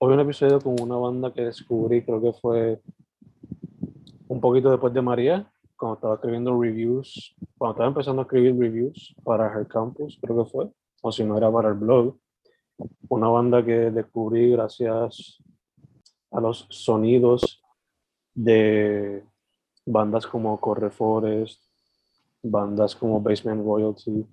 Hoy 0.00 0.14
un 0.14 0.20
episodio 0.20 0.60
con 0.60 0.80
una 0.80 0.94
banda 0.94 1.32
que 1.32 1.42
descubrí, 1.42 2.04
creo 2.04 2.22
que 2.22 2.32
fue 2.32 2.80
un 4.28 4.40
poquito 4.40 4.70
después 4.70 4.94
de 4.94 5.02
María, 5.02 5.52
cuando 5.76 5.96
estaba 5.96 6.14
escribiendo 6.14 6.56
reviews, 6.56 7.34
cuando 7.58 7.72
estaba 7.72 7.88
empezando 7.88 8.22
a 8.22 8.24
escribir 8.24 8.56
reviews 8.56 9.16
para 9.24 9.52
Her 9.52 9.66
Campus, 9.66 10.16
creo 10.22 10.44
que 10.44 10.50
fue, 10.52 10.68
o 11.02 11.10
si 11.10 11.24
no 11.24 11.36
era 11.36 11.50
para 11.50 11.70
el 11.70 11.74
blog. 11.74 12.16
Una 13.08 13.26
banda 13.26 13.64
que 13.64 13.90
descubrí 13.90 14.52
gracias 14.52 15.42
a 16.30 16.40
los 16.40 16.68
sonidos 16.70 17.60
de 18.34 19.24
bandas 19.84 20.28
como 20.28 20.60
Corre 20.60 20.90
Forest, 20.90 21.60
bandas 22.40 22.94
como 22.94 23.20
Basement 23.20 23.64
Royalty 23.64 24.24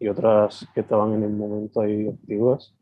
y 0.00 0.08
otras 0.08 0.66
que 0.72 0.80
estaban 0.80 1.12
en 1.12 1.24
el 1.24 1.32
momento 1.34 1.82
ahí 1.82 2.08
activas. 2.08 2.74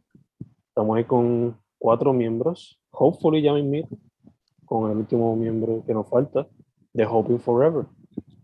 Estamos 0.69 0.97
ahí 0.97 1.05
con 1.05 1.61
cuatro 1.83 2.13
miembros, 2.13 2.79
hopefully 2.93 3.43
ya 3.43 3.53
me 3.53 3.59
invito, 3.59 3.99
con 4.65 4.89
el 4.93 4.99
último 4.99 5.35
miembro 5.35 5.83
que 5.85 5.93
nos 5.93 6.09
falta, 6.09 6.47
de 6.93 7.05
Hoping 7.05 7.41
Forever. 7.41 7.87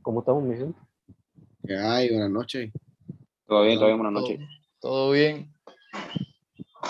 ¿Cómo 0.03 0.21
estamos, 0.21 0.43
mi 0.43 0.57
gente? 0.57 0.77
¿Qué 1.65 1.77
hay? 1.77 2.11
Buenas 2.11 2.31
noches. 2.33 2.73
Todo 3.47 3.63
bien, 3.63 3.77
todo 3.79 3.87
bien, 3.87 3.99
buenas 3.99 4.21
noches. 4.21 4.41
Todo 4.81 5.13
bien. 5.13 5.53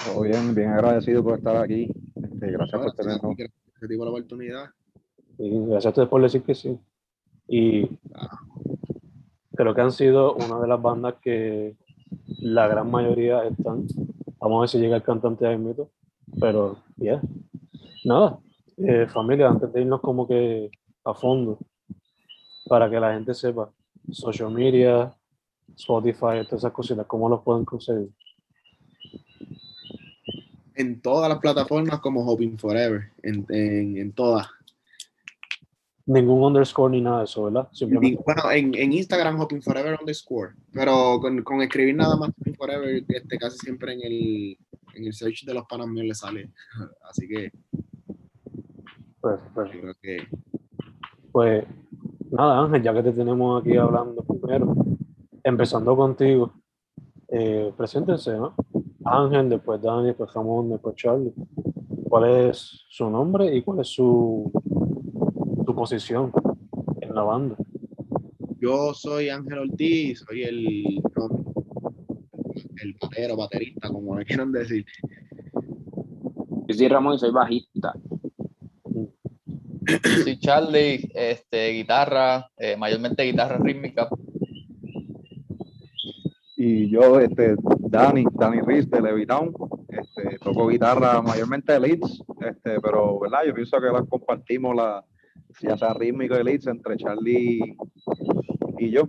Todo 0.06 0.22
bien, 0.22 0.54
bien 0.54 0.70
agradecido 0.70 1.22
por 1.22 1.36
estar 1.36 1.54
aquí. 1.56 1.90
Este, 2.14 2.50
gracias 2.50 2.80
por 2.80 2.94
tenernos. 2.94 3.36
Gracias 3.36 3.98
por 3.98 4.06
la 4.06 4.10
oportunidad. 4.10 4.64
Y 5.36 5.50
gracias 5.66 5.86
a 5.86 5.88
ustedes 5.90 6.08
por 6.08 6.22
decir 6.22 6.42
que 6.44 6.54
sí. 6.54 6.78
Y 7.46 7.90
creo 9.54 9.74
que 9.74 9.80
han 9.82 9.92
sido 9.92 10.34
una 10.34 10.60
de 10.60 10.66
las 10.66 10.80
bandas 10.80 11.16
que 11.20 11.76
la 12.40 12.66
gran 12.68 12.90
mayoría 12.90 13.44
están. 13.44 13.86
Vamos 14.38 14.56
a 14.56 14.60
ver 14.60 14.68
si 14.70 14.78
llega 14.78 14.96
el 14.96 15.02
cantante 15.02 15.44
de 15.44 15.58
mito. 15.58 15.90
Pero, 16.40 16.78
ya. 16.96 17.20
Nada. 18.04 18.38
Eh, 18.76 19.06
familia, 19.06 19.48
antes 19.48 19.72
de 19.72 19.80
irnos 19.80 20.00
como 20.00 20.26
que 20.26 20.70
a 21.04 21.14
fondo, 21.14 21.58
para 22.66 22.88
que 22.88 23.00
la 23.00 23.14
gente 23.14 23.34
sepa, 23.34 23.72
social 24.10 24.50
media, 24.50 25.14
Spotify, 25.76 26.44
todas 26.44 26.60
esas 26.60 26.72
cositas, 26.72 27.06
¿cómo 27.06 27.28
los 27.28 27.42
pueden 27.42 27.64
conseguir? 27.64 28.10
En 30.74 31.00
todas 31.00 31.28
las 31.28 31.38
plataformas 31.38 32.00
como 32.00 32.24
Hoping 32.24 32.56
Forever, 32.56 33.10
en, 33.22 33.44
en, 33.48 33.96
en 33.96 34.12
todas. 34.12 34.46
Ningún 36.06 36.42
underscore 36.42 36.92
ni 36.92 37.02
nada 37.02 37.18
de 37.18 37.24
eso, 37.24 37.44
¿verdad? 37.44 37.68
Simplemente. 37.72 38.22
Bueno, 38.24 38.50
en, 38.50 38.74
en, 38.74 38.92
Instagram 38.92 39.40
Hoping 39.40 39.60
Forever 39.60 39.98
underscore, 40.00 40.54
pero 40.72 41.18
con, 41.20 41.42
con 41.42 41.60
escribir 41.60 41.96
nada 41.96 42.16
más 42.16 42.30
Hoping 42.30 42.54
Forever, 42.54 43.04
este, 43.08 43.38
casi 43.38 43.58
siempre 43.58 43.92
en 43.92 44.00
el, 44.02 44.58
en 44.94 45.04
el 45.04 45.12
search 45.12 45.44
de 45.44 45.54
los 45.54 45.64
panas 45.66 45.86
míos 45.88 46.06
le 46.06 46.14
sale. 46.14 46.52
Así 47.08 47.28
que. 47.28 47.52
Pues, 49.20 49.40
pues, 49.52 49.70
creo 49.70 49.94
que... 50.00 50.18
pues 51.32 51.64
nada, 52.30 52.64
Ángel, 52.64 52.82
ya 52.82 52.94
que 52.94 53.02
te 53.02 53.12
tenemos 53.12 53.60
aquí 53.60 53.76
hablando 53.76 54.22
primero, 54.22 54.74
empezando 55.42 55.96
contigo, 55.96 56.54
eh, 57.28 57.72
preséntense, 57.76 58.36
¿no? 58.36 58.54
Ángel, 59.04 59.48
después 59.48 59.82
Dani, 59.82 60.08
después 60.08 60.30
Jamón, 60.30 60.70
después 60.70 60.94
Charlie. 60.94 61.32
¿Cuál 62.08 62.48
es 62.48 62.84
su 62.88 63.10
nombre 63.10 63.54
y 63.54 63.62
cuál 63.62 63.80
es 63.80 63.88
su, 63.88 64.50
su 65.66 65.74
posición 65.74 66.32
en 67.00 67.14
la 67.14 67.22
banda? 67.22 67.56
Yo 68.60 68.92
soy 68.94 69.28
Ángel 69.28 69.58
Ortiz, 69.58 70.24
soy 70.26 70.42
el, 70.42 71.02
el 72.82 72.96
batero, 73.00 73.36
baterista, 73.36 73.88
como 73.88 74.14
me 74.14 74.24
quieran 74.24 74.52
decir. 74.52 74.84
Yo 76.66 76.74
soy 76.74 76.88
Ramón 76.88 77.14
y 77.14 77.18
soy 77.18 77.30
bajista. 77.30 77.92
Soy 80.22 80.38
Charlie, 80.38 81.10
este, 81.14 81.70
guitarra, 81.70 82.50
eh, 82.56 82.76
mayormente 82.76 83.22
guitarra 83.22 83.58
rítmica. 83.58 84.08
Y 86.56 86.90
yo, 86.90 87.20
este, 87.20 87.54
Dani, 87.78 88.24
Dani 88.32 88.60
Riz 88.60 88.90
de 88.90 89.00
Levitown, 89.00 89.54
este, 89.88 90.38
toco 90.38 90.68
guitarra 90.68 91.22
mayormente 91.22 91.72
de 91.72 91.80
leads, 91.80 92.22
este, 92.40 92.80
pero 92.80 93.18
verdad, 93.20 93.44
yo 93.46 93.54
pienso 93.54 93.80
que 93.80 93.86
las 93.86 94.06
compartimos 94.08 94.74
la, 94.74 95.04
ya 95.60 95.76
sea 95.76 95.94
rítmico 95.94 96.38
y 96.38 96.44
leads 96.44 96.66
entre 96.66 96.96
Charlie 96.96 97.76
y 98.78 98.90
yo. 98.90 99.02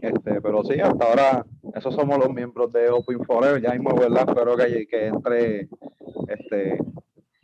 Este, 0.00 0.40
pero 0.40 0.62
sí, 0.64 0.74
hasta 0.80 1.04
ahora, 1.04 1.46
esos 1.76 1.94
somos 1.94 2.18
los 2.18 2.32
miembros 2.32 2.72
de 2.72 2.88
Open 2.90 3.22
Forever, 3.24 3.60
ya 3.62 3.72
mismo, 3.72 3.94
¿verdad? 3.94 4.24
Espero 4.28 4.56
que, 4.56 4.86
que 4.86 5.06
entre 5.06 5.68
este 6.28 6.78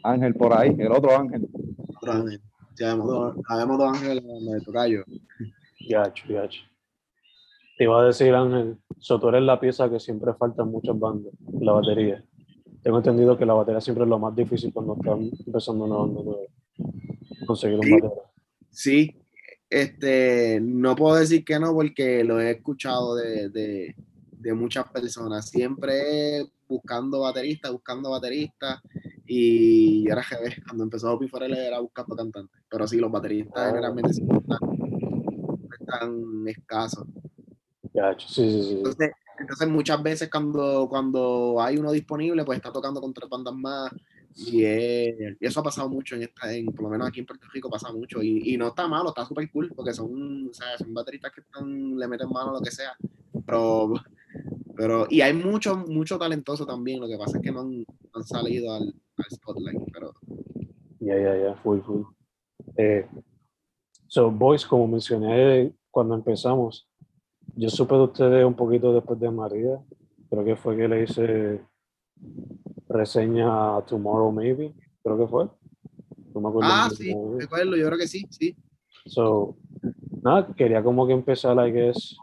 Ángel 0.03 0.35
por 0.35 0.57
ahí, 0.57 0.75
el 0.79 0.91
otro 0.91 1.17
Ángel. 1.17 1.49
Otro 1.97 2.13
Ángel. 2.13 2.41
Sabemos 2.75 3.07
dos, 3.07 3.37
dos 3.79 3.89
ángeles 3.97 4.25
de 4.25 4.61
tocayo. 4.65 5.05
Yacho, 5.89 6.27
yacho. 6.29 6.63
Te 7.77 7.85
iba 7.85 8.01
a 8.01 8.07
decir, 8.07 8.35
Ángel, 8.35 8.79
so, 8.99 9.21
tú 9.21 9.29
eres 9.29 9.43
la 9.43 9.61
pieza 9.61 9.91
que 9.91 10.01
siempre 10.01 10.33
falta 10.35 10.63
en 10.63 10.71
muchas 10.71 10.99
bandas, 10.99 11.33
la 11.61 11.73
batería. 11.73 12.25
Tengo 12.83 12.99
entendido 12.99 13.37
que 13.37 13.47
la 13.47 13.55
batería 13.55 13.81
siempre 13.81 14.05
es 14.05 14.11
lo 14.11 14.19
más 14.19 14.35
difícil 14.35 14.73
cuando 14.73 14.95
están 14.95 15.31
empezando 15.47 15.85
una 15.85 15.97
banda 15.97 16.23
nueva. 16.23 17.47
Conseguir 17.47 17.79
un 17.79 17.85
Sí. 17.85 17.93
batería. 17.93 18.23
Sí, 18.71 19.17
este, 19.69 20.61
no 20.63 20.97
puedo 20.97 21.17
decir 21.17 21.45
que 21.45 21.59
no 21.59 21.73
porque 21.75 22.25
lo 22.25 22.41
he 22.41 22.51
escuchado 22.53 23.15
de, 23.17 23.51
de, 23.51 23.95
de 24.43 24.55
muchas 24.55 24.89
personas. 24.91 25.49
Siempre 25.49 26.47
buscando 26.69 27.21
bateristas, 27.21 27.73
buscando 27.73 28.11
bateristas. 28.11 28.81
Y 29.27 30.07
era 30.09 30.23
GB, 30.23 30.65
cuando 30.67 30.85
empezó 30.85 31.13
Hopi 31.13 31.29
Forever 31.29 31.59
era 31.59 31.79
buscando 31.81 32.17
cantantes. 32.17 32.61
Pero 32.69 32.87
sí, 32.87 32.99
los 32.99 33.11
bateristas 33.11 33.63
Oh. 33.65 33.71
generalmente 33.71 34.13
siempre 34.13 34.39
están, 35.81 36.49
escasos. 36.49 37.07
Sí, 38.19 38.51
sí, 38.51 38.63
sí. 38.63 38.75
Entonces, 38.79 39.11
entonces 39.39 39.69
muchas 39.69 40.03
veces 40.03 40.31
cuando, 40.31 40.89
cuando 40.89 41.57
hay 41.61 41.77
uno 41.77 41.93
disponible, 41.93 42.45
pues 42.45 42.57
está 42.57 42.73
tocando 42.73 43.01
con 43.01 43.13
tres 43.13 43.29
bandas 43.29 43.55
más. 43.55 43.93
Y, 44.35 44.65
es- 44.65 45.37
y 45.41 45.47
eso 45.47 45.61
ha 45.61 45.63
pasado 45.63 45.89
mucho 45.91 46.15
en 46.17 46.23
esta, 46.23 46.53
en, 46.53 46.67
por 46.67 46.85
lo 46.85 46.89
menos 46.89 47.07
aquí 47.09 47.21
en 47.21 47.27
Puerto 47.27 47.47
Rico 47.53 47.69
pasa 47.69 47.93
mucho. 47.93 48.23
Y, 48.23 48.55
y 48.55 48.57
no 48.57 48.69
está 48.69 48.89
malo, 48.89 49.11
está 49.11 49.27
súper 49.27 49.51
cool, 49.51 49.71
porque 49.77 49.93
son, 49.93 50.49
o 50.49 50.55
sea, 50.55 50.77
son 50.79 50.95
bateristas 50.95 51.33
que 51.33 51.43
están, 51.43 51.99
le 51.99 52.09
meten 52.09 52.31
mano 52.31 52.51
a 52.51 52.55
lo 52.55 52.61
que 52.61 52.71
sea. 52.71 52.97
Pero, 53.45 53.93
pero, 54.77 55.07
y 55.11 55.21
hay 55.21 55.33
mucho, 55.35 55.77
mucho 55.77 56.19
talentoso 56.19 56.67
también. 56.67 57.01
Lo 57.01 57.09
que 57.09 57.19
pasa 57.19 57.39
es 57.39 57.43
que 57.43 57.53
no 57.53 57.61
han, 57.61 57.79
no 57.79 57.85
han 58.15 58.25
salido 58.25 58.75
al, 58.75 58.95
al 59.17 59.25
spotlight. 59.31 59.81
Pero 59.93 60.13
Ya, 61.01 61.19
ya, 61.19 61.37
ya, 61.37 61.55
full, 61.57 61.81
full. 61.81 62.03
Eh, 62.77 63.07
So, 64.13 64.31
Boys, 64.31 64.67
como 64.67 64.87
mencioné 64.87 65.73
cuando 65.91 66.15
empezamos, 66.15 66.87
yo 67.57 67.71
supe 67.71 67.95
de 67.95 68.03
ustedes 68.03 68.45
un 68.45 68.53
poquito 68.53 68.93
después 68.93 69.19
de 69.19 69.31
María. 69.31 69.81
Creo 70.29 70.45
que 70.45 70.55
fue 70.55 70.77
que 70.77 70.87
le 70.87 71.05
hice 71.05 71.63
reseña 72.91 73.79
a 73.79 73.87
Tomorrow 73.87 74.31
Maybe, 74.31 74.75
creo 75.03 75.17
que 75.17 75.27
fue. 75.27 75.49
No 76.35 76.43
me 76.43 76.49
acuerdo 76.51 76.71
Ah, 76.71 76.91
sí, 76.95 77.15
recuerdo, 77.39 77.75
yo 77.75 77.87
creo 77.87 77.99
que 77.99 78.07
sí, 78.07 78.27
sí. 78.29 78.55
So, 79.07 79.57
nada, 80.23 80.47
quería 80.55 80.83
como 80.83 81.07
que 81.07 81.15
empezar, 81.15 81.57
I 81.67 81.73
guess, 81.73 82.15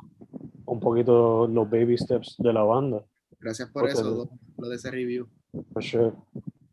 un 0.70 0.80
poquito 0.80 1.48
los 1.48 1.70
baby 1.70 1.98
steps 1.98 2.36
de 2.38 2.54
la 2.54 2.64
banda. 2.64 3.04
Gracias 3.40 3.70
por 3.70 3.90
eso, 3.90 4.30
lo, 4.58 4.70
de 4.70 4.76
ese 4.76 4.92
review. 4.92 5.28
For 5.74 5.84
sure. 5.84 6.12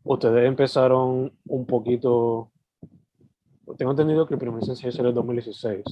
Ustedes 0.03 0.47
empezaron 0.47 1.33
un 1.45 1.65
poquito. 1.65 2.51
Tengo 3.77 3.91
entendido 3.91 4.27
que 4.27 4.35
el 4.35 4.39
primer 4.39 4.63
sencillo 4.63 4.91
salió 4.91 5.09
en 5.09 5.15
2016. 5.15 5.83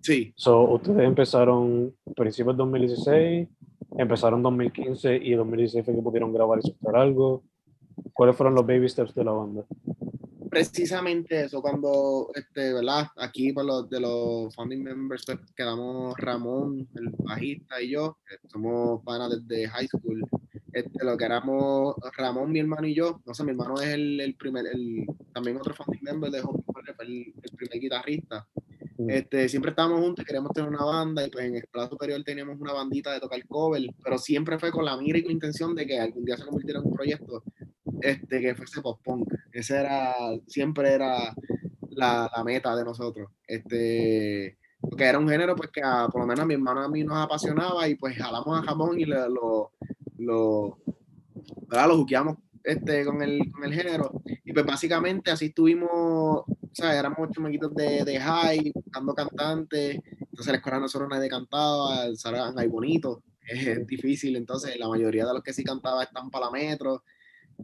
Sí, 0.00 0.32
So, 0.36 0.62
ustedes 0.62 1.02
empezaron 1.02 1.94
principios 2.14 2.56
de 2.56 2.58
2016, 2.58 3.48
empezaron 3.98 4.42
2015 4.42 5.16
y 5.16 5.32
2016 5.32 5.84
fue 5.84 5.94
que 5.94 6.02
pudieron 6.02 6.32
grabar 6.32 6.60
y 6.60 6.62
soltar 6.62 6.96
algo. 6.96 7.42
¿Cuáles 8.12 8.36
fueron 8.36 8.54
los 8.54 8.66
baby 8.66 8.88
steps 8.88 9.14
de 9.14 9.24
la 9.24 9.32
banda? 9.32 9.64
Precisamente 10.48 11.44
eso, 11.44 11.60
cuando, 11.60 12.30
este, 12.34 12.72
¿verdad? 12.72 13.08
Aquí 13.16 13.52
por 13.52 13.64
los 13.64 13.88
de 13.88 14.00
los 14.00 14.54
founding 14.54 14.82
members 14.82 15.24
pues, 15.26 15.38
quedamos 15.56 16.16
Ramón, 16.16 16.88
el 16.94 17.10
bajista 17.18 17.80
y 17.80 17.90
yo, 17.90 18.18
que 18.26 18.36
somos 18.48 19.02
panas 19.04 19.30
desde 19.30 19.68
high 19.68 19.88
school. 19.88 20.22
Este, 20.72 21.04
lo 21.04 21.16
que 21.16 21.24
éramos 21.24 21.96
Ramón, 22.16 22.52
mi 22.52 22.60
hermano 22.60 22.86
y 22.86 22.94
yo, 22.94 23.20
no 23.24 23.34
sé, 23.34 23.42
mi 23.44 23.50
hermano 23.50 23.80
es 23.80 23.88
el, 23.88 24.20
el 24.20 24.34
primer, 24.36 24.66
el, 24.66 25.06
también 25.32 25.56
otro 25.56 25.74
founding 25.74 26.02
member 26.02 26.30
de 26.30 26.40
Home 26.40 26.62
el, 27.00 27.32
el 27.42 27.56
primer 27.56 27.80
guitarrista. 27.80 28.46
Mm. 28.98 29.10
Este, 29.10 29.48
siempre 29.48 29.70
estábamos 29.70 30.00
juntos 30.00 30.22
y 30.22 30.26
queríamos 30.26 30.52
tener 30.52 30.68
una 30.68 30.84
banda 30.84 31.24
y 31.24 31.30
pues 31.30 31.44
en 31.44 31.56
el 31.56 31.66
plano 31.70 31.88
superior 31.88 32.22
teníamos 32.24 32.60
una 32.60 32.72
bandita 32.72 33.12
de 33.12 33.20
tocar 33.20 33.44
cover, 33.46 33.82
pero 34.02 34.18
siempre 34.18 34.58
fue 34.58 34.70
con 34.70 34.84
la 34.84 34.96
mira 34.96 35.18
y 35.18 35.22
con 35.22 35.32
intención 35.32 35.74
de 35.74 35.86
que 35.86 36.00
algún 36.00 36.24
día 36.24 36.36
se 36.36 36.44
convirtiera 36.44 36.80
en 36.80 36.86
un 36.86 36.94
proyecto 36.94 37.44
este, 38.02 38.40
que 38.40 38.54
fuese 38.54 38.80
post-punk. 38.82 39.32
Ese 39.52 39.76
era, 39.80 40.14
siempre 40.46 40.92
era 40.92 41.34
la, 41.90 42.30
la 42.34 42.44
meta 42.44 42.74
de 42.76 42.84
nosotros. 42.84 43.30
Este, 43.46 44.58
porque 44.80 45.04
era 45.04 45.18
un 45.18 45.28
género 45.28 45.56
pues 45.56 45.70
que 45.70 45.82
a- 45.82 46.08
por 46.08 46.20
lo 46.22 46.26
menos 46.26 46.42
a 46.44 46.46
mi 46.46 46.54
hermano 46.54 46.82
a 46.82 46.88
mí 46.88 47.04
nos 47.04 47.16
apasionaba 47.18 47.88
y 47.88 47.96
pues 47.96 48.16
jalamos 48.16 48.58
a 48.58 48.62
jamón 48.62 48.98
y 49.00 49.04
lo, 49.04 49.28
lo, 49.28 49.72
lo, 50.18 50.78
¿verdad? 51.68 51.88
lo 51.88 51.96
juqueamos 51.98 52.36
este, 52.64 53.04
con, 53.04 53.22
el, 53.22 53.40
con 53.52 53.64
el 53.64 53.74
género. 53.74 54.22
Y 54.44 54.52
pues 54.52 54.64
básicamente 54.66 55.30
así 55.30 55.46
estuvimos, 55.46 55.90
o 55.90 56.46
sea, 56.72 56.98
éramos 56.98 57.30
chamaquitos 57.30 57.74
de, 57.74 58.04
de 58.04 58.20
high, 58.20 58.72
buscando 58.74 59.14
cantantes. 59.14 59.98
Entonces 60.20 60.46
en 60.46 60.52
la 60.52 60.58
escuela 60.58 60.78
nosotros 60.80 61.08
nadie 61.10 61.28
cantaba, 61.28 62.14
salían 62.16 62.58
ahí 62.58 62.68
bonitos. 62.68 63.18
Es 63.50 63.86
difícil, 63.86 64.36
entonces 64.36 64.78
la 64.78 64.88
mayoría 64.88 65.24
de 65.26 65.32
los 65.32 65.42
que 65.42 65.54
sí 65.54 65.64
cantaba 65.64 66.02
están 66.04 66.30
para 66.30 66.46
la 66.46 66.50
metro. 66.52 67.02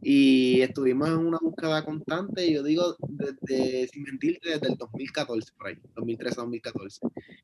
Y 0.02 0.60
estuvimos 0.60 1.08
en 1.08 1.18
una 1.18 1.38
búsqueda 1.40 1.84
constante, 1.84 2.52
yo 2.52 2.62
digo, 2.62 2.96
desde, 3.08 3.88
sin 3.88 4.02
mentirte, 4.02 4.50
desde 4.50 4.68
el 4.68 4.76
2014, 4.76 5.52
por 5.56 5.68
ahí, 5.68 5.76
2013-2014. 5.94 6.98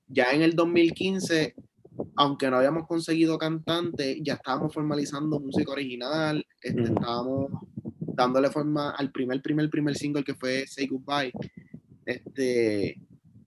Ya 0.08 0.32
en 0.32 0.43
el 0.43 0.55
2015, 0.55 1.55
aunque 2.17 2.50
no 2.50 2.56
habíamos 2.56 2.87
conseguido 2.87 3.38
cantante, 3.38 4.20
ya 4.23 4.35
estábamos 4.35 4.75
formalizando 4.75 5.41
música 5.41 5.73
original, 5.73 6.44
este, 6.61 6.82
estábamos 6.82 7.50
dándole 8.20 8.50
forma 8.50 8.91
al 8.91 9.11
primer, 9.12 9.41
primer, 9.41 9.70
primer 9.70 9.97
single 9.97 10.25
que 10.25 10.35
fue 10.35 10.67
Say 10.67 10.88
Goodbye. 10.88 11.32
Este, 12.05 13.00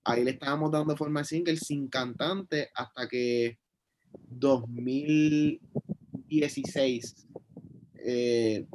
ahí 0.03 0.23
le 0.23 0.31
estábamos 0.31 0.71
dando 0.71 0.97
forma 0.97 1.19
al 1.19 1.25
single 1.25 1.57
sin 1.57 1.87
cantante 1.87 2.69
hasta 2.73 3.07
que 3.07 3.59
2016 4.29 7.27
eh, 8.05 8.65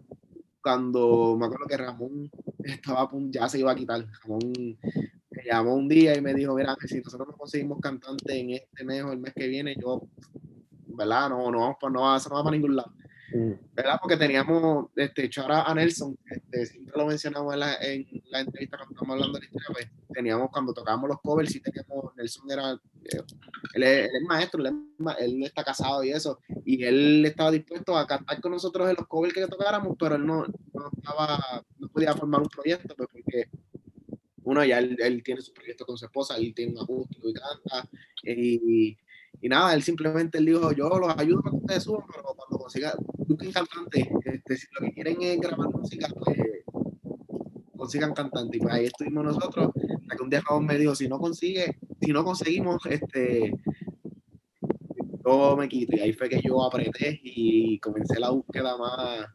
cuando 0.69 1.35
me 1.41 1.47
acuerdo 1.47 1.67
que 1.67 1.79
Ramón 1.79 2.31
estaba 2.62 3.09
ya 3.31 3.49
se 3.49 3.59
iba 3.59 3.73
a 3.73 3.75
quitar. 3.75 4.05
Ramón 4.23 4.53
me 4.53 5.43
llamó 5.43 5.75
un 5.75 5.88
día 5.88 6.15
y 6.15 6.20
me 6.20 6.35
dijo, 6.35 6.55
mira, 6.55 6.76
si 6.85 7.00
nosotros 7.00 7.29
no 7.29 7.37
conseguimos 7.38 7.81
cantante 7.81 8.38
en 8.38 8.50
este 8.50 8.85
mes 8.85 9.03
o 9.03 9.12
el 9.12 9.19
mes 9.19 9.32
que 9.32 9.49
viene, 9.49 9.75
yo, 9.81 10.03
¿verdad? 10.88 11.31
No, 11.31 11.50
no 11.50 11.61
vamos 11.61 11.76
para, 11.81 11.91
no, 11.91 12.15
eso 12.15 12.29
no 12.29 12.35
va 12.35 12.44
para 12.44 12.55
ningún 12.55 12.76
lado. 12.76 12.93
Mm. 13.32 13.53
¿Verdad? 13.73 13.99
Porque 13.99 14.19
teníamos, 14.19 14.91
este, 14.94 15.25
hecho 15.25 15.41
ahora 15.41 15.62
a 15.62 15.75
Nelson, 15.75 16.19
este, 16.26 16.67
siempre 16.67 16.93
lo 16.99 17.06
mencionamos 17.06 17.55
en 17.55 17.61
la, 17.61 17.75
en 17.76 18.06
la 18.26 18.41
entrevista 18.41 18.76
cuando 18.76 18.93
estamos 18.93 19.15
hablando 19.15 19.38
de 19.38 19.41
la 19.41 19.47
historia, 19.47 19.69
pues 19.73 19.88
teníamos, 20.12 20.50
cuando 20.50 20.75
tocábamos 20.75 21.09
los 21.09 21.20
covers, 21.23 21.50
sí 21.50 21.61
teníamos, 21.61 22.15
Nelson 22.15 22.50
era, 22.50 22.79
él, 23.75 23.82
es, 23.82 24.08
él 24.08 24.16
es 24.16 24.22
maestro, 24.22 24.60
él, 24.64 24.66
es 24.66 25.16
él 25.20 25.43
está 25.43 25.64
casado 25.64 26.05
y 26.05 26.10
eso, 26.10 26.38
y 26.64 26.82
él 26.84 27.25
estaba 27.25 27.50
dispuesto 27.50 27.96
a 27.96 28.06
cantar 28.06 28.40
con 28.40 28.52
nosotros 28.52 28.88
en 28.88 28.96
los 28.96 29.06
covers 29.06 29.34
que 29.34 29.46
tocáramos, 29.46 29.96
pero 29.99 30.16
él 30.16 30.26
no, 30.26 30.44
no 30.46 30.90
estaba, 30.96 31.64
no 31.78 31.88
podía 31.88 32.14
formar 32.14 32.43
un 32.43 32.49
proyecto, 32.49 32.94
pues 32.96 33.08
porque 33.12 33.49
uno 34.44 34.64
ya 34.64 34.78
él, 34.78 34.96
él 35.00 35.22
tiene 35.22 35.40
su 35.40 35.52
proyecto 35.52 35.84
con 35.84 35.99
su 35.99 36.06
esposa, 36.06 36.37
él 36.37 36.55
tiene 36.55 36.72
un 36.72 36.82
acústico 36.82 37.28
y 37.28 37.34
canta, 37.34 37.88
y, 38.22 38.96
y 39.40 39.49
nada, 39.49 39.75
él 39.75 39.82
simplemente 39.82 40.38
él 40.38 40.46
dijo, 40.46 40.72
yo 40.72 40.88
los 40.88 41.16
ayudo 41.16 41.43
para 41.43 41.52
que 41.52 41.62
ustedes 41.62 41.82
suban, 41.84 42.05
pero 42.10 42.22
cuando 42.34 42.58
consigan, 42.58 42.94
busquen 43.26 43.52
cantantes, 43.52 44.06
este, 44.25 44.56
si 44.56 44.66
lo 44.72 44.87
que 44.87 44.94
quieren 44.94 45.22
es 45.22 45.40
grabar 45.40 45.69
música, 45.69 46.08
pues 46.08 46.38
consigan 47.76 48.12
cantantes, 48.12 48.56
y 48.58 48.62
pues 48.62 48.75
ahí 48.75 48.87
estuvimos 48.87 49.25
nosotros, 49.25 49.70
hasta 49.76 50.16
que 50.16 50.22
un 50.22 50.31
día 50.31 50.43
Ramón 50.46 50.66
me 50.66 50.78
dijo, 50.78 50.94
si 50.94 51.08
no 51.08 51.19
consigue, 51.19 51.78
si 52.00 52.12
no 52.12 52.25
conseguimos, 52.25 52.85
este, 52.87 53.53
yo 55.25 55.56
me 55.56 55.69
quito, 55.69 55.97
y 55.97 56.00
ahí 56.00 56.12
fue 56.12 56.29
que 56.29 56.41
yo 56.43 56.62
apreté 56.65 57.21
y 57.23 57.79
comencé 57.81 58.19
la 58.19 58.31
búsqueda 58.31 58.77
más, 58.77 59.27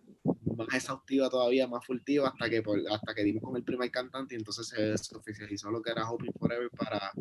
más 0.58 0.68
exhaustiva 0.74 1.30
todavía, 1.30 1.68
más 1.68 1.86
furtiva, 1.86 2.30
hasta 2.30 2.50
que, 2.50 2.62
por- 2.62 2.80
hasta 2.90 3.14
que 3.14 3.24
dimos 3.24 3.44
con 3.44 3.56
el 3.58 3.64
primer 3.64 3.92
cantante, 3.92 4.36
y 4.36 4.38
entonces 4.38 4.68
se, 4.68 4.98
se 4.98 5.16
oficializó 5.16 5.70
lo 5.72 5.82
que 5.82 5.92
era 5.92 6.10
Hoping 6.10 6.32
Forever 6.40 6.70
para, 6.72 7.12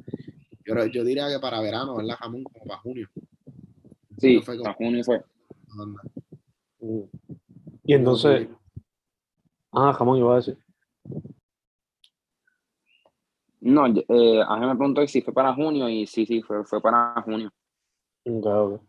yo, 0.65 1.05
diría 1.05 1.29
que 1.29 1.39
para 1.41 1.61
verano, 1.61 1.97
¿verdad, 1.97 2.17
Jamón? 2.19 2.45
Como 2.45 2.65
para 2.65 2.81
junio. 2.81 3.09
Sí, 4.19 4.41
Fue 4.43 4.57
como- 4.57 4.71
a 4.71 4.75
junio 4.75 5.03
fue. 5.05 5.23
Y 7.85 7.95
entonces, 7.95 8.49
ah, 9.73 9.93
jamón 9.93 10.19
iba 10.19 10.33
a 10.35 10.37
decir. 10.37 10.59
No, 13.65 13.87
eh, 13.87 14.43
Ángel 14.49 14.69
me 14.69 14.77
preguntó 14.77 15.07
si 15.07 15.23
fue 15.23 15.33
para 15.33 15.55
junio 15.55 15.89
y 15.89 16.07
sí, 16.07 16.27
sí, 16.27 16.43
fue, 16.43 16.65
fue 16.65 16.81
para 16.83 17.15
junio. 17.23 17.51
Ok. 18.27 18.83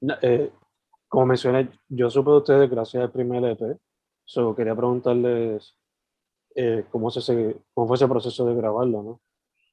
Na- 0.00 0.18
eh, 0.22 0.52
como 1.08 1.26
mencioné, 1.26 1.70
yo 1.88 2.08
supe 2.10 2.30
de 2.30 2.36
ustedes 2.36 2.70
gracias 2.70 3.02
al 3.02 3.10
primer 3.12 3.44
EP. 3.44 3.76
So, 4.24 4.54
quería 4.54 4.74
preguntarles 4.76 5.76
eh, 6.54 6.84
cómo, 6.90 7.10
se, 7.10 7.20
se- 7.20 7.56
cómo 7.74 7.86
fue 7.88 7.96
ese 7.96 8.08
proceso 8.08 8.44
de 8.46 8.54
grabarlo, 8.54 9.02
¿no? 9.02 9.20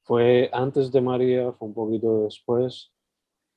¿Fue 0.02 0.50
antes 0.52 0.90
de 0.92 1.00
María? 1.00 1.52
¿Fue 1.52 1.68
un 1.68 1.74
poquito 1.74 2.24
después? 2.24 2.92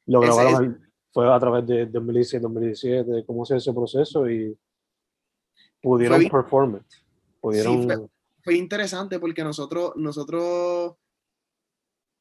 ¿Lo 0.06 0.20
grabaron? 0.22 0.56
al- 0.56 0.82
¿Fue 1.12 1.34
a 1.34 1.40
través 1.40 1.66
de 1.66 1.88
2016-2017? 1.92 3.26
¿Cómo 3.26 3.44
fue 3.46 3.58
ese 3.58 3.74
proceso? 3.74 4.30
¿Y 4.30 4.56
pudieron 5.82 6.20
bien- 6.20 6.32
perform 6.32 6.76
it? 6.78 6.84
¿Pudieron...? 7.42 7.84
fue- 7.84 8.08
fue 8.48 8.56
interesante 8.56 9.20
porque 9.20 9.44
nosotros, 9.44 9.92
nosotros, 9.98 10.96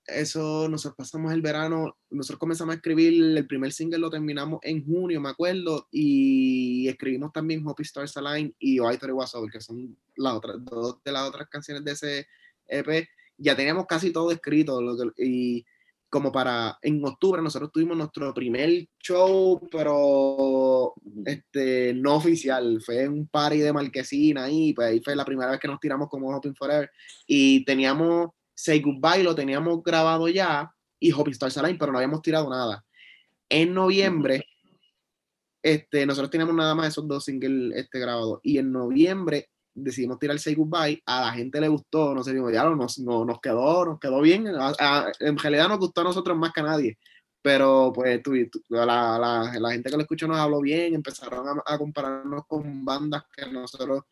eso, 0.08 0.68
nosotros 0.68 0.96
pasamos 0.96 1.32
el 1.32 1.40
verano, 1.40 1.96
nosotros 2.10 2.40
comenzamos 2.40 2.72
a 2.72 2.76
escribir, 2.78 3.36
el 3.36 3.46
primer 3.46 3.72
single 3.72 3.98
lo 3.98 4.10
terminamos 4.10 4.58
en 4.64 4.84
junio, 4.84 5.20
me 5.20 5.28
acuerdo, 5.28 5.86
y 5.92 6.88
escribimos 6.88 7.32
también 7.32 7.64
Hope 7.64 7.84
Stars 7.84 8.16
Align 8.16 8.52
y 8.58 8.80
Why 8.80 8.98
Thought 8.98 9.10
It 9.10 9.14
Was 9.14 9.36
Over, 9.36 9.52
que 9.52 9.60
son 9.60 9.96
las 10.16 10.34
otras, 10.34 10.56
dos 10.64 11.00
de 11.04 11.12
las 11.12 11.28
otras 11.28 11.48
canciones 11.48 11.84
de 11.84 11.92
ese 11.92 12.26
EP. 12.66 13.08
Ya 13.38 13.54
teníamos 13.54 13.86
casi 13.86 14.10
todo 14.10 14.32
escrito, 14.32 14.82
lo 14.82 14.96
que- 14.96 15.24
y 15.24 15.64
como 16.08 16.30
para, 16.30 16.78
en 16.82 17.04
octubre 17.04 17.42
nosotros 17.42 17.72
tuvimos 17.72 17.96
nuestro 17.96 18.32
primer 18.32 18.86
show, 18.98 19.60
pero 19.70 20.94
este, 21.24 21.94
no 21.94 22.16
oficial, 22.16 22.80
fue 22.84 23.08
un 23.08 23.26
party 23.28 23.58
de 23.58 23.72
marquesina 23.72 24.44
ahí, 24.44 24.72
pues 24.72 24.88
ahí 24.88 25.00
fue 25.00 25.16
la 25.16 25.24
primera 25.24 25.50
vez 25.50 25.60
que 25.60 25.68
nos 25.68 25.80
tiramos 25.80 26.08
como 26.08 26.34
Hoping 26.34 26.54
Forever 26.54 26.90
y 27.26 27.64
teníamos 27.64 28.30
Say 28.54 28.80
Goodbye, 28.80 29.24
lo 29.24 29.34
teníamos 29.34 29.82
grabado 29.82 30.28
ya 30.28 30.72
y 30.98 31.12
Hoping 31.12 31.32
Stars 31.32 31.58
Align, 31.58 31.78
pero 31.78 31.92
no 31.92 31.98
habíamos 31.98 32.22
tirado 32.22 32.48
nada. 32.48 32.84
En 33.48 33.74
noviembre, 33.74 34.46
este, 35.62 36.06
nosotros 36.06 36.30
teníamos 36.30 36.54
nada 36.54 36.74
más 36.74 36.88
esos 36.88 37.06
dos 37.06 37.24
singles 37.24 37.76
este, 37.76 37.98
grabados 37.98 38.40
y 38.42 38.58
en 38.58 38.72
noviembre 38.72 39.50
decidimos 39.76 40.18
tirar 40.18 40.38
Say 40.38 40.54
Goodbye, 40.54 41.02
a 41.06 41.20
la 41.20 41.32
gente 41.32 41.60
le 41.60 41.68
gustó, 41.68 42.14
no 42.14 42.24
sé, 42.24 42.32
nos, 42.34 42.98
no- 42.98 43.24
nos 43.24 43.40
quedó, 43.40 43.84
nos 43.84 44.00
quedó 44.00 44.20
bien, 44.20 44.46
en 44.48 45.38
realidad 45.38 45.68
nos 45.68 45.78
gustó 45.78 46.00
a 46.00 46.04
nosotros 46.04 46.36
más 46.36 46.52
que 46.52 46.60
a 46.60 46.64
nadie, 46.64 46.98
pero 47.42 47.92
pues 47.94 48.22
tu- 48.22 48.32
tu- 48.50 48.62
la, 48.70 48.84
la- 49.18 49.70
gente 49.70 49.90
que 49.90 49.96
lo 49.96 50.02
escuchó 50.02 50.26
nos 50.26 50.38
habló 50.38 50.60
bien, 50.60 50.94
empezaron 50.94 51.46
a, 51.48 51.62
a 51.66 51.78
compararnos 51.78 52.42
con 52.48 52.84
bandas 52.84 53.24
que 53.36 53.46
nosotros 53.50 54.02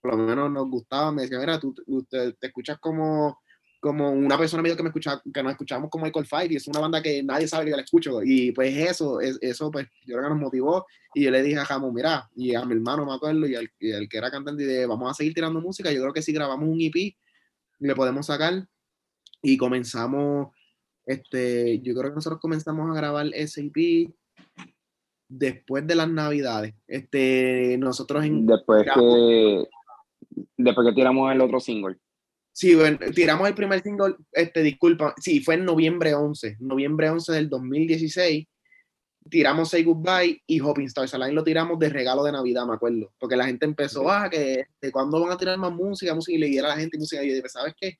por 0.00 0.12
lo 0.12 0.16
menos 0.16 0.50
nos 0.50 0.68
gustaban, 0.70 1.14
me 1.14 1.22
decían, 1.22 1.40
mira, 1.40 1.60
tú, 1.60 1.74
tú 1.74 2.02
te 2.08 2.34
escuchas 2.40 2.78
como 2.80 3.38
como 3.80 4.10
una 4.10 4.36
persona 4.36 4.62
me 4.62 4.68
dijo 4.68 4.76
que 4.76 4.82
me 4.82 4.90
escuchaba, 4.90 5.22
que 5.32 5.42
nos 5.42 5.52
escuchamos 5.52 5.88
como 5.88 6.04
Michael 6.04 6.26
Fight 6.26 6.52
y 6.52 6.56
es 6.56 6.68
una 6.68 6.80
banda 6.80 7.00
que 7.02 7.22
nadie 7.22 7.48
sabe 7.48 7.64
que 7.64 7.70
yo 7.70 7.76
la 7.78 7.82
escucho 7.82 8.22
y 8.22 8.52
pues 8.52 8.76
eso, 8.76 9.20
es, 9.22 9.38
eso 9.40 9.70
pues 9.70 9.86
yo 10.06 10.16
creo 10.16 10.24
que 10.24 10.28
nos 10.34 10.38
motivó 10.38 10.86
y 11.14 11.24
yo 11.24 11.30
le 11.30 11.42
dije 11.42 11.58
a 11.58 11.64
Jamo, 11.64 11.90
mira, 11.90 12.28
y 12.36 12.54
a 12.54 12.62
mi 12.66 12.74
hermano 12.74 13.06
me 13.06 13.14
acuerdo 13.14 13.46
y 13.48 13.54
al, 13.54 13.70
y 13.80 13.92
al 13.92 14.06
que 14.08 14.18
era 14.18 14.30
cantante 14.30 14.62
y 14.62 14.66
de 14.66 14.84
vamos 14.86 15.10
a 15.10 15.14
seguir 15.14 15.32
tirando 15.32 15.60
música, 15.62 15.90
yo 15.90 16.00
creo 16.02 16.12
que 16.12 16.20
si 16.22 16.32
grabamos 16.32 16.68
un 16.68 16.78
EP 16.80 17.16
le 17.78 17.94
podemos 17.94 18.26
sacar 18.26 18.68
y 19.42 19.56
comenzamos, 19.56 20.48
este, 21.06 21.80
yo 21.80 21.94
creo 21.94 22.10
que 22.10 22.16
nosotros 22.16 22.38
comenzamos 22.40 22.90
a 22.90 22.94
grabar 22.94 23.26
ese 23.32 23.62
EP 23.62 24.12
después 25.28 25.86
de 25.86 25.94
las 25.94 26.08
navidades, 26.10 26.74
este, 26.86 27.76
nosotros 27.78 28.24
en, 28.24 28.46
Después 28.46 28.84
grabamos- 28.84 29.14
que, 29.16 29.64
después 30.58 30.86
que 30.88 30.94
tiramos 30.94 31.32
el 31.32 31.40
otro 31.40 31.60
single. 31.60 31.96
Sí, 32.52 32.74
bueno, 32.74 32.98
tiramos 33.14 33.48
el 33.48 33.54
primer 33.54 33.82
single, 33.82 34.16
este, 34.32 34.62
disculpa, 34.62 35.14
sí, 35.18 35.40
fue 35.40 35.54
en 35.54 35.64
noviembre 35.64 36.14
11, 36.14 36.56
noviembre 36.60 37.08
11 37.10 37.32
del 37.32 37.48
2016. 37.48 38.46
Tiramos 39.28 39.70
Say 39.70 39.84
Goodbye 39.84 40.42
y 40.46 40.60
Hopping 40.60 40.86
Stars 40.86 41.14
Align 41.14 41.34
lo 41.34 41.44
tiramos 41.44 41.78
de 41.78 41.90
regalo 41.90 42.24
de 42.24 42.32
Navidad, 42.32 42.66
me 42.66 42.74
acuerdo. 42.74 43.12
Porque 43.18 43.36
la 43.36 43.46
gente 43.46 43.66
empezó, 43.66 44.10
ah, 44.10 44.28
que 44.28 44.64
de 44.80 44.92
cuándo 44.92 45.20
van 45.20 45.32
a 45.32 45.36
tirar 45.36 45.58
más 45.58 45.72
música, 45.72 46.14
música, 46.14 46.36
y 46.36 46.40
le 46.40 46.46
diera 46.46 46.72
a 46.72 46.74
la 46.74 46.80
gente 46.80 46.98
música. 46.98 47.22
Y 47.22 47.28
yo 47.28 47.34
dije, 47.34 47.48
¿sabes 47.48 47.74
qué? 47.78 47.98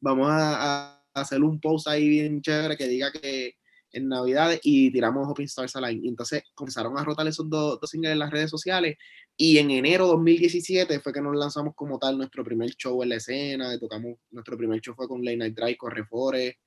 Vamos 0.00 0.28
a, 0.28 0.96
a 0.96 1.20
hacer 1.20 1.42
un 1.42 1.60
post 1.60 1.86
ahí 1.86 2.08
bien 2.08 2.40
chévere 2.40 2.76
que 2.76 2.88
diga 2.88 3.12
que 3.12 3.54
en 3.94 4.08
Navidad 4.08 4.58
y 4.62 4.90
tiramos 4.92 5.26
Hopping 5.28 5.46
Stars 5.46 5.76
Align. 5.76 6.04
Y 6.04 6.08
entonces 6.08 6.42
comenzaron 6.54 6.98
a 6.98 7.04
rotar 7.04 7.26
esos 7.26 7.48
dos, 7.48 7.80
dos 7.80 7.90
singles 7.90 8.12
en 8.12 8.18
las 8.18 8.30
redes 8.30 8.50
sociales. 8.50 8.96
Y 9.36 9.58
en 9.58 9.70
enero 9.70 10.06
2017 10.06 11.00
fue 11.00 11.12
que 11.12 11.20
nos 11.20 11.34
lanzamos 11.36 11.74
como 11.74 11.98
tal 11.98 12.16
nuestro 12.18 12.44
primer 12.44 12.70
show 12.70 13.02
en 13.02 13.08
la 13.10 13.16
escena. 13.16 13.78
Tocamos, 13.78 14.16
nuestro 14.30 14.56
primer 14.56 14.80
show 14.80 14.94
fue 14.94 15.08
con 15.08 15.24
Late 15.24 15.36
Night 15.38 15.54
Drive, 15.56 15.76
con 15.76 15.90
Reforest, 15.90 16.58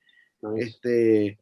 Nice. 0.42 0.64
este, 0.66 1.38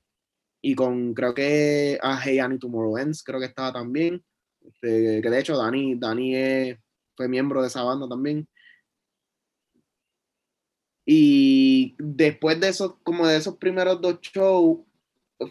y 0.62 0.74
con 0.74 1.14
creo 1.14 1.34
que 1.34 1.98
a 2.02 2.20
Hey 2.22 2.38
Annie 2.38 2.58
Tomorrow 2.58 2.98
Ends, 2.98 3.22
creo 3.22 3.38
que 3.40 3.46
estaba 3.46 3.72
también. 3.72 4.24
Este, 4.60 5.20
que 5.22 5.30
de 5.30 5.38
hecho 5.40 5.56
Dani, 5.56 5.94
Dani 5.96 6.36
es- 6.36 6.78
fue 7.16 7.28
miembro 7.28 7.62
de 7.62 7.68
esa 7.68 7.82
banda 7.82 8.08
también. 8.08 8.46
Y 11.04 11.94
después 11.98 12.58
de 12.60 12.68
esos, 12.68 12.94
como 13.04 13.26
de 13.26 13.36
esos 13.36 13.56
primeros 13.56 14.00
dos 14.00 14.20
shows, 14.20 14.78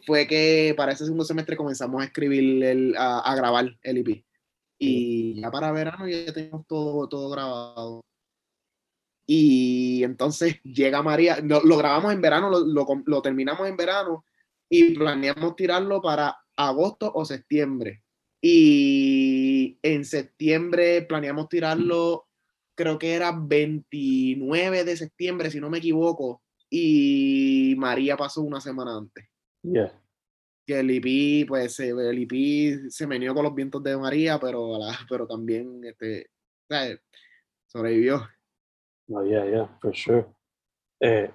fue 0.05 0.27
que 0.27 0.73
para 0.75 0.91
ese 0.91 1.05
segundo 1.05 1.25
semestre 1.25 1.57
comenzamos 1.57 2.01
a 2.01 2.05
escribir, 2.05 2.63
el, 2.63 2.95
a, 2.97 3.19
a 3.19 3.35
grabar 3.35 3.77
el 3.81 3.97
EP. 3.97 4.25
Y 4.77 5.39
ya 5.39 5.51
para 5.51 5.71
verano 5.71 6.07
ya 6.07 6.33
tenemos 6.33 6.65
todo, 6.67 7.07
todo 7.07 7.29
grabado. 7.29 8.01
Y 9.27 10.03
entonces 10.03 10.59
llega 10.63 11.01
María, 11.01 11.39
lo, 11.41 11.61
lo 11.63 11.77
grabamos 11.77 12.13
en 12.13 12.21
verano, 12.21 12.49
lo, 12.49 12.59
lo 12.59 12.85
lo 13.05 13.21
terminamos 13.21 13.67
en 13.67 13.77
verano 13.77 14.25
y 14.69 14.95
planeamos 14.95 15.55
tirarlo 15.55 16.01
para 16.01 16.37
agosto 16.55 17.11
o 17.13 17.25
septiembre. 17.25 18.03
Y 18.41 19.79
en 19.81 20.05
septiembre 20.05 21.01
planeamos 21.03 21.49
tirarlo, 21.49 22.27
creo 22.75 22.99
que 22.99 23.13
era 23.13 23.31
29 23.35 24.83
de 24.83 24.97
septiembre, 24.97 25.49
si 25.49 25.59
no 25.59 25.69
me 25.69 25.79
equivoco. 25.79 26.43
Y 26.69 27.75
María 27.77 28.17
pasó 28.17 28.41
una 28.41 28.61
semana 28.61 28.97
antes. 28.97 29.25
Yeah. 29.71 29.91
Que 30.65 30.79
el 30.79 30.89
EP, 30.89 31.45
pues 31.47 31.75
se- 31.75 31.89
el 31.89 32.17
EP 32.23 32.89
se 32.89 33.05
meneó 33.07 33.33
con 33.33 33.43
los 33.43 33.53
vientos 33.55 33.81
de 33.83 33.97
María, 33.97 34.39
pero, 34.39 34.77
la- 34.77 34.97
pero 35.09 35.27
también 35.27 35.83
este, 35.83 36.29
¿sabes? 36.69 36.99
sobrevivió. 37.67 38.21
No, 39.07 39.23
yeah, 39.25 39.45
yeah, 39.45 39.67
for 39.81 39.93
sure. 39.95 40.25
Eh, 40.99 41.31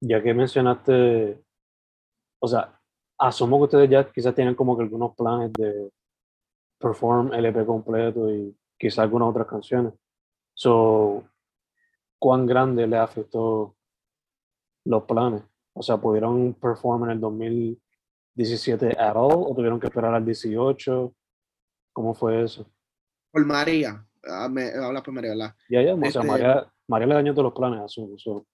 ya 0.00 0.22
que 0.22 0.34
mencionaste, 0.34 1.42
o 2.40 2.46
sea, 2.48 2.78
asumo 3.18 3.58
que 3.58 3.64
ustedes 3.64 3.90
ya 3.90 4.10
quizás 4.12 4.34
tienen 4.34 4.54
como 4.54 4.76
que 4.76 4.84
algunos 4.84 5.14
planes 5.16 5.52
de 5.54 5.90
perform 6.78 7.32
el 7.34 7.46
EP 7.46 7.64
completo 7.66 8.32
y 8.32 8.56
quizás 8.78 9.00
algunas 9.00 9.28
otras 9.30 9.46
canciones. 9.46 9.92
So, 10.54 11.24
¿cuán 12.18 12.46
grande 12.46 12.86
le 12.86 12.96
afectó 12.96 13.76
los 14.84 15.04
planes? 15.04 15.42
O 15.80 15.82
sea, 15.82 15.96
¿pudieron 15.96 16.52
perform 16.52 17.04
en 17.04 17.10
el 17.12 17.20
2017 17.20 18.98
at 18.98 19.16
all 19.16 19.32
o 19.46 19.54
tuvieron 19.56 19.80
que 19.80 19.86
esperar 19.86 20.12
al 20.14 20.22
18? 20.26 21.14
¿Cómo 21.94 22.12
fue 22.12 22.42
eso? 22.44 22.70
Por 23.32 23.46
María, 23.46 24.06
ah, 24.28 24.46
me 24.50 24.68
hablas 24.72 25.02
por 25.02 25.14
María, 25.14 25.30
¿verdad? 25.30 25.54
Ya, 25.70 25.80
ya, 25.80 25.94
o 25.94 25.98
sea, 26.00 26.08
Este- 26.08 26.22
María, 26.22 26.70
María 26.86 27.06
le 27.06 27.14
dañó 27.14 27.32
todos 27.32 27.44
los 27.44 27.54
planes, 27.54 27.90
so. 28.18 28.46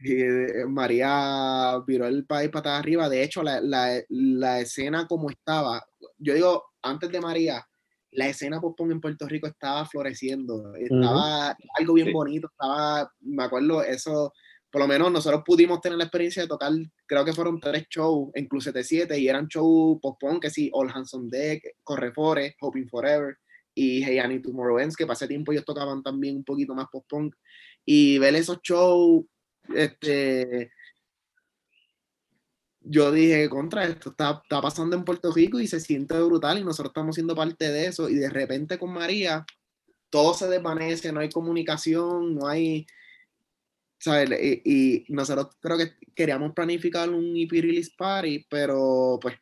Y, 0.00 0.20
eh, 0.20 0.66
María 0.68 1.78
viró 1.86 2.06
el 2.06 2.26
país 2.26 2.50
patas 2.50 2.78
arriba. 2.78 3.08
De 3.08 3.22
hecho, 3.22 3.42
la, 3.42 3.58
la- 3.62 4.02
la 4.10 4.60
escena 4.60 5.06
como 5.06 5.30
estaba, 5.30 5.82
yo 6.18 6.34
digo, 6.34 6.62
antes 6.82 7.10
de 7.10 7.22
María, 7.22 7.66
la 8.10 8.28
escena 8.28 8.60
pop 8.60 8.78
en 8.82 9.00
Puerto 9.00 9.26
Rico 9.26 9.46
estaba 9.46 9.86
floreciendo. 9.86 10.74
Estaba 10.74 11.56
algo 11.78 11.94
bien 11.94 12.08
Sí. 12.08 12.12
bonito. 12.12 12.48
Estaba, 12.48 13.10
me 13.20 13.44
acuerdo, 13.44 13.82
eso, 13.82 14.30
por 14.76 14.82
lo 14.82 14.88
menos 14.88 15.10
nosotros 15.10 15.40
pudimos 15.42 15.80
tener 15.80 15.96
la 15.96 16.04
experiencia 16.04 16.42
de 16.42 16.48
tocar, 16.48 16.70
creo 17.06 17.24
que 17.24 17.32
fueron 17.32 17.58
tres 17.58 17.86
shows 17.88 18.28
en 18.34 18.46
Club 18.46 18.60
77 18.60 19.18
y 19.18 19.26
eran 19.26 19.46
shows 19.46 19.98
pop 20.02 20.18
punk, 20.20 20.42
que 20.42 20.50
sí, 20.50 20.68
All 20.70 20.90
Hands 20.94 21.14
on 21.14 21.30
Deck, 21.30 21.62
Correfores, 21.82 22.54
Hoping 22.60 22.86
Forever 22.86 23.38
y 23.74 24.02
Hey 24.04 24.18
Annie 24.18 24.40
Tomorrow 24.40 24.78
Ends, 24.78 24.94
que 24.94 25.06
pasé 25.06 25.26
tiempo 25.26 25.50
ellos 25.50 25.64
tocaban 25.64 26.02
también 26.02 26.36
un 26.36 26.44
poquito 26.44 26.74
más 26.74 26.88
pop 26.92 27.06
punk. 27.08 27.34
Y 27.86 28.18
ver 28.18 28.34
esos 28.34 28.58
shows 28.62 29.24
este, 29.74 30.70
yo 32.80 33.10
dije, 33.12 33.48
contra 33.48 33.84
esto 33.84 34.10
está, 34.10 34.42
está 34.42 34.60
pasando 34.60 34.94
en 34.94 35.04
Puerto 35.06 35.32
Rico 35.32 35.58
y 35.58 35.66
se 35.68 35.80
siente 35.80 36.20
brutal 36.20 36.58
y 36.58 36.64
nosotros 36.64 36.90
estamos 36.90 37.14
siendo 37.14 37.34
parte 37.34 37.72
de 37.72 37.86
eso 37.86 38.10
y 38.10 38.16
de 38.16 38.28
repente 38.28 38.78
con 38.78 38.92
María 38.92 39.46
todo 40.10 40.34
se 40.34 40.48
desvanece, 40.48 41.12
no 41.12 41.20
hay 41.20 41.30
comunicación, 41.30 42.34
no 42.34 42.46
hay, 42.46 42.86
¿sabes? 43.98 44.30
Y, 44.64 45.04
y 45.08 45.12
nosotros 45.12 45.56
creo 45.60 45.78
que 45.78 45.92
queríamos 46.14 46.52
planificar 46.52 47.08
un 47.10 47.36
EP 47.36 47.50
release 47.60 47.92
party, 47.96 48.46
pero 48.48 49.18
pues 49.20 49.34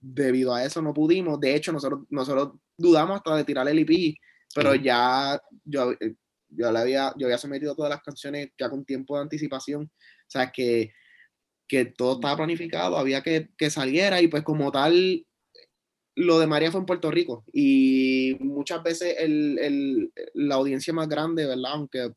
debido 0.00 0.54
a 0.54 0.64
eso 0.64 0.80
no 0.82 0.94
pudimos. 0.94 1.38
De 1.40 1.54
hecho, 1.54 1.72
nosotros, 1.72 2.00
nosotros 2.10 2.52
dudamos 2.76 3.16
hasta 3.16 3.36
de 3.36 3.44
tirar 3.44 3.68
el 3.68 3.78
EP, 3.78 4.14
pero 4.54 4.70
Ujú. 4.72 4.82
ya 4.82 5.40
yo, 5.64 5.92
eh, 5.92 6.14
yo, 6.48 6.72
le 6.72 6.78
había, 6.78 7.12
yo 7.18 7.26
había 7.26 7.38
sometido 7.38 7.74
todas 7.76 7.90
las 7.90 8.02
canciones 8.02 8.50
ya 8.58 8.68
con 8.70 8.84
tiempo 8.84 9.16
de 9.16 9.22
anticipación. 9.22 9.84
O 9.84 10.30
sea, 10.30 10.50
que, 10.50 10.92
que 11.68 11.84
todo 11.84 12.14
estaba 12.14 12.36
planificado, 12.36 12.96
había 12.96 13.22
que, 13.22 13.50
que 13.56 13.70
saliera 13.70 14.20
y 14.20 14.28
pues 14.28 14.42
como 14.42 14.72
tal, 14.72 15.24
lo 16.16 16.38
de 16.40 16.46
María 16.46 16.70
fue 16.72 16.80
en 16.80 16.86
Puerto 16.86 17.10
Rico 17.10 17.44
y 17.52 18.36
muchas 18.40 18.82
veces 18.82 19.14
el, 19.18 19.58
el- 19.58 20.12
la 20.34 20.56
audiencia 20.56 20.92
más 20.92 21.08
grande, 21.08 21.46
¿verdad? 21.46 21.72
Aunque 21.74 22.10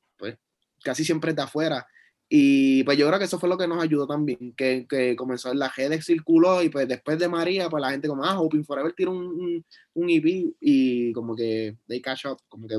casi 0.83 1.03
siempre 1.03 1.31
es 1.31 1.35
de 1.35 1.43
afuera. 1.43 1.85
Y 2.29 2.83
pues 2.83 2.97
yo 2.97 3.07
creo 3.07 3.19
que 3.19 3.25
eso 3.25 3.39
fue 3.39 3.49
lo 3.49 3.57
que 3.57 3.67
nos 3.67 3.83
ayudó 3.83 4.07
también, 4.07 4.55
que, 4.55 4.87
que 4.89 5.15
comenzó 5.15 5.51
en 5.51 5.59
la 5.59 5.71
red 5.75 6.01
circuló 6.01 6.63
y 6.63 6.69
pues 6.69 6.87
después 6.87 7.19
de 7.19 7.27
María, 7.27 7.69
pues 7.69 7.81
la 7.81 7.91
gente 7.91 8.07
como, 8.07 8.23
ah, 8.23 8.39
Hoping 8.39 8.65
Forever 8.65 8.93
tiró 8.93 9.11
un, 9.11 9.25
un, 9.25 9.65
un 9.93 10.09
EP 10.09 10.55
y 10.59 11.13
como 11.13 11.35
que 11.35 11.77
they 11.87 12.01
catch 12.01 12.25
up, 12.25 12.39
como 12.47 12.67
que 12.67 12.75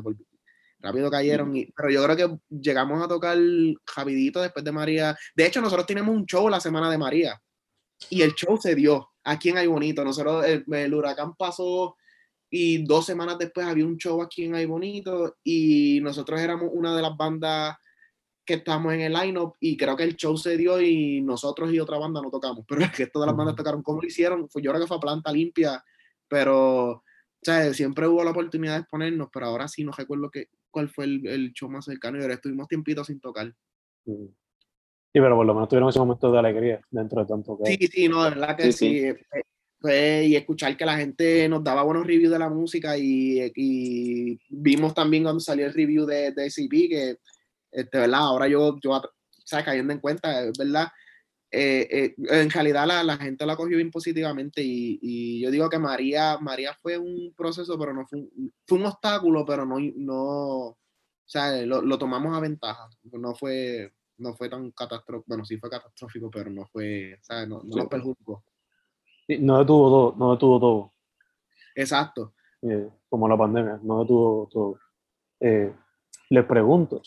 rápido 0.80 1.10
cayeron. 1.10 1.54
Y, 1.56 1.66
pero 1.66 1.90
yo 1.90 2.02
creo 2.04 2.16
que 2.16 2.38
llegamos 2.50 3.02
a 3.02 3.08
tocar 3.08 3.38
rapidito 3.94 4.42
después 4.42 4.64
de 4.64 4.72
María. 4.72 5.16
De 5.34 5.46
hecho, 5.46 5.60
nosotros 5.60 5.86
tenemos 5.86 6.14
un 6.14 6.26
show 6.26 6.48
la 6.48 6.60
semana 6.60 6.90
de 6.90 6.98
María 6.98 7.40
y 8.10 8.22
el 8.22 8.34
show 8.34 8.58
se 8.60 8.74
dio 8.74 9.10
aquí 9.22 9.50
en 9.50 9.58
Ay 9.58 9.66
Bonito. 9.66 10.04
Nosotros, 10.04 10.44
el, 10.46 10.64
el 10.68 10.94
huracán 10.94 11.34
pasó 11.36 11.96
y 12.50 12.84
dos 12.84 13.06
semanas 13.06 13.38
después 13.38 13.66
había 13.66 13.86
un 13.86 13.96
show 13.96 14.22
aquí 14.22 14.44
en 14.44 14.54
Ay 14.54 14.66
Bonito 14.66 15.36
y 15.42 16.00
nosotros 16.02 16.40
éramos 16.40 16.70
una 16.72 16.94
de 16.94 17.02
las 17.02 17.16
bandas 17.16 17.76
que 18.44 18.54
estábamos 18.54 18.92
en 18.94 19.00
el 19.00 19.12
line-up 19.12 19.54
y 19.60 19.76
creo 19.76 19.96
que 19.96 20.02
el 20.04 20.16
show 20.16 20.36
se 20.36 20.56
dio 20.56 20.80
y 20.80 21.20
nosotros 21.22 21.72
y 21.72 21.80
otra 21.80 21.98
banda 21.98 22.20
no 22.20 22.30
tocamos, 22.30 22.64
pero 22.68 22.82
el 22.82 22.90
resto 22.90 23.20
de 23.20 23.26
las 23.26 23.36
bandas 23.36 23.56
tocaron. 23.56 23.82
¿Cómo 23.82 24.00
lo 24.02 24.06
hicieron? 24.06 24.48
Fue, 24.48 24.62
yo 24.62 24.70
creo 24.70 24.82
que 24.82 24.88
fue 24.88 24.96
a 24.96 25.00
planta 25.00 25.32
limpia, 25.32 25.82
pero 26.28 26.90
o 26.90 27.02
sea, 27.42 27.72
siempre 27.74 28.08
hubo 28.08 28.24
la 28.24 28.30
oportunidad 28.30 28.74
de 28.74 28.80
exponernos, 28.80 29.28
pero 29.32 29.46
ahora 29.46 29.68
sí 29.68 29.84
no 29.84 29.92
recuerdo 29.92 30.30
que, 30.30 30.48
cuál 30.70 30.88
fue 30.88 31.04
el, 31.04 31.26
el 31.26 31.52
show 31.52 31.68
más 31.68 31.84
cercano 31.84 32.18
y 32.18 32.22
ahora 32.22 32.34
estuvimos 32.34 32.68
tiempito 32.68 33.04
sin 33.04 33.20
tocar. 33.20 33.52
Sí, 34.04 35.20
pero 35.20 35.36
por 35.36 35.46
lo 35.46 35.54
menos 35.54 35.68
tuvieron 35.68 35.88
ese 35.90 35.98
momento 36.00 36.32
de 36.32 36.38
alegría 36.38 36.80
dentro 36.90 37.20
de 37.20 37.26
tanto 37.28 37.58
que. 37.62 37.76
Sí, 37.76 37.86
sí, 37.86 38.08
no, 38.08 38.24
de 38.24 38.30
verdad 38.30 38.56
que 38.56 38.64
Sí, 38.64 38.72
sí. 38.72 38.88
sí. 39.00 39.06
eh, 39.06 39.16
fue- 39.80 40.24
y 40.26 40.34
escuchar 40.36 40.76
que 40.76 40.86
la 40.86 40.96
gente 40.96 41.46
nos 41.48 41.62
daba 41.62 41.82
buenos 41.82 42.06
reviews 42.06 42.32
de 42.32 42.38
la 42.38 42.48
música 42.48 42.96
y, 42.96 43.52
y 43.54 44.40
vimos 44.48 44.94
también 44.94 45.24
cuando 45.24 45.40
salió 45.40 45.66
el 45.66 45.74
review 45.74 46.06
de, 46.06 46.32
de 46.32 46.44
ACP 46.46 46.70
que, 46.88 47.16
este, 47.74 47.98
¿verdad? 47.98 48.20
Ahora 48.20 48.48
yo, 48.48 48.78
yo 48.82 49.00
sea, 49.44 49.64
cayendo 49.64 49.92
en 49.92 50.00
cuenta, 50.00 50.42
es 50.44 50.56
verdad, 50.56 50.88
eh, 51.50 51.86
eh, 51.90 52.14
en 52.30 52.50
realidad 52.50 52.86
la, 52.86 53.02
la 53.04 53.16
gente 53.16 53.46
la 53.46 53.54
cogió 53.56 53.76
bien 53.76 53.90
positivamente 53.90 54.62
y, 54.62 54.98
y 55.02 55.40
yo 55.40 55.50
digo 55.50 55.68
que 55.68 55.78
María, 55.78 56.36
María 56.40 56.74
fue 56.82 56.98
un 56.98 57.32
proceso, 57.36 57.78
pero 57.78 57.92
no 57.92 58.06
fue 58.06 58.18
un, 58.20 58.52
fue 58.66 58.78
un 58.78 58.86
obstáculo, 58.86 59.44
pero 59.44 59.64
no, 59.64 59.76
no 59.96 60.16
o 60.16 60.78
sea, 61.26 61.52
lo, 61.64 61.80
lo 61.82 61.98
tomamos 61.98 62.36
a 62.36 62.40
ventaja, 62.40 62.88
no 63.12 63.34
fue, 63.34 63.92
no 64.18 64.34
fue 64.34 64.48
tan 64.48 64.70
catastrófico, 64.72 65.24
bueno, 65.28 65.44
sí 65.44 65.56
fue 65.58 65.70
catastrófico, 65.70 66.30
pero 66.30 66.50
no 66.50 66.66
fue, 66.66 67.18
¿sabes? 67.22 67.48
No, 67.48 67.62
no 67.62 67.72
Sí. 67.72 67.78
nos 67.78 67.88
perjudicó. 67.88 68.44
Sí, 69.26 69.38
No 69.38 69.58
detuvo 69.58 69.88
todo, 69.88 70.14
no 70.18 70.32
detuvo 70.32 70.60
todo. 70.60 70.92
Exacto. 71.76 72.34
eh, 72.62 72.88
como 73.08 73.28
la 73.28 73.36
pandemia, 73.36 73.78
no 73.82 74.00
detuvo 74.00 74.48
todo. 74.50 74.78
Les 75.40 76.44
pregunto, 76.46 77.00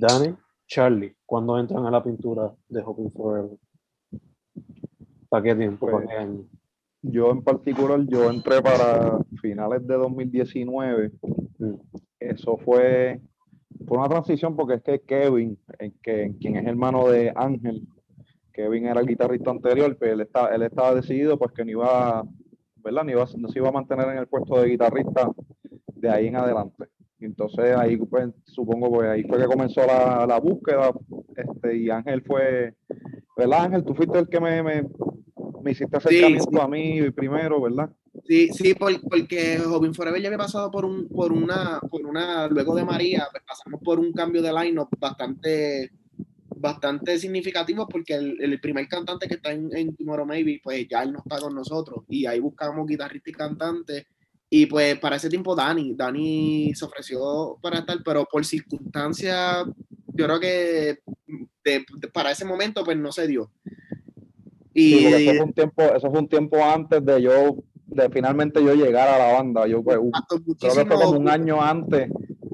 Dani, 0.00 0.34
Charlie, 0.66 1.14
¿cuándo 1.26 1.58
entran 1.58 1.84
a 1.84 1.90
la 1.90 2.02
pintura 2.02 2.50
de 2.70 2.82
Hoping 2.82 3.10
Forever? 3.10 3.58
¿Para 5.28 5.42
qué 5.42 5.54
tiempo? 5.54 5.84
¿Para 5.84 5.98
Pues, 5.98 6.08
qué 6.08 6.14
año? 6.14 6.44
Yo 7.02 7.30
en 7.30 7.42
particular, 7.42 8.00
yo 8.06 8.30
entré 8.30 8.62
para 8.62 9.18
finales 9.42 9.86
de 9.86 9.94
2019. 9.94 11.12
Mm. 11.58 11.74
Eso 12.18 12.56
fue, 12.56 13.20
fue 13.86 13.98
una 13.98 14.08
transición 14.08 14.56
porque 14.56 14.76
es 14.76 14.82
que 14.82 15.00
Kevin, 15.00 15.58
que, 16.02 16.34
quien 16.40 16.56
es 16.56 16.66
hermano 16.66 17.06
de 17.08 17.30
Ángel, 17.36 17.86
Kevin 18.54 18.86
era 18.86 19.00
el 19.00 19.06
guitarrista 19.06 19.50
anterior, 19.50 19.94
pero 20.00 20.14
él, 20.14 20.22
estaba, 20.22 20.48
él 20.54 20.62
estaba 20.62 20.94
decidido 20.94 21.38
pues 21.38 21.52
que 21.52 21.62
no 21.62 21.72
iba, 21.72 22.24
¿verdad? 22.76 23.04
No, 23.04 23.10
iba, 23.10 23.26
no 23.36 23.48
se 23.48 23.58
iba 23.58 23.68
a 23.68 23.72
mantener 23.72 24.08
en 24.08 24.16
el 24.16 24.28
puesto 24.28 24.58
de 24.58 24.68
guitarrista 24.70 25.30
de 25.94 26.08
ahí 26.08 26.28
en 26.28 26.36
adelante. 26.36 26.86
Entonces 27.20 27.76
ahí 27.76 27.96
pues, 27.96 28.28
supongo 28.44 28.90
pues 28.90 29.08
ahí 29.08 29.22
fue 29.24 29.38
que 29.38 29.46
comenzó 29.46 29.86
la, 29.86 30.26
la 30.26 30.38
búsqueda 30.40 30.92
este, 31.36 31.76
y 31.76 31.90
Ángel 31.90 32.22
fue, 32.22 32.74
¿verdad 33.36 33.64
Ángel? 33.64 33.84
Tú 33.84 33.94
fuiste 33.94 34.18
el 34.18 34.28
que 34.28 34.40
me, 34.40 34.62
me, 34.62 34.82
me 35.62 35.70
hiciste 35.72 35.96
acercamiento 35.96 36.50
sí. 36.50 36.58
a 36.60 36.68
mí 36.68 37.10
primero, 37.10 37.60
¿verdad? 37.60 37.90
Sí, 38.26 38.48
sí, 38.48 38.74
por- 38.74 39.00
porque 39.02 39.58
Hoping 39.64 39.94
Forever 39.94 40.20
ya 40.20 40.28
había 40.28 40.38
pasado 40.38 40.70
por 40.70 40.84
un, 40.84 41.08
por 41.08 41.32
una, 41.32 41.80
por 41.90 42.04
una, 42.04 42.48
luego 42.48 42.74
de 42.74 42.84
María, 42.84 43.26
pues 43.30 43.42
pasamos 43.46 43.80
por 43.82 43.98
un 44.00 44.12
cambio 44.12 44.42
de 44.42 44.52
line 44.52 44.80
bastante, 44.98 45.90
bastante 46.56 47.18
significativo 47.18 47.86
porque 47.88 48.14
el, 48.14 48.40
el 48.42 48.60
primer 48.60 48.88
cantante 48.88 49.28
que 49.28 49.34
está 49.34 49.52
en, 49.52 49.74
en 49.76 49.94
Tomorrow 49.96 50.26
Maybe, 50.26 50.60
pues 50.62 50.86
ya 50.88 51.02
él 51.02 51.12
no 51.12 51.20
está 51.20 51.38
con 51.40 51.54
nosotros 51.54 52.04
y 52.08 52.26
ahí 52.26 52.40
buscamos 52.40 52.86
guitarrista 52.86 53.30
y 53.30 53.34
cantante 53.34 54.06
y 54.50 54.66
pues 54.66 54.98
para 54.98 55.16
ese 55.16 55.28
tiempo 55.30 55.54
Dani, 55.54 55.94
Dani 55.94 56.72
se 56.74 56.84
ofreció 56.84 57.56
para 57.62 57.78
estar, 57.78 57.98
pero 58.04 58.24
por 58.30 58.44
circunstancias, 58.44 59.64
yo 60.08 60.24
creo 60.26 60.40
que 60.40 60.98
de- 61.64 61.84
de- 61.98 62.08
para 62.12 62.32
ese 62.32 62.44
momento 62.44 62.84
pues 62.84 62.96
no 62.98 63.12
se 63.12 63.26
dio. 63.28 63.50
Y, 64.74 65.04
eso 65.04 65.32
fue 65.36 65.44
un 65.46 65.52
tiempo, 65.52 65.82
eso 65.82 66.10
fue 66.10 66.20
un 66.20 66.28
tiempo 66.28 66.56
antes 66.64 67.04
de 67.04 67.22
yo, 67.22 67.56
de 67.86 68.08
finalmente 68.10 68.62
yo 68.64 68.74
llegar 68.74 69.08
a 69.08 69.18
la 69.18 69.32
banda. 69.34 69.66
Yo 69.66 69.82
pues, 69.82 69.98
creo 70.58 70.74
que 70.74 70.84
fue 70.86 70.88
como 70.88 71.10
un 71.18 71.28
año 71.28 71.60
antes 71.62 72.08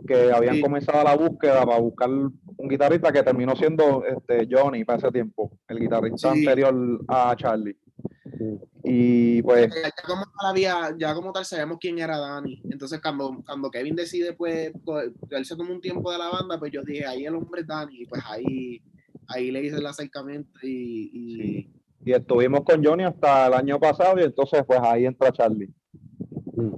que 0.07 0.33
habían 0.33 0.57
Sí. 0.57 0.61
comenzado 0.63 1.03
la 1.05 1.17
búsqueda 1.17 1.65
para 1.65 1.79
buscar 1.81 2.09
un 2.11 2.69
guitarrista 2.69 3.13
que 3.13 3.23
terminó 3.23 3.55
siendo 3.57 4.05
este 4.05 4.47
Johnny 4.51 4.85
para 4.85 4.99
ese 4.99 5.11
tiempo, 5.11 5.59
el 5.69 5.79
guitarrista 5.81 6.33
Sí. 6.33 6.39
anterior 6.41 7.01
a 7.09 7.35
Charlie. 7.37 7.77
Y 8.89 9.43
pues 9.43 9.69
ya 9.75 9.91
como 10.07 10.23
tal 10.25 10.51
había, 10.51 10.95
ya 10.97 11.13
como 11.15 11.33
tal 11.33 11.45
sabemos 11.45 11.79
quién 11.81 11.99
era 11.99 12.19
Dani. 12.19 12.63
Entonces 12.71 13.01
cuando, 13.03 13.43
cuando 13.45 13.71
Kevin 13.71 13.97
decide 13.97 14.33
pues, 14.35 14.71
él 15.31 15.45
se 15.45 15.57
toma 15.57 15.71
un 15.73 15.81
tiempo 15.81 16.13
de 16.13 16.19
la 16.19 16.29
banda, 16.29 16.59
pues 16.59 16.71
yo 16.73 16.83
dije, 16.85 17.05
ahí 17.07 17.27
el 17.27 17.35
hombre 17.35 17.63
es 17.63 17.67
Dani, 17.67 18.03
y 18.03 18.07
pues 18.07 18.23
ahí, 18.29 18.81
ahí 19.29 19.51
le 19.51 19.65
hice 19.65 19.77
el 19.77 19.87
acercamiento 19.87 20.51
y, 20.63 21.11
y- 21.13 21.63
Sí. 21.63 21.71
y 22.05 22.13
estuvimos 22.13 22.61
con 22.65 22.85
Johnny 22.85 23.03
hasta 23.05 23.49
el 23.49 23.55
año 23.55 23.81
pasado 23.81 24.21
y 24.21 24.23
entonces 24.23 24.63
pues 24.65 24.79
ahí 24.83 25.05
entra 25.07 25.33
Charlie. 25.33 25.73
Mm. 26.55 26.75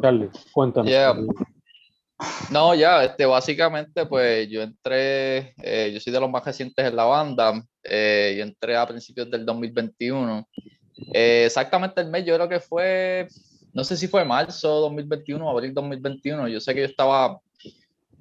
Charlie, 0.00 0.30
cuéntanos. 0.52 0.88
Yeah. 0.88 1.14
No, 2.50 2.74
ya, 2.76 3.04
este, 3.04 3.26
básicamente, 3.26 4.06
pues 4.06 4.48
yo 4.48 4.62
entré, 4.62 5.52
eh, 5.62 5.90
yo 5.92 5.98
soy 6.00 6.12
de 6.12 6.20
los 6.20 6.30
más 6.30 6.44
recientes 6.44 6.86
en 6.86 6.94
la 6.94 7.04
banda, 7.04 7.60
eh, 7.82 8.36
yo 8.38 8.44
entré 8.44 8.76
a 8.76 8.86
principios 8.86 9.28
del 9.30 9.44
2021. 9.44 10.46
Eh, 11.12 11.44
exactamente 11.46 12.00
el 12.00 12.08
mes, 12.08 12.24
yo 12.24 12.34
creo 12.34 12.48
que 12.48 12.60
fue, 12.60 13.28
no 13.72 13.84
sé 13.84 13.96
si 13.96 14.08
fue 14.08 14.24
marzo 14.24 14.68
2021 14.80 15.46
o 15.46 15.50
abril 15.50 15.74
2021. 15.74 16.48
Yo 16.48 16.60
sé 16.60 16.74
que 16.74 16.80
yo 16.80 16.86
estaba, 16.86 17.40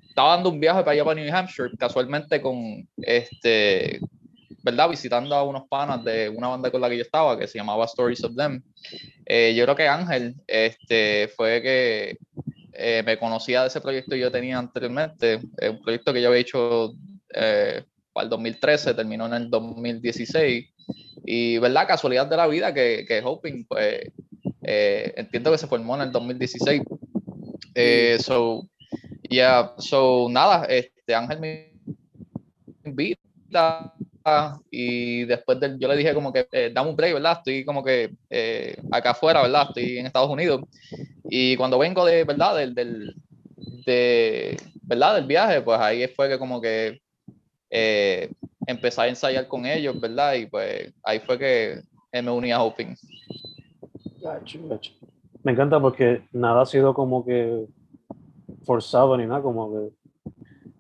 estaba 0.08 0.36
dando 0.36 0.50
un 0.50 0.60
viaje 0.60 0.80
para 0.82 0.91
allá 0.91 1.06
para 1.06 1.22
New 1.22 1.36
Hampshire, 1.36 1.72
casualmente 1.78 2.41
con, 2.41 2.88
este, 2.98 4.00
¿verdad? 4.63 4.89
Visitando 4.89 5.36
a 5.36 5.43
unos 5.43 5.67
panas 5.67 6.04
de 6.04 6.30
una 6.30 6.48
banda 6.48 6.72
con 6.72 6.82
la 6.82 6.89
que 6.89 6.98
yo 6.98 7.04
estaba, 7.04 7.38
que 7.38 7.48
se 7.48 7.58
llamaba 7.58 7.86
Stories 7.86 8.24
of 8.24 8.36
Them. 8.36 8.62
Eh, 9.26 9.54
yo 9.56 9.63
creo 9.65 9.76
que 9.76 9.88
Ángel, 9.88 10.36
este, 10.48 11.30
fue 11.36 11.62
que 11.62 12.17
eh, 12.76 13.04
me 13.06 13.19
conocía 13.19 13.62
de 13.62 13.67
ese 13.67 13.82
proyecto 13.82 14.12
que 14.12 14.19
yo 14.19 14.32
tenía 14.32 14.58
anteriormente, 14.58 15.39
eh, 15.60 15.69
un 15.69 15.82
proyecto 15.82 16.12
que 16.12 16.22
yo 16.22 16.30
había 16.30 16.41
hecho 16.41 16.93
eh, 17.34 17.84
para 18.12 18.24
el 18.24 18.30
2013, 18.30 18.96
terminó 18.96 19.28
en 19.28 19.34
el 19.34 19.50
2016, 19.50 20.73
y 21.26 21.58
verdad, 21.58 21.88
casualidad 21.88 22.28
de 22.28 22.38
la 22.38 22.48
vida 22.48 22.74
que, 22.74 23.06
que 23.08 23.22
Hoping, 23.24 23.66
pues 23.66 24.12
eh, 24.62 25.14
entiendo 25.18 25.52
que 25.52 25.58
se 25.58 25.68
formó 25.68 25.96
en 25.96 26.02
el 26.04 26.12
2016. 26.12 26.82
Eh, 27.76 28.18
so, 28.20 28.68
yeah, 29.30 29.74
so 29.78 30.28
nada, 30.30 30.66
este 30.66 31.16
Ángel 31.16 31.40
me 31.40 31.74
invita 32.86 33.94
y 34.72 35.26
después 35.26 35.60
del, 35.60 35.78
yo 35.80 35.88
le 35.88 35.98
dije 35.98 36.14
como 36.14 36.32
que 36.32 36.48
eh, 36.52 36.72
dame 36.74 36.90
un 36.90 36.96
break, 36.96 37.14
¿verdad? 37.14 37.38
Estoy 37.40 37.66
como 37.66 37.84
que 37.84 38.14
eh, 38.30 38.76
acá 38.92 39.12
afuera, 39.12 39.42
¿verdad? 39.42 39.66
Estoy 39.70 39.98
en 39.98 40.06
Estados 40.06 40.30
Unidos. 40.30 40.62
Y 41.26 41.58
cuando 41.58 41.78
vengo 41.78 42.06
de, 42.06 42.24
¿verdad? 42.24 42.56
Del, 42.56 42.74
del, 42.74 43.16
de, 43.86 44.58
¿verdad? 44.82 45.16
Del 45.16 45.26
viaje, 45.26 45.62
pues 45.62 45.80
ahí 45.80 46.08
fue 46.08 46.30
que 46.30 46.40
como 46.40 46.62
que 46.62 47.02
eh, 47.70 48.32
empecé 48.67 49.02
a 49.02 49.08
ensayar 49.08 49.47
con 49.47 49.65
ellos, 49.65 49.99
¿verdad? 49.99 50.34
Y 50.36 50.45
pues 50.47 50.93
ahí 51.04 51.19
fue 51.19 51.38
que 51.38 51.82
eh, 52.12 52.21
me 52.21 52.32
uní 52.32 52.52
a 52.52 52.60
gacho. 54.21 54.60
Me 55.43 55.52
encanta 55.52 55.80
porque 55.80 56.23
nada 56.32 56.62
ha 56.62 56.65
sido 56.65 56.93
como 56.93 57.26
que 57.26 57.65
forzado 58.63 59.17
ni 59.17 59.26
nada, 59.26 59.41
como 59.41 59.71
que 59.73 59.89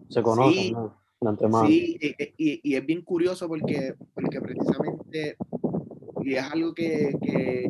se 0.09 0.21
conocen, 0.21 0.63
Sí. 0.63 0.71
¿no? 0.71 0.97
De 1.19 1.29
antemano. 1.29 1.67
Sí, 1.67 1.97
y, 1.99 2.15
y- 2.37 2.61
y 2.63 2.75
es 2.75 2.85
bien 2.85 3.01
curioso 3.01 3.47
porque, 3.47 3.93
porque 4.13 4.39
precisamente, 4.41 5.37
y 6.21 6.35
es 6.35 6.43
algo 6.43 6.73
que, 6.73 7.13
que 7.21 7.69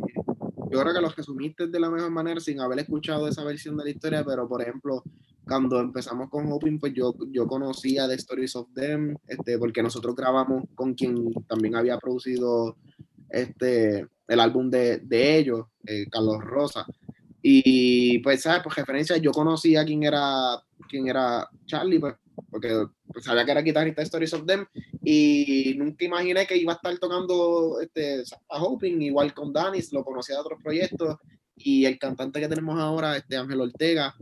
yo 0.70 0.80
creo 0.80 0.92
que 0.94 1.00
lo 1.00 1.08
resumiste 1.08 1.66
de 1.68 1.80
la 1.80 1.90
mejor 1.90 2.10
manera 2.10 2.40
sin 2.40 2.60
haber 2.60 2.80
escuchado 2.80 3.28
esa 3.28 3.44
versión 3.44 3.76
de 3.76 3.84
la 3.84 3.90
historia, 3.90 4.24
pero 4.24 4.48
por 4.48 4.60
ejemplo, 4.62 5.02
cuando 5.46 5.80
empezamos 5.80 6.30
con 6.30 6.50
Hoping, 6.50 6.78
pues 6.78 6.94
yo, 6.94 7.14
yo 7.30 7.46
conocía 7.46 8.08
The 8.08 8.14
Stories 8.14 8.56
of 8.56 8.68
Them, 8.74 9.16
este, 9.26 9.58
porque 9.58 9.82
nosotros 9.82 10.14
grabamos 10.14 10.64
con 10.74 10.94
quien 10.94 11.32
también 11.46 11.76
había 11.76 11.98
producido 11.98 12.76
este, 13.28 14.06
el 14.28 14.40
álbum 14.40 14.70
de, 14.70 14.98
de 14.98 15.38
ellos, 15.38 15.66
eh, 15.86 16.06
Carlos 16.10 16.38
Rosa. 16.42 16.86
Y 17.42 18.20
pues, 18.20 18.42
¿sabes? 18.42 18.62
Por 18.62 18.74
referencia, 18.74 19.16
yo 19.18 19.32
conocía 19.32 19.84
quién 19.84 20.02
era, 20.02 20.62
quién 20.88 21.08
era 21.08 21.48
Charlie, 21.66 21.98
pues, 21.98 22.14
porque 22.50 22.86
pues, 23.12 23.24
sabía 23.24 23.44
que 23.44 23.50
era 23.50 23.60
guitarrista 23.60 24.00
de 24.00 24.04
Stories 24.04 24.34
of 24.34 24.46
Them 24.46 24.64
y 25.02 25.74
nunca 25.76 26.04
imaginé 26.04 26.46
que 26.46 26.56
iba 26.56 26.72
a 26.72 26.76
estar 26.76 26.96
tocando 26.98 27.80
este, 27.80 28.22
a 28.48 28.62
Hoping, 28.62 29.02
igual 29.02 29.34
con 29.34 29.52
Danis, 29.52 29.92
lo 29.92 30.02
conocía 30.04 30.36
de 30.36 30.40
otros 30.40 30.62
proyectos 30.62 31.18
y 31.56 31.84
el 31.84 31.98
cantante 31.98 32.40
que 32.40 32.48
tenemos 32.48 32.80
ahora, 32.80 33.16
este 33.16 33.36
Ángel 33.36 33.60
Ortega, 33.60 34.14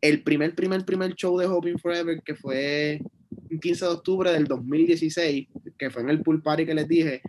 el 0.00 0.22
primer, 0.22 0.54
primer, 0.54 0.84
primer 0.84 1.14
show 1.14 1.38
de 1.38 1.46
Hoping 1.46 1.78
Forever 1.78 2.22
que 2.24 2.34
fue 2.34 3.00
el 3.50 3.60
15 3.60 3.84
de 3.84 3.90
octubre 3.90 4.32
del 4.32 4.44
2016, 4.44 5.48
que 5.78 5.90
fue 5.90 6.02
en 6.02 6.10
el 6.10 6.22
pool 6.22 6.42
party 6.42 6.66
que 6.66 6.74
les 6.74 6.86
dije, 6.88 7.20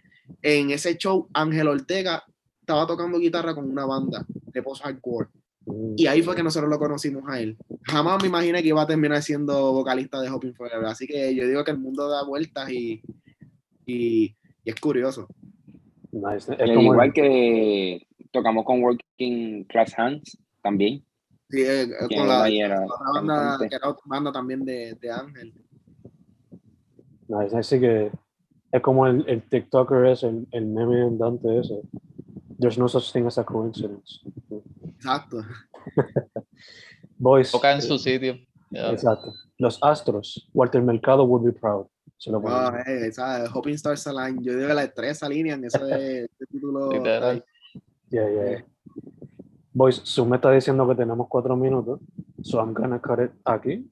en 0.41 0.71
ese 0.71 0.97
show 0.97 1.27
Ángel 1.33 1.67
Ortega 1.67 2.23
estaba 2.59 2.85
tocando 2.85 3.19
guitarra 3.19 3.55
con 3.55 3.69
una 3.69 3.85
banda 3.85 4.25
de 4.29 4.63
post 4.63 4.83
hardcore 4.83 5.27
Mm. 5.65 5.93
y 5.97 6.07
ahí 6.07 6.23
fue 6.23 6.35
que 6.35 6.41
nosotros 6.41 6.69
lo 6.69 6.79
conocimos 6.79 7.23
a 7.27 7.39
él. 7.39 7.55
Jamás 7.83 8.21
me 8.23 8.29
imaginé 8.29 8.61
que 8.63 8.69
iba 8.69 8.81
a 8.81 8.87
terminar 8.87 9.21
siendo 9.21 9.71
vocalista 9.73 10.19
de 10.21 10.29
Hoping 10.29 10.53
Forever. 10.55 10.85
Así 10.85 11.05
que 11.05 11.35
yo 11.35 11.45
digo 11.47 11.63
que 11.63 11.71
el 11.71 11.77
mundo 11.77 12.09
da 12.09 12.23
vueltas 12.23 12.71
y, 12.71 13.01
y, 13.85 14.35
y 14.63 14.69
es 14.69 14.75
curioso. 14.79 15.27
Nice. 16.11 16.53
Es 16.57 16.71
como 16.73 16.93
igual 16.93 17.07
el- 17.09 17.13
que 17.13 18.07
tocamos 18.31 18.65
con 18.65 18.81
Working 18.81 19.65
Class 19.65 19.93
Hands 19.99 20.37
también. 20.63 21.03
Sí, 21.49 21.61
eh, 21.61 21.83
eh, 21.83 22.15
con 22.15 22.27
la, 22.27 22.47
era 22.47 22.85
otra 22.85 23.11
banda, 23.13 23.57
que 23.67 23.75
era 23.75 23.89
otra 23.89 24.03
banda 24.05 24.31
también 24.31 24.63
de, 24.65 24.95
de 25.01 25.11
Ángel. 25.11 25.53
nice. 27.27 27.57
Así 27.57 27.79
que 27.79 28.11
es 28.71 28.81
como 28.81 29.07
el, 29.07 29.23
el 29.27 29.41
TikToker 29.49 30.05
es 30.05 30.23
el, 30.23 30.47
el 30.51 30.65
meme 30.67 31.01
andante 31.03 31.59
ese. 31.59 31.81
There's 32.59 32.77
no 32.77 32.87
such 32.87 33.11
thing 33.13 33.25
as 33.25 33.37
a 33.37 33.43
coincidence. 33.43 34.19
Exacto. 34.97 35.41
Boys. 37.17 37.51
Toca 37.51 37.71
en 37.71 37.79
eh, 37.79 37.81
su 37.81 37.97
sitio. 37.97 38.37
Yeah. 38.69 38.91
Exacto. 38.91 39.33
Los 39.57 39.79
Astros. 39.81 40.49
Walter 40.53 40.81
Mercado 40.81 41.23
would 41.25 41.43
be 41.43 41.51
proud. 41.51 41.87
Se 42.17 42.29
lo 42.31 42.39
Wow, 42.41 42.49
ponemos. 42.71 42.87
eh, 42.87 43.07
esa 43.07 43.49
Hoping 43.51 43.75
Stars 43.75 44.05
Align. 44.07 44.43
Yo 44.43 44.55
digo 44.57 44.73
las 44.73 44.93
tres 44.93 45.23
alinean 45.23 45.63
ese, 45.63 46.25
ese 46.25 46.45
título. 46.51 46.91
Literal. 46.91 47.43
Yeah, 48.11 48.29
yeah, 48.29 48.49
yeah. 48.51 48.65
Boys, 49.79 50.01
Zoom 50.03 50.27
me 50.27 50.35
está 50.35 50.51
diciendo 50.51 50.85
que 50.89 50.93
tenemos 50.93 51.29
cuatro 51.29 51.55
minutos. 51.55 52.01
So 52.43 52.59
I'm 52.59 52.73
gonna 52.73 52.99
cut 52.99 53.19
it 53.19 53.31
aquí. 53.45 53.89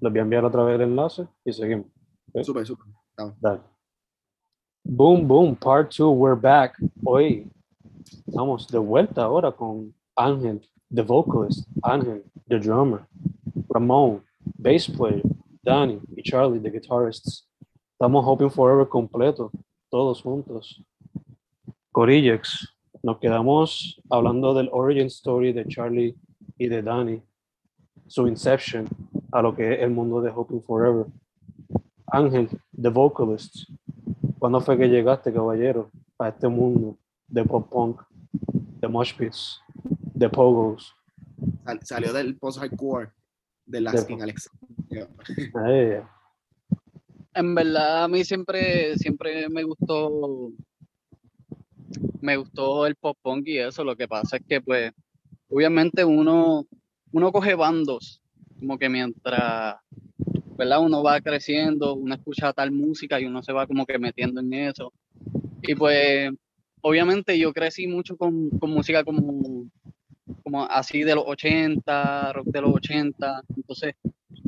Les 0.00 0.12
voy 0.12 0.18
a 0.18 0.22
enviar 0.22 0.44
otra 0.44 0.64
vez 0.64 0.74
el 0.74 0.88
enlace 0.88 1.28
y 1.44 1.52
seguimos. 1.52 1.86
Súper, 2.42 2.66
súper. 2.66 2.86
Dale. 3.40 3.60
Boom, 4.82 5.28
boom, 5.28 5.54
part 5.54 5.94
two, 5.94 6.10
we're 6.10 6.34
back. 6.34 6.76
Hoy 7.04 7.48
estamos 8.26 8.66
de 8.66 8.78
vuelta 8.78 9.22
ahora 9.22 9.52
con 9.52 9.94
Ángel, 10.16 10.60
the 10.92 11.02
vocalist, 11.02 11.64
Ángel, 11.84 12.24
the 12.48 12.58
drummer, 12.58 13.06
Ramón, 13.68 14.20
bass 14.58 14.88
player, 14.88 15.22
Danny 15.62 16.00
y 16.16 16.24
Charlie, 16.24 16.58
the 16.58 16.72
guitarists. 16.72 17.46
Estamos 17.92 18.24
Hoping 18.24 18.50
Forever 18.50 18.88
completo, 18.88 19.52
todos 19.92 20.20
juntos. 20.20 20.82
Corillex, 21.92 22.73
nos 23.04 23.18
quedamos 23.18 24.00
hablando 24.08 24.54
del 24.54 24.70
origin 24.72 25.06
story 25.08 25.52
de 25.52 25.66
Charlie 25.68 26.16
y 26.56 26.68
de 26.68 26.80
Danny, 26.80 27.20
su 28.06 28.26
inception 28.26 28.86
a 29.30 29.42
lo 29.42 29.54
que 29.54 29.74
es 29.74 29.80
el 29.80 29.90
mundo 29.90 30.22
de 30.22 30.30
Hoping 30.30 30.62
Forever. 30.62 31.04
Ángel, 32.06 32.48
the 32.80 32.88
vocalist, 32.88 33.68
¿cuándo 34.38 34.58
fue 34.62 34.78
que 34.78 34.88
llegaste, 34.88 35.32
caballero, 35.34 35.90
a 36.18 36.28
este 36.30 36.48
mundo 36.48 36.96
de 37.28 37.44
pop 37.44 37.68
punk, 37.70 38.00
de 38.80 38.88
mosh 38.88 39.14
pits, 39.14 39.60
de 40.14 40.28
pogos? 40.30 40.94
Sal- 41.66 41.80
salió 41.82 42.10
del 42.14 42.38
post-hardcore 42.38 43.10
de 43.66 43.80
Lasting 43.82 44.22
Alex. 44.22 44.48
Ay, 45.66 46.00
En 47.34 47.54
verdad, 47.54 48.04
a 48.04 48.08
mí 48.08 48.24
siempre, 48.24 48.96
siempre 48.96 49.46
me 49.50 49.62
gustó, 49.64 50.50
me 52.20 52.36
gustó 52.36 52.86
el 52.86 52.96
pop 52.96 53.16
punk 53.22 53.48
y 53.48 53.58
eso. 53.58 53.84
Lo 53.84 53.96
que 53.96 54.08
pasa 54.08 54.36
es 54.36 54.42
que, 54.48 54.60
pues, 54.60 54.92
obviamente 55.48 56.04
uno, 56.04 56.66
uno 57.12 57.32
coge 57.32 57.54
bandos, 57.54 58.20
como 58.58 58.78
que 58.78 58.88
mientras, 58.88 59.76
¿verdad? 60.56 60.80
Uno 60.80 61.02
va 61.02 61.20
creciendo, 61.20 61.94
uno 61.94 62.14
escucha 62.14 62.52
tal 62.52 62.70
música 62.70 63.20
y 63.20 63.26
uno 63.26 63.42
se 63.42 63.52
va 63.52 63.66
como 63.66 63.86
que 63.86 63.98
metiendo 63.98 64.40
en 64.40 64.52
eso. 64.54 64.92
Y 65.62 65.74
pues, 65.74 66.30
obviamente 66.80 67.38
yo 67.38 67.52
crecí 67.52 67.86
mucho 67.86 68.16
con, 68.16 68.50
con 68.50 68.70
música 68.70 69.04
como, 69.04 69.66
como 70.42 70.64
así 70.64 71.02
de 71.02 71.14
los 71.14 71.24
80, 71.26 72.32
rock 72.32 72.46
de 72.46 72.60
los 72.60 72.74
80. 72.74 73.42
Entonces, 73.56 73.94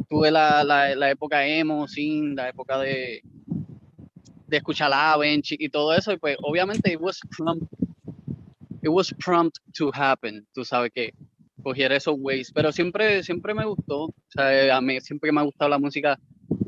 tuve 0.09 0.31
la, 0.31 0.65
la, 0.65 0.95
la 0.95 1.11
época 1.11 1.47
emo, 1.47 1.89
sin 1.89 2.35
la 2.35 2.49
época 2.49 2.79
de, 2.79 3.23
de 4.47 4.57
escuchar 4.59 4.93
Avenge 4.93 5.57
y 5.59 5.69
todo 5.69 5.95
eso, 5.95 6.13
y 6.13 6.17
pues 6.19 6.37
obviamente 6.43 6.93
it 6.93 7.01
was 7.01 7.19
prompt, 7.37 7.67
it 8.83 8.89
was 8.89 9.13
prompt 9.15 9.59
to 9.77 9.91
happen, 9.93 10.47
tú 10.53 10.65
sabes 10.65 10.91
que 10.95 11.13
cogiera 11.63 11.97
esos 11.97 12.17
ways, 12.19 12.53
pero 12.53 12.71
siempre, 12.71 13.23
siempre 13.23 13.53
me 13.55 13.65
gustó, 13.65 14.05
o 14.05 14.15
sea, 14.29 14.77
a 14.77 14.81
mí 14.81 15.01
siempre 15.01 15.33
me 15.33 15.41
ha 15.41 15.45
gustado 15.45 15.69
la 15.69 15.79
música 15.79 16.19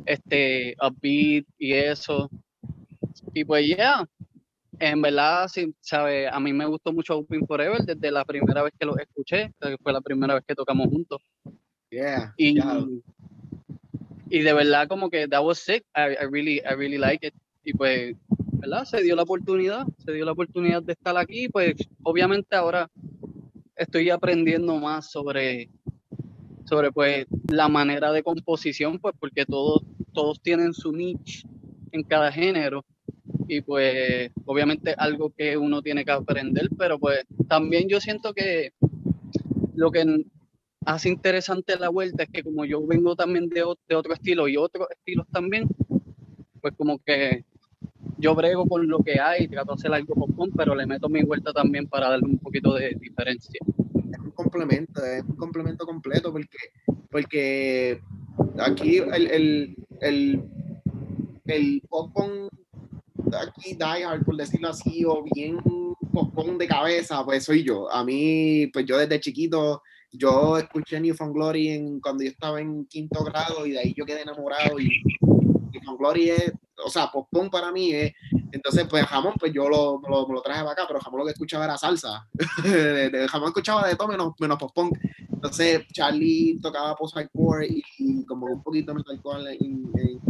este, 0.06 0.74
upbeat 0.82 1.44
y 1.58 1.72
eso, 1.72 2.28
y 3.32 3.44
pues 3.44 3.68
ya, 3.68 4.04
en 4.80 5.02
verdad, 5.02 5.48
sí, 5.48 5.74
sabe, 5.80 6.28
a 6.28 6.38
mí 6.40 6.52
me 6.52 6.66
gustó 6.66 6.92
mucho 6.92 7.18
Open 7.18 7.46
Forever 7.46 7.80
desde 7.82 8.10
la 8.10 8.24
primera 8.24 8.62
vez 8.62 8.72
que 8.78 8.86
lo 8.86 8.96
escuché, 8.98 9.52
que 9.60 9.76
fue 9.82 9.92
la 9.92 10.00
primera 10.00 10.34
vez 10.34 10.44
que 10.46 10.54
tocamos 10.54 10.88
juntos. 10.88 11.20
Yeah, 11.90 12.34
Y, 12.36 12.56
ya. 12.56 12.84
y 14.28 14.40
de 14.40 14.52
verdad 14.52 14.88
como 14.88 15.08
que 15.08 15.26
that 15.26 15.42
was 15.42 15.58
sick. 15.58 15.84
I, 15.96 16.16
I 16.20 16.26
really, 16.30 16.60
I 16.60 16.74
really 16.74 16.98
like 16.98 17.26
it. 17.26 17.34
Y 17.68 17.74
pues, 17.74 18.16
¿verdad? 18.52 18.86
Se 18.86 19.02
dio 19.02 19.14
la 19.14 19.24
oportunidad, 19.24 19.86
se 19.98 20.12
dio 20.12 20.24
la 20.24 20.32
oportunidad 20.32 20.82
de 20.82 20.94
estar 20.94 21.18
aquí. 21.18 21.50
Pues 21.50 21.74
obviamente 22.02 22.56
ahora 22.56 22.90
estoy 23.76 24.08
aprendiendo 24.08 24.78
más 24.78 25.10
sobre, 25.10 25.68
sobre 26.64 26.90
pues 26.90 27.26
la 27.52 27.68
manera 27.68 28.10
de 28.10 28.22
composición, 28.22 28.98
pues 28.98 29.14
porque 29.20 29.44
todos, 29.44 29.82
todos 30.14 30.40
tienen 30.40 30.72
su 30.72 30.92
niche 30.92 31.42
en 31.92 32.04
cada 32.04 32.32
género. 32.32 32.86
Y 33.48 33.60
pues 33.60 34.30
obviamente 34.46 34.94
algo 34.96 35.28
que 35.36 35.58
uno 35.58 35.82
tiene 35.82 36.06
que 36.06 36.12
aprender, 36.12 36.70
pero 36.78 36.98
pues 36.98 37.26
también 37.48 37.86
yo 37.86 38.00
siento 38.00 38.32
que 38.32 38.72
lo 39.74 39.90
que 39.90 40.06
hace 40.86 41.10
interesante 41.10 41.78
la 41.78 41.90
vuelta 41.90 42.22
es 42.22 42.30
que 42.30 42.42
como 42.42 42.64
yo 42.64 42.86
vengo 42.86 43.14
también 43.14 43.50
de, 43.50 43.62
otro 43.62 44.14
estilo 44.14 44.48
y 44.48 44.56
otros 44.56 44.88
estilos 44.90 45.26
también, 45.30 45.68
pues 46.62 46.74
como 46.74 46.98
que 46.98 47.44
yo 48.18 48.34
brego 48.34 48.66
con 48.66 48.88
lo 48.88 48.98
que 49.00 49.20
hay, 49.20 49.48
trato 49.48 49.72
de 49.72 49.74
hacer 49.74 49.92
algo 49.92 50.14
pop 50.14 50.48
pero 50.56 50.74
le 50.74 50.86
meto 50.86 51.08
mi 51.08 51.22
vuelta 51.22 51.52
también 51.52 51.86
para 51.86 52.10
darle 52.10 52.26
un 52.26 52.38
poquito 52.38 52.74
de 52.74 52.96
diferencia. 53.00 53.60
es 54.12 54.18
un 54.18 54.30
complemento, 54.32 55.04
es 55.04 55.22
un 55.24 55.36
complemento 55.36 55.86
completo 55.86 56.32
porque, 56.32 56.58
porque 57.10 58.00
aquí 58.58 58.98
el, 58.98 59.26
el, 59.30 59.76
el, 60.00 60.42
el 61.46 61.82
aquí 63.40 63.74
die 63.74 64.04
hard, 64.04 64.24
por 64.24 64.36
decirlo 64.36 64.68
así, 64.68 65.04
o 65.04 65.22
bien 65.34 65.58
pop-punk 66.12 66.58
de 66.58 66.66
cabeza, 66.66 67.24
pues 67.24 67.44
soy 67.44 67.62
yo. 67.62 67.90
A 67.92 68.04
mí, 68.04 68.68
pues 68.72 68.86
yo 68.86 68.98
desde 68.98 69.20
chiquito, 69.20 69.82
yo 70.12 70.58
escuché 70.58 71.00
New 71.00 71.14
Found 71.14 71.34
Glory 71.34 71.68
en, 71.68 72.00
cuando 72.00 72.24
yo 72.24 72.30
estaba 72.30 72.60
en 72.60 72.86
quinto 72.86 73.22
grado 73.24 73.66
y 73.66 73.72
de 73.72 73.78
ahí 73.80 73.94
yo 73.96 74.04
quedé 74.04 74.22
enamorado 74.22 74.78
y 74.80 74.88
New 75.20 75.82
Found 75.84 75.98
Glory 75.98 76.30
es, 76.30 76.52
o 76.84 76.90
sea, 76.90 77.10
pop-punk 77.10 77.50
para 77.50 77.72
mí 77.72 77.92
es, 77.92 78.12
entonces 78.52 78.86
pues 78.88 79.04
jamón, 79.06 79.34
pues 79.38 79.52
yo 79.52 79.68
lo, 79.68 80.00
lo, 80.08 80.26
lo 80.32 80.42
traje 80.42 80.60
para 80.60 80.72
acá, 80.72 80.84
pero 80.86 81.00
jamón 81.00 81.20
lo 81.20 81.26
que 81.26 81.32
escuchaba 81.32 81.64
era 81.64 81.78
salsa. 81.78 82.28
jamón 83.28 83.48
escuchaba 83.48 83.86
de 83.86 83.96
todo 83.96 84.08
menos, 84.08 84.32
menos 84.38 84.58
pop-punk. 84.58 84.98
Entonces 85.32 85.86
Charlie 85.92 86.58
tocaba 86.60 86.94
post-hardcore 86.94 87.66
y, 87.66 87.82
y 87.98 88.24
como 88.24 88.46
un 88.46 88.62
poquito 88.62 88.94
metalcore 88.94 89.56
en, 89.60 89.90
en, 89.94 90.20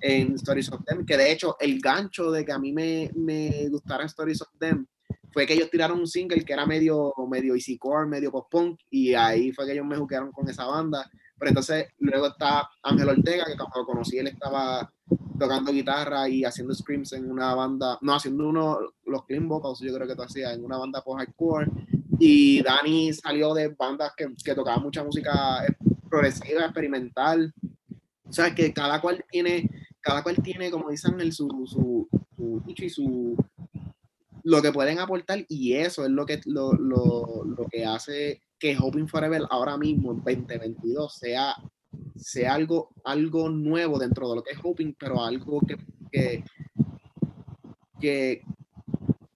en 0.00 0.34
Stories 0.34 0.70
of 0.72 0.84
Them, 0.84 1.04
que 1.04 1.16
de 1.16 1.32
hecho 1.32 1.56
el 1.60 1.80
gancho 1.80 2.30
de 2.30 2.44
que 2.44 2.52
a 2.52 2.58
mí 2.58 2.72
me, 2.72 3.10
me 3.14 3.68
gustara 3.68 4.04
Stories 4.04 4.42
of 4.42 4.48
Them 4.58 4.86
fue 5.32 5.46
que 5.46 5.52
ellos 5.52 5.70
tiraron 5.70 5.98
un 5.98 6.06
single 6.06 6.44
que 6.44 6.52
era 6.54 6.64
medio, 6.64 7.12
medio 7.28 7.54
easycore, 7.54 8.06
medio 8.06 8.32
pop-punk, 8.32 8.80
y 8.88 9.12
ahí 9.12 9.52
fue 9.52 9.66
que 9.66 9.72
ellos 9.72 9.84
me 9.84 9.96
jugaron 9.96 10.32
con 10.32 10.48
esa 10.48 10.64
banda. 10.64 11.10
Pero 11.38 11.50
entonces 11.50 11.88
luego 11.98 12.28
está 12.28 12.66
Ángel 12.82 13.10
Ortega, 13.10 13.44
que 13.44 13.54
cuando 13.54 13.80
lo 13.80 13.84
conocí 13.84 14.16
él 14.16 14.28
estaba 14.28 14.90
tocando 15.38 15.72
guitarra 15.72 16.28
y 16.28 16.44
haciendo 16.44 16.74
screams 16.74 17.12
en 17.12 17.30
una 17.30 17.54
banda, 17.54 17.98
no, 18.00 18.14
haciendo 18.14 18.48
uno, 18.48 18.78
los 19.04 19.24
clean 19.24 19.48
vocals 19.48 19.80
yo 19.80 19.94
creo 19.94 20.06
que 20.06 20.14
tú 20.14 20.22
hacías 20.22 20.54
en 20.54 20.64
una 20.64 20.78
banda 20.78 21.02
post-hardcore. 21.02 21.70
Y 22.18 22.62
Dani 22.62 23.12
salió 23.12 23.52
de 23.54 23.68
bandas 23.68 24.12
que, 24.16 24.28
que 24.42 24.54
tocaban 24.54 24.82
mucha 24.82 25.04
música 25.04 25.64
eh, 25.66 25.76
progresiva, 26.08 26.64
experimental. 26.64 27.52
O 28.24 28.32
sea, 28.32 28.54
que 28.54 28.72
cada 28.72 29.00
cual 29.00 29.24
tiene, 29.30 29.68
cada 30.00 30.22
cual 30.22 30.36
tiene, 30.42 30.70
como 30.70 30.90
dicen, 30.90 31.20
el, 31.20 31.32
su, 31.32 31.48
su, 31.66 32.08
su 32.36 32.62
nicho 32.66 32.84
y 32.84 32.90
su 32.90 33.36
lo 34.46 34.62
que 34.62 34.70
pueden 34.70 35.00
aportar 35.00 35.44
y 35.48 35.74
eso 35.74 36.04
es 36.04 36.10
lo 36.10 36.24
que 36.24 36.40
lo, 36.44 36.72
lo, 36.72 37.44
lo 37.44 37.66
que 37.66 37.84
hace 37.84 38.42
que 38.60 38.76
Hoping 38.78 39.08
Forever 39.08 39.42
ahora 39.50 39.76
mismo 39.76 40.12
en 40.12 40.18
2022 40.18 41.12
sea, 41.12 41.56
sea 42.18 42.54
algo, 42.54 42.90
algo 43.04 43.48
nuevo 43.48 43.98
dentro 43.98 44.28
de 44.28 44.36
lo 44.36 44.42
que 44.42 44.52
es 44.52 44.58
Hoping, 44.62 44.94
pero 44.98 45.22
algo 45.22 45.60
que, 45.60 45.76
que, 46.10 46.44
que, 48.00 48.42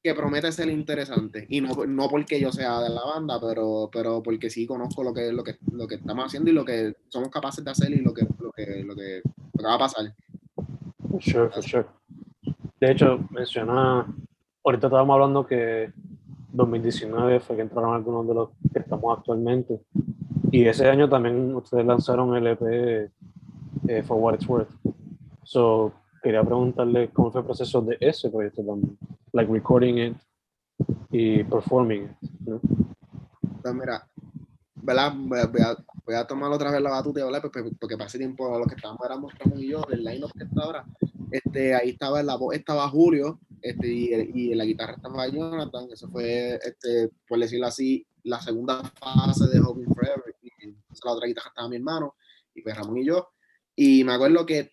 que 0.03 0.14
promete 0.14 0.51
ser 0.53 0.69
interesante. 0.69 1.47
Y 1.49 1.61
no, 1.61 1.75
no 1.87 2.09
porque 2.09 2.40
yo 2.40 2.53
sea 2.53 2.81
de 2.81 2.90
la 2.90 3.05
banda, 3.05 3.40
pero, 3.40 3.88
pero 3.93 4.23
porque 4.23 4.51
sí 4.51 4.66
conozco 4.66 5.03
lo 5.03 5.12
que, 5.12 5.33
lo, 5.33 5.45
que, 5.45 5.57
lo 5.73 5.87
que 5.87 5.97
estamos 5.97 6.27
haciendo 6.27 6.51
y 6.51 6.55
lo 6.55 6.64
que 6.64 6.97
somos 7.09 7.31
capaces 7.31 7.64
de 7.64 7.71
hacer 7.71 7.90
y 7.93 8.01
lo 8.01 8.12
que, 8.12 8.27
lo 8.38 8.53
que, 8.53 8.83
lo 8.85 8.95
que, 8.95 9.23
lo 9.25 9.59
que 9.59 9.64
va 9.64 9.75
a 9.75 9.79
pasar. 9.79 10.14
For 11.11 11.23
sure, 11.23 11.51
for 11.51 11.62
sure. 11.62 11.87
De 12.81 12.93
hecho, 12.93 13.27
menciona, 13.31 14.07
ahorita 14.64 14.87
estábamos 14.87 15.14
hablando 15.14 15.47
que 15.47 15.93
2019 16.53 17.40
fue 17.40 17.57
que 17.57 17.62
entraron 17.62 17.95
algunos 17.95 18.27
de 18.27 18.35
los 18.35 18.49
que 18.73 18.79
estamos 18.79 19.19
actualmente. 19.19 19.81
Y 20.53 20.67
ese 20.67 20.89
año 20.89 21.09
también 21.09 21.55
ustedes 21.55 21.87
lanzaron 21.87 22.37
el 22.37 22.47
EP 22.49 22.63
eh, 23.89 24.03
For 24.03 24.17
What 24.19 24.35
It's 24.35 24.49
Worth. 24.49 24.71
So, 25.45 25.93
quería 26.23 26.43
preguntarle 26.43 27.11
cómo 27.11 27.31
fue 27.31 27.41
el 27.41 27.47
proceso 27.47 27.81
de 27.83 27.97
ese 28.01 28.29
proyecto 28.31 28.63
también. 28.65 28.99
Like 29.33 29.53
recording 29.53 29.99
it 29.99 30.17
y 31.11 31.45
performing 31.45 32.05
it. 32.05 32.31
¿no? 32.47 32.61
Pues 33.63 33.75
mira, 33.75 34.07
¿verdad? 34.75 35.13
Voy 35.17 35.39
a, 35.39 35.47
voy 36.05 36.15
a- 36.17 36.27
tomar 36.27 36.51
otra 36.51 36.71
vez 36.73 36.81
la 36.83 36.91
batuta, 36.91 37.25
¿verdad? 37.25 37.43
Porque, 37.43 37.63
porque 37.79 37.97
para 37.97 38.07
ese 38.09 38.19
tiempo 38.19 38.59
lo 38.59 38.65
que 38.65 38.75
estábamos 38.75 39.05
éramos 39.05 39.33
Ramón 39.39 39.61
y 39.61 39.69
yo, 39.69 39.83
del 39.89 40.03
line-up 40.03 40.33
que 40.37 40.45
está 40.45 40.63
ahora. 40.63 40.85
Este, 41.31 41.75
ahí 41.75 41.91
estaba 41.91 42.23
la 42.25 42.37
voz, 42.37 42.55
estaba 42.57 42.89
Julio, 42.89 43.39
este, 43.63 43.87
y, 43.87 44.09
y 44.35 44.55
la 44.55 44.65
guitarra 44.65 44.95
estaba 44.95 45.29
Jonathan. 45.29 45.87
Eso 45.93 46.09
fue, 46.09 46.57
este, 46.57 47.11
por 47.29 47.39
decirlo 47.39 47.67
así, 47.67 48.05
la 48.25 48.41
segunda 48.41 48.83
fase 48.99 49.47
de 49.49 49.61
Hoping 49.61 49.95
Forever. 49.95 50.30
Entonces 51.01 51.11
la 51.11 51.17
otra 51.17 51.27
guitarra 51.27 51.49
estaba 51.49 51.69
mi 51.69 51.77
hermano, 51.77 52.15
y 52.55 52.63
pues 52.63 52.77
Ramón 52.77 52.99
y 52.99 53.07
yo. 53.07 53.29
Y 53.75 54.05
me 54.05 54.13
acuerdo 54.13 54.45
que 54.45 54.73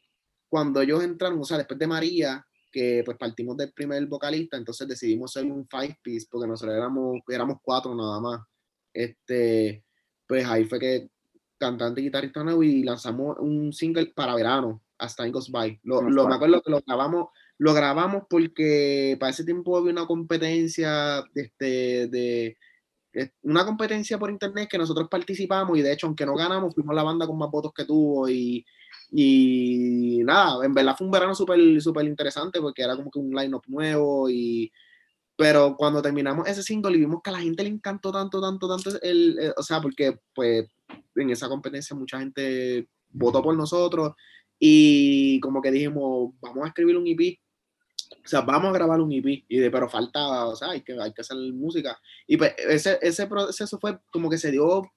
cuando 0.50 0.82
ellos 0.82 1.04
entraron, 1.04 1.40
o 1.40 1.44
sea, 1.46 1.58
después 1.58 1.80
de 1.80 1.88
María, 1.88 2.46
que 2.72 3.02
pues 3.06 3.18
partimos 3.18 3.56
del 3.58 3.72
primer 3.74 4.06
vocalista, 4.08 4.58
entonces 4.58 4.88
decidimos 4.88 5.36
hacer 5.36 5.50
un 5.50 5.68
five 5.68 5.98
piece, 6.04 6.28
porque 6.30 6.48
nosotros 6.48 6.76
éramos, 6.76 7.20
éramos 7.30 7.58
cuatro 7.62 7.96
nada 7.96 8.20
más. 8.20 8.42
Este, 8.94 9.84
pues 10.28 10.46
ahí 10.46 10.66
fue 10.66 10.80
que 10.80 11.10
cantante 11.58 12.02
y 12.02 12.06
guitarrista 12.06 12.44
nuevo, 12.44 12.62
y 12.64 12.84
lanzamos 12.84 13.38
un 13.40 13.72
single 13.74 14.08
para 14.16 14.36
verano, 14.36 14.84
As 15.00 15.16
Time 15.16 15.32
Goes 15.32 15.50
By. 15.50 15.80
Lo, 15.84 16.02
lo- 16.02 16.28
me 16.28 16.36
acuerdo 16.36 16.62
que 16.62 16.72
lo 16.72 16.82
grabamos, 16.86 17.30
lo 17.58 17.74
grabamos 17.74 18.24
porque 18.30 19.18
para 19.20 19.32
ese 19.32 19.44
tiempo 19.44 19.78
había 19.78 19.92
una 19.92 20.06
competencia 20.06 21.24
de, 21.34 21.42
este, 21.42 22.08
de 22.08 22.58
una 23.44 23.66
competencia 23.66 24.18
por 24.18 24.30
internet 24.30 24.68
que 24.70 24.78
nosotros 24.78 25.08
participamos 25.10 25.78
y 25.78 25.82
de 25.82 25.94
hecho 25.94 26.08
aunque 26.08 26.26
no 26.26 26.36
ganamos 26.36 26.74
fuimos 26.76 26.96
la 26.96 27.04
banda 27.04 27.26
con 27.26 27.38
más 27.38 27.50
votos 27.50 27.72
que 27.74 27.86
tuvo 27.86 28.30
y, 28.30 28.66
y 29.12 30.20
nada, 30.24 30.66
en 30.66 30.74
verdad 30.74 30.96
fue 30.98 31.06
un 31.08 31.12
verano 31.12 31.34
súper 31.34 31.82
súper 31.82 32.06
interesante 32.06 32.60
porque 32.62 32.84
era 32.84 32.96
como 32.96 33.10
que 33.12 33.20
un 33.20 33.32
line-up 33.34 33.64
nuevo 33.68 34.30
y 34.30 34.72
pero 35.36 35.76
cuando 35.78 36.02
terminamos 36.02 36.48
ese 36.48 36.64
single 36.64 36.96
y 36.98 37.00
vimos 37.02 37.22
que 37.24 37.30
a 37.30 37.34
la 37.34 37.40
gente 37.42 37.62
le 37.64 37.70
encantó 37.70 38.12
tanto, 38.12 38.42
tanto, 38.42 38.68
tanto, 38.68 38.90
el, 39.04 39.38
el- 39.40 39.54
o 39.56 39.62
sea, 39.62 39.80
porque 39.82 40.20
pues 40.34 40.68
en 41.16 41.30
esa 41.30 41.48
competencia 41.48 41.96
mucha 41.96 42.20
gente 42.20 42.88
votó 43.10 43.42
por 43.44 43.56
nosotros 43.56 44.14
y 44.60 45.40
como 45.40 45.62
que 45.62 45.70
dijimos, 45.72 46.34
vamos 46.42 46.66
a 46.66 46.68
escribir 46.70 46.98
un 46.98 47.06
EP, 47.08 47.40
o 48.28 48.30
sea, 48.30 48.42
vamos 48.42 48.72
a 48.72 48.74
grabar 48.74 49.00
un 49.00 49.14
EP, 49.14 49.46
y 49.48 49.58
de, 49.58 49.72
pero 49.72 49.88
falta, 49.88 50.48
o 50.48 50.56
sea, 50.56 50.72
hay 50.72 50.82
que, 50.82 51.00
hay 51.02 51.14
que 51.14 51.22
hacer 51.22 51.38
música. 51.54 51.98
Y 52.28 52.36
pues 52.36 52.54
ese, 52.58 53.00
ese 53.02 53.26
proceso 53.26 53.80
fue 53.80 53.98
como 54.12 54.30
que 54.30 54.38
se 54.38 54.52
dio 54.52 54.92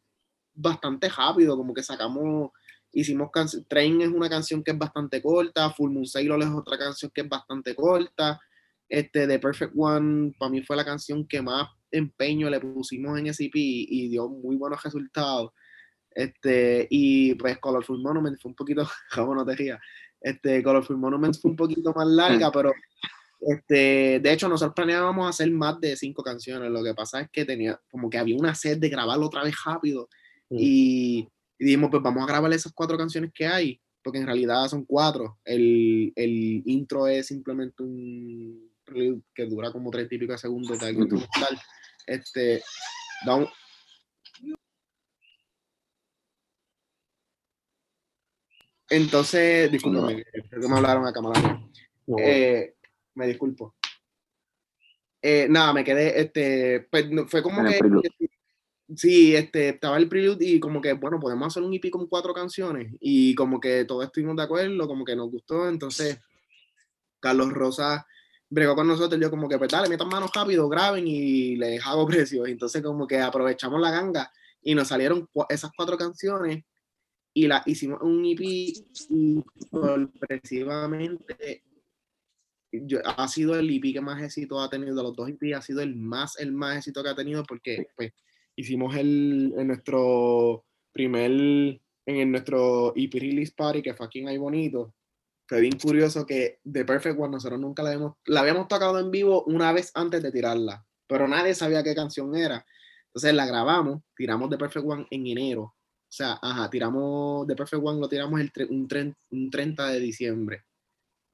bastante 0.52 1.08
rápido, 1.08 1.56
como 1.56 1.72
que 1.72 1.84
sacamos, 1.84 2.50
hicimos 2.92 3.30
Train 3.68 4.00
es 4.00 4.08
una 4.08 4.28
canción 4.28 4.64
que 4.64 4.72
es 4.72 4.78
bastante 4.78 5.22
corta, 5.22 5.70
Full 5.70 5.92
Moon 5.92 6.06
Sailor 6.06 6.42
es 6.42 6.48
otra 6.48 6.76
canción 6.76 7.12
que 7.14 7.20
es 7.20 7.28
bastante 7.28 7.76
corta, 7.76 8.40
este, 8.88 9.28
The 9.28 9.38
Perfect 9.38 9.74
One, 9.76 10.32
para 10.36 10.50
mí 10.50 10.62
fue 10.62 10.74
la 10.74 10.84
canción 10.84 11.24
que 11.28 11.40
más 11.40 11.68
empeño 11.92 12.50
le 12.50 12.58
pusimos 12.58 13.16
en 13.16 13.28
ese 13.28 13.44
EP 13.44 13.54
y, 13.54 13.86
y 13.88 14.08
dio 14.08 14.28
muy 14.28 14.56
buenos 14.56 14.82
resultados. 14.82 15.52
Este, 16.10 16.88
y 16.90 17.36
pues 17.36 17.58
Colorful 17.58 18.02
Monument 18.02 18.36
fue 18.40 18.50
un 18.50 18.56
poquito, 18.56 18.82
como 19.14 19.36
no 19.36 19.46
te 19.46 19.54
rías, 19.54 19.78
este, 20.20 20.62
Colorful 20.62 20.98
Monument 20.98 21.34
fue 21.40 21.52
un 21.52 21.56
poquito 21.56 21.92
más 21.94 22.06
larga, 22.06 22.50
pero 22.52 22.72
este, 23.40 24.20
de 24.20 24.32
hecho 24.32 24.48
nosotros 24.48 24.74
planeábamos 24.74 25.28
hacer 25.28 25.50
más 25.50 25.80
de 25.80 25.96
cinco 25.96 26.22
canciones, 26.22 26.70
lo 26.70 26.82
que 26.84 26.94
pasa 26.94 27.20
es 27.20 27.30
que 27.30 27.44
tenía, 27.44 27.80
como 27.90 28.08
que 28.10 28.18
había 28.18 28.36
una 28.36 28.54
sed 28.54 28.78
de 28.78 28.88
grabarlo 28.88 29.26
otra 29.26 29.42
vez 29.44 29.54
rápido. 29.64 30.08
Mm. 30.50 30.56
y, 30.58 31.18
y 31.58 31.64
dijimos, 31.64 31.90
pues 31.90 32.02
vamos 32.02 32.22
a 32.24 32.26
grabar 32.26 32.52
esas 32.52 32.72
cuatro 32.72 32.96
canciones 32.98 33.30
que 33.34 33.46
hay, 33.46 33.80
porque 34.02 34.18
en 34.18 34.26
realidad 34.26 34.66
son 34.68 34.84
cuatro, 34.84 35.38
el, 35.44 36.12
el 36.16 36.62
intro 36.66 37.06
es 37.06 37.26
simplemente 37.26 37.82
un 37.82 38.68
que 39.34 39.46
dura 39.46 39.70
como 39.70 39.88
tres 39.90 40.08
típicos 40.08 40.40
segundos 40.40 40.80
de 40.80 40.86
algo 40.88 41.02
instrumental, 41.02 41.60
este, 42.06 42.60
da 43.24 43.36
un- 43.36 43.48
Entonces, 48.88 49.70
discúlpame, 49.70 50.24
creo 50.24 50.60
que 50.62 50.68
me 50.68 50.76
hablaron 50.76 51.06
a 51.06 51.12
cámara. 51.12 51.40
No, 52.06 52.16
Eh, 52.18 52.74
me 53.14 53.26
disculpo. 53.26 53.74
Eh, 55.22 55.46
nada, 55.50 55.72
me 55.72 55.84
quedé, 55.84 56.18
este, 56.20 56.80
pues 56.90 57.10
no- 57.10 57.26
fue 57.28 57.42
como 57.42 57.60
En 57.60 57.66
que, 57.72 57.78
sí, 58.96 59.36
este, 59.36 59.68
estaba 59.70 59.98
el 59.98 60.08
prelude 60.08 60.44
y 60.46 60.58
como 60.60 60.80
que, 60.80 60.94
bueno, 60.94 61.20
podemos 61.20 61.46
hacer 61.48 61.62
un 61.62 61.74
EP 61.74 61.90
con 61.90 62.06
cuatro 62.06 62.32
canciones 62.32 62.92
y 63.00 63.34
como 63.34 63.60
que 63.60 63.84
todos 63.84 64.06
estuvimos 64.06 64.36
de 64.36 64.42
acuerdo, 64.44 64.86
como 64.88 65.04
que 65.04 65.14
nos 65.14 65.30
gustó, 65.30 65.68
entonces 65.68 66.18
Carlos 67.20 67.52
Rosa 67.52 68.06
bregó 68.48 68.74
con 68.74 68.86
nosotros, 68.88 69.20
yo 69.20 69.30
como 69.30 69.46
que, 69.48 69.58
pues 69.58 69.70
dale, 69.70 69.88
metan 69.90 70.08
manos 70.08 70.30
rápido, 70.34 70.68
graben 70.68 71.06
y 71.06 71.54
les 71.56 71.84
hago 71.86 72.06
precios, 72.26 72.48
entonces 72.48 72.82
como 72.82 73.06
que 73.06 73.18
aprovechamos 73.20 73.78
la 73.80 73.90
ganga 73.90 74.32
y 74.62 74.74
nos 74.74 74.88
salieron 74.88 75.28
cua- 75.28 75.46
esas 75.50 75.70
cuatro 75.76 75.96
canciones 75.98 76.64
y 77.34 77.46
la 77.46 77.62
hicimos 77.66 78.00
un 78.02 78.24
EP 78.24 78.40
y 78.42 78.72
sorpresivamente 79.70 81.62
yo- 82.72 83.00
ha 83.04 83.26
sido 83.28 83.58
el 83.58 83.68
EP 83.70 83.92
que 83.92 84.00
más 84.00 84.22
éxito 84.22 84.60
ha 84.60 84.70
tenido 84.70 84.94
de 84.94 85.02
los 85.02 85.14
dos 85.16 85.28
EP, 85.28 85.54
ha 85.54 85.62
sido 85.62 85.80
el 85.80 85.96
más, 85.96 86.38
el 86.38 86.52
más 86.52 86.76
éxito 86.78 87.02
que 87.02 87.08
ha 87.10 87.14
tenido 87.14 87.42
porque 87.44 87.86
pues, 87.96 88.12
hicimos 88.56 88.94
el, 88.96 89.52
en 89.56 89.66
nuestro 89.68 90.64
primer, 90.92 91.30
en 91.30 91.80
el- 92.16 92.30
nuestro 92.30 92.92
EP 92.96 93.12
release 93.18 93.52
party 93.56 93.82
que 93.82 93.94
fue 93.94 94.06
aquí 94.06 94.20
en 94.20 94.28
Ay 94.28 94.38
Bonito. 94.38 94.94
Fue 95.48 95.60
bien 95.60 95.76
curioso 95.82 96.24
que 96.24 96.60
The 96.70 96.84
Perfect 96.84 97.18
One 97.18 97.32
nosotros 97.32 97.58
nunca 97.60 97.82
la 97.82 97.90
habíamos, 97.90 98.14
la 98.26 98.40
habíamos 98.40 98.68
tocado 98.68 99.00
en 99.00 99.10
vivo 99.10 99.42
una 99.44 99.72
vez 99.72 99.90
antes 99.94 100.22
de 100.22 100.30
tirarla, 100.30 100.84
pero 101.08 101.26
nadie 101.26 101.54
sabía 101.56 101.82
qué 101.82 101.94
canción 101.94 102.36
era. 102.36 102.64
Entonces 103.06 103.34
la 103.34 103.46
grabamos, 103.46 104.02
tiramos 104.14 104.48
The 104.48 104.58
Perfect 104.58 104.86
One 104.86 105.06
en 105.10 105.26
enero. 105.26 105.62
O 105.62 106.12
sea, 106.12 106.38
ajá, 106.40 106.70
tiramos 106.70 107.46
The 107.48 107.56
Perfect 107.56 107.82
One, 107.84 108.00
lo 108.00 108.08
tiramos 108.08 108.40
el 108.40 108.52
un, 108.70 108.88
un 109.30 109.50
30 109.50 109.88
de 109.88 109.98
diciembre 110.00 110.64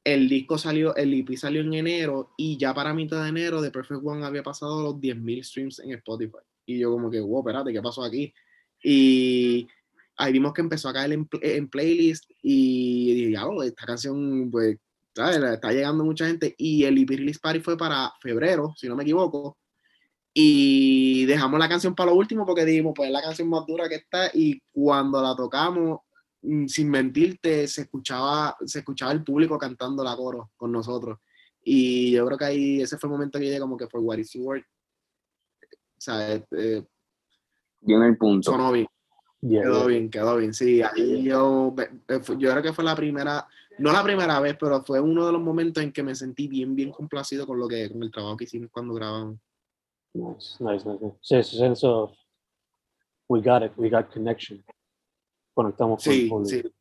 el 0.06 0.28
disco 0.28 0.56
salió, 0.56 0.94
el 0.94 1.12
EP 1.14 1.36
salió 1.36 1.62
en 1.62 1.74
enero 1.74 2.32
y 2.36 2.56
ya 2.56 2.72
para 2.72 2.94
mitad 2.94 3.24
de 3.24 3.30
enero 3.30 3.60
The 3.60 3.72
Perfect 3.72 4.02
One 4.04 4.24
había 4.24 4.44
pasado 4.44 4.80
los 4.80 4.94
10.000 5.00 5.42
streams 5.42 5.80
en 5.80 5.94
Spotify. 5.94 6.38
Y 6.64 6.78
yo 6.78 6.92
como 6.92 7.10
que, 7.10 7.18
wow, 7.18 7.40
espérate, 7.40 7.72
¿qué 7.72 7.82
pasó 7.82 8.04
aquí? 8.04 8.32
Y 8.80 9.66
ahí 10.16 10.32
vimos 10.32 10.52
que 10.52 10.60
empezó 10.60 10.88
a 10.88 10.92
caer 10.92 11.12
en, 11.12 11.28
en 11.42 11.68
playlist 11.68 12.30
y 12.40 13.14
dije, 13.14 13.32
ya, 13.32 13.48
oh, 13.48 13.64
esta 13.64 13.84
canción, 13.84 14.48
pues, 14.48 14.76
¿sabes? 15.12 15.38
Está 15.38 15.72
llegando 15.72 16.04
mucha 16.04 16.28
gente. 16.28 16.54
Y 16.56 16.84
el 16.84 16.98
EP 16.98 17.10
Release 17.10 17.40
Party 17.42 17.58
fue 17.58 17.76
para 17.76 18.12
febrero, 18.20 18.74
si 18.76 18.88
no 18.88 18.94
me 18.94 19.02
equivoco. 19.02 19.58
Y 20.32 21.24
dejamos 21.26 21.58
la 21.58 21.68
canción 21.68 21.96
para 21.96 22.12
lo 22.12 22.16
último 22.16 22.46
porque 22.46 22.64
dijimos, 22.64 22.92
pues 22.94 23.08
es 23.08 23.12
la 23.12 23.22
canción 23.22 23.48
más 23.48 23.66
dura 23.66 23.88
que 23.88 23.96
está. 23.96 24.30
Y 24.32 24.60
cuando 24.70 25.20
la 25.20 25.34
tocamos, 25.34 25.98
sin 26.68 26.90
mentirte, 26.90 27.66
se 27.66 27.82
escuchaba, 27.82 28.56
se 28.64 28.80
escuchaba 28.80 29.12
el 29.12 29.24
público 29.24 29.58
cantando 29.58 30.02
la 30.04 30.16
coro 30.16 30.50
con 30.56 30.72
nosotros. 30.72 31.18
Y 31.62 32.12
yo 32.12 32.24
creo 32.26 32.38
que 32.38 32.44
ahí 32.44 32.80
ese 32.80 32.96
fue 32.96 33.08
el 33.08 33.12
momento 33.12 33.38
que 33.38 33.44
yo 33.46 33.48
llegué 33.50 33.60
como 33.60 33.76
que 33.76 33.88
fue 33.88 34.00
What 34.00 34.18
is 34.18 34.32
Your 34.32 34.44
Word. 34.46 34.62
O 34.62 36.00
sea, 36.00 36.34
eh, 36.34 36.84
Bien 37.80 38.02
el 38.02 38.16
punto. 38.16 38.50
sonó 38.50 38.72
bien, 38.72 38.86
yeah, 39.40 39.62
quedó 39.62 39.78
yeah. 39.80 39.86
bien, 39.86 40.10
quedó 40.10 40.36
bien. 40.36 40.54
Sí, 40.54 40.82
ahí 40.82 41.24
yo, 41.24 41.74
yo 42.38 42.50
creo 42.50 42.62
que 42.62 42.72
fue 42.72 42.84
la 42.84 42.94
primera, 42.94 43.46
no 43.78 43.92
la 43.92 44.02
primera 44.02 44.38
vez, 44.40 44.56
pero 44.58 44.82
fue 44.84 45.00
uno 45.00 45.26
de 45.26 45.32
los 45.32 45.40
momentos 45.40 45.82
en 45.82 45.92
que 45.92 46.02
me 46.02 46.14
sentí 46.14 46.46
bien, 46.48 46.74
bien 46.76 46.90
complacido 46.90 47.46
con 47.46 47.58
lo 47.58 47.66
que, 47.66 47.90
con 47.90 48.02
el 48.02 48.10
trabajo 48.10 48.36
que 48.36 48.44
hicimos 48.44 48.70
cuando 48.70 48.94
grabamos. 48.94 49.38
Nice, 50.14 50.56
nice, 50.60 50.88
nice. 50.88 51.04
nice. 51.04 51.16
Sí, 51.20 51.36
ese 51.36 51.56
sense 51.56 51.86
of 51.86 52.12
we 53.28 53.40
got 53.40 53.62
it, 53.62 53.72
we 53.76 53.90
got 53.90 54.10
connection. 54.12 54.64
Conectamos 55.60 56.04
con 56.04 56.12
el 56.12 56.20
Sí, 56.20 56.28
público. 56.28 56.68
sí. 56.68 56.74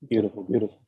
Beautiful, 0.00 0.44
beautiful. 0.48 0.78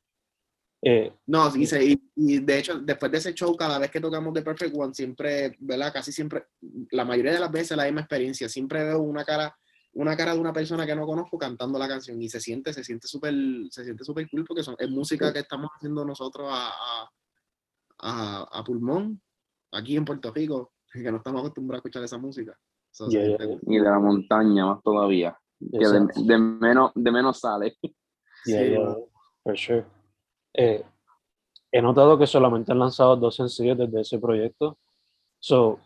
Eh, 0.81 1.13
No, 1.27 1.55
y, 1.55 1.65
se- 1.65 1.83
y, 1.85 2.11
y 2.17 2.39
de 2.39 2.59
hecho, 2.59 2.77
después 2.79 3.09
de 3.09 3.19
ese 3.19 3.33
show, 3.33 3.55
cada 3.55 3.79
vez 3.79 3.89
que 3.89 4.01
tocamos 4.01 4.33
The 4.33 4.41
Perfect 4.41 4.75
One, 4.77 4.93
siempre, 4.93 5.55
¿verdad? 5.59 5.93
Casi 5.93 6.11
siempre, 6.11 6.47
la 6.91 7.05
mayoría 7.05 7.31
de 7.31 7.39
las 7.39 7.49
veces 7.51 7.77
la 7.77 7.85
misma 7.85 8.01
experiencia. 8.01 8.49
Siempre 8.49 8.83
veo 8.83 8.99
una 9.01 9.23
cara, 9.23 9.55
una 9.93 10.17
cara 10.17 10.33
de 10.33 10.41
una 10.41 10.51
persona 10.51 10.85
que 10.85 10.93
no 10.93 11.05
conozco 11.05 11.37
cantando 11.37 11.79
la 11.79 11.87
canción 11.87 12.21
y 12.21 12.27
se 12.27 12.41
siente, 12.41 12.73
se 12.73 12.83
siente 12.83 13.07
súper, 13.07 13.33
se 13.69 13.85
siente 13.85 14.03
súper 14.03 14.29
cool 14.29 14.43
porque 14.45 14.61
son, 14.63 14.75
es 14.77 14.89
música 14.89 15.31
que 15.31 15.39
estamos 15.39 15.71
haciendo 15.73 16.03
nosotros 16.03 16.49
a, 16.51 16.67
a, 16.67 17.09
a- 17.99 18.47
a 18.59 18.63
pulmón 18.65 19.21
aquí 19.71 19.95
en 19.95 20.03
Puerto 20.03 20.33
Rico, 20.33 20.73
que 20.91 21.09
no 21.09 21.17
estamos 21.17 21.39
acostumbrados 21.39 21.77
a 21.79 21.81
escuchar 21.87 22.03
esa 22.03 22.17
música. 22.17 22.59
So, 22.91 23.09
Yeah, 23.09 23.37
yeah. 23.37 23.57
Y 23.67 23.77
de 23.77 23.83
la 23.89 23.99
montaña 23.99 24.65
más 24.65 24.83
todavía. 24.83 25.37
Que 25.59 25.87
de, 25.87 26.07
de 26.23 26.37
menos, 26.37 26.91
de 26.95 27.11
menos 27.11 27.39
sale. 27.39 27.77
Yeah, 28.47 28.61
Sí, 28.61 28.69
yeah, 28.69 28.95
for 29.43 29.57
sure. 29.57 29.85
Eh, 30.53 30.85
he 31.71 31.81
notado 31.81 32.15
que 32.15 32.27
solamente 32.27 32.71
han 32.71 32.77
lanzado 32.77 33.15
dos 33.15 33.35
sencillos 33.35 33.75
desde 33.75 34.01
ese 34.01 34.19
proyecto. 34.19 34.77
So, 35.39 35.79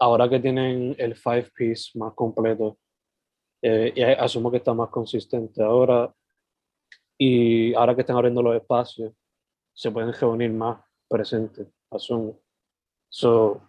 ahora 0.00 0.26
que 0.26 0.40
tienen 0.40 0.96
el 0.98 1.14
five 1.14 1.50
piece 1.54 1.98
más 1.98 2.14
completo, 2.14 2.78
eh, 3.60 3.92
y 3.94 4.02
asumo 4.02 4.50
que 4.50 4.56
está 4.56 4.72
más 4.72 4.88
consistente 4.88 5.62
ahora, 5.62 6.10
y 7.18 7.74
ahora 7.74 7.94
que 7.94 8.00
están 8.00 8.16
abriendo 8.16 8.42
los 8.42 8.56
espacios, 8.56 9.12
se 9.74 9.90
pueden 9.90 10.12
reunir 10.12 10.52
más 10.52 10.80
presentes, 11.08 11.68
asumo. 11.90 12.40
So, 13.08 13.60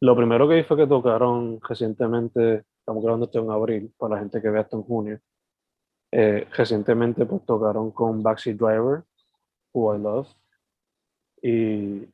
lo 0.00 0.16
primero 0.16 0.48
que 0.48 0.56
vi 0.56 0.62
fue 0.62 0.76
que 0.76 0.86
tocaron 0.86 1.60
recientemente, 1.60 2.64
estamos 2.82 3.04
grabando 3.04 3.26
esto 3.26 3.38
en 3.38 3.50
abril, 3.50 3.94
para 3.96 4.16
la 4.16 4.20
gente 4.20 4.42
que 4.42 4.50
vea 4.50 4.62
esto 4.62 4.76
en 4.76 4.82
junio. 4.82 5.20
Eh, 6.10 6.46
recientemente 6.50 7.24
pues 7.24 7.44
tocaron 7.46 7.92
con 7.92 8.22
Backseat 8.22 8.56
Driver, 8.56 9.04
Who 9.72 9.94
I 9.94 9.98
Love. 10.00 10.28
Y 11.42 12.08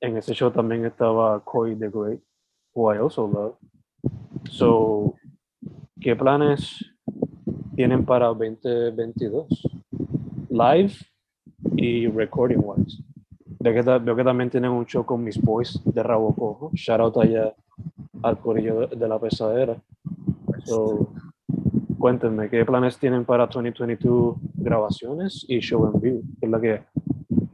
en 0.00 0.16
ese 0.16 0.32
show 0.32 0.50
también 0.50 0.86
estaba 0.86 1.38
Corey 1.44 1.76
the 1.76 1.90
Great, 1.90 2.20
Who 2.74 2.94
I 2.94 2.98
Also 2.98 3.28
Love. 3.28 3.56
So, 4.50 5.14
¿qué 6.00 6.16
planes 6.16 6.82
tienen 7.74 8.06
para 8.06 8.28
2022? 8.28 9.48
Live 10.48 10.94
y 11.76 12.06
recording 12.08 12.62
wise. 12.64 13.02
Veo 13.60 13.74
que, 13.74 13.98
veo 13.98 14.16
que 14.16 14.24
también 14.24 14.48
tienen 14.48 14.70
un 14.70 14.86
show 14.86 15.04
con 15.04 15.22
Miss 15.22 15.38
Boys 15.38 15.78
de 15.84 16.02
Rabo 16.02 16.34
Cojo. 16.34 16.70
Shout 16.72 17.00
out 17.00 17.16
allá 17.18 17.54
al 18.22 18.38
corillo 18.38 18.86
de 18.86 19.08
la 19.08 19.18
pesadera. 19.18 19.76
So, 20.66 21.12
cuéntenme, 21.98 22.48
¿qué 22.50 22.64
planes 22.64 22.98
tienen 22.98 23.24
para 23.24 23.46
2022 23.46 24.36
grabaciones 24.54 25.44
y 25.48 25.60
show 25.60 25.90
en 25.94 26.00
vivo? 26.00 26.20
¿Qué 26.40 26.46
es 26.46 26.50
la 26.52 26.60
que 26.60 26.82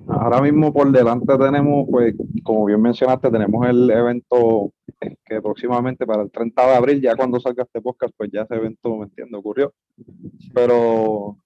Ahora 0.08 0.42
mismo 0.42 0.72
por 0.72 0.90
delante 0.92 1.38
tenemos, 1.38 1.86
pues, 1.90 2.14
como 2.42 2.66
bien 2.66 2.80
mencionaste, 2.82 3.30
tenemos 3.30 3.66
el 3.66 3.90
evento 3.90 4.72
eh, 5.00 5.16
que 5.24 5.40
próximamente 5.40 6.04
para 6.06 6.22
el 6.22 6.30
30 6.30 6.66
de 6.66 6.74
abril, 6.74 7.00
ya 7.00 7.16
cuando 7.16 7.40
salga 7.40 7.62
este 7.62 7.80
podcast, 7.80 8.12
pues 8.16 8.30
ya 8.30 8.42
ese 8.42 8.54
evento, 8.56 8.96
me 8.96 9.04
entiendo, 9.04 9.38
ocurrió. 9.38 9.72
Pero 10.52 11.38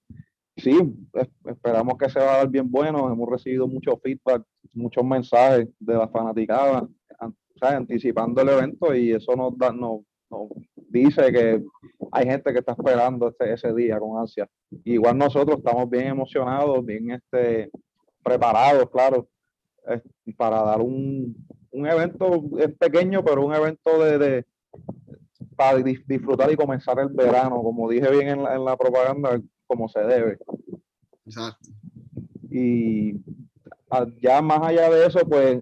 sí, 0.57 0.77
es- 1.13 1.29
esperamos 1.45 1.97
que 1.97 2.09
se 2.09 2.19
va 2.19 2.33
a 2.33 2.37
dar 2.39 2.49
bien 2.49 2.69
bueno. 2.69 3.09
Hemos 3.11 3.29
recibido 3.29 3.67
mucho 3.67 3.97
feedback, 4.03 4.43
muchos 4.73 5.03
mensajes 5.05 5.69
de 5.79 5.93
la 5.93 6.07
fanaticada, 6.09 6.87
an- 7.19 7.35
¿sabes? 7.59 7.75
anticipando 7.77 8.41
el 8.41 8.49
evento 8.49 8.93
y 8.93 9.11
eso 9.11 9.33
nos, 9.35 9.57
da, 9.57 9.71
nos, 9.71 10.01
nos 10.29 10.49
dice 10.89 11.31
que 11.31 11.63
hay 12.11 12.25
gente 12.25 12.51
que 12.53 12.59
está 12.59 12.71
esperando 12.73 13.29
ese, 13.29 13.53
ese 13.53 13.73
día 13.73 13.99
con 13.99 14.19
ansia. 14.19 14.47
Igual 14.83 15.17
nosotros 15.17 15.57
estamos 15.59 15.89
bien 15.89 16.07
emocionados, 16.07 16.85
bien 16.85 17.11
este, 17.11 17.69
preparados, 18.23 18.89
claro, 18.89 19.27
eh, 19.87 20.01
para 20.35 20.61
dar 20.63 20.81
un, 20.81 21.35
un 21.71 21.87
evento 21.87 22.43
es 22.59 22.75
pequeño, 22.77 23.23
pero 23.23 23.45
un 23.45 23.53
evento 23.53 24.03
de, 24.03 24.17
de- 24.17 24.45
para 25.55 25.79
dis- 25.79 26.03
disfrutar 26.05 26.51
y 26.51 26.55
comenzar 26.55 26.99
el 26.99 27.09
verano, 27.09 27.61
como 27.63 27.89
dije 27.89 28.09
bien 28.11 28.27
en 28.29 28.43
la, 28.43 28.55
en 28.55 28.63
la 28.65 28.77
propaganda, 28.77 29.41
como 29.65 29.87
se 29.89 29.99
debe. 30.01 30.37
Exacto. 31.25 31.69
Y 32.49 33.15
ah, 33.89 34.05
ya 34.21 34.41
más 34.41 34.61
allá 34.61 34.89
de 34.89 35.05
eso, 35.05 35.19
pues, 35.27 35.61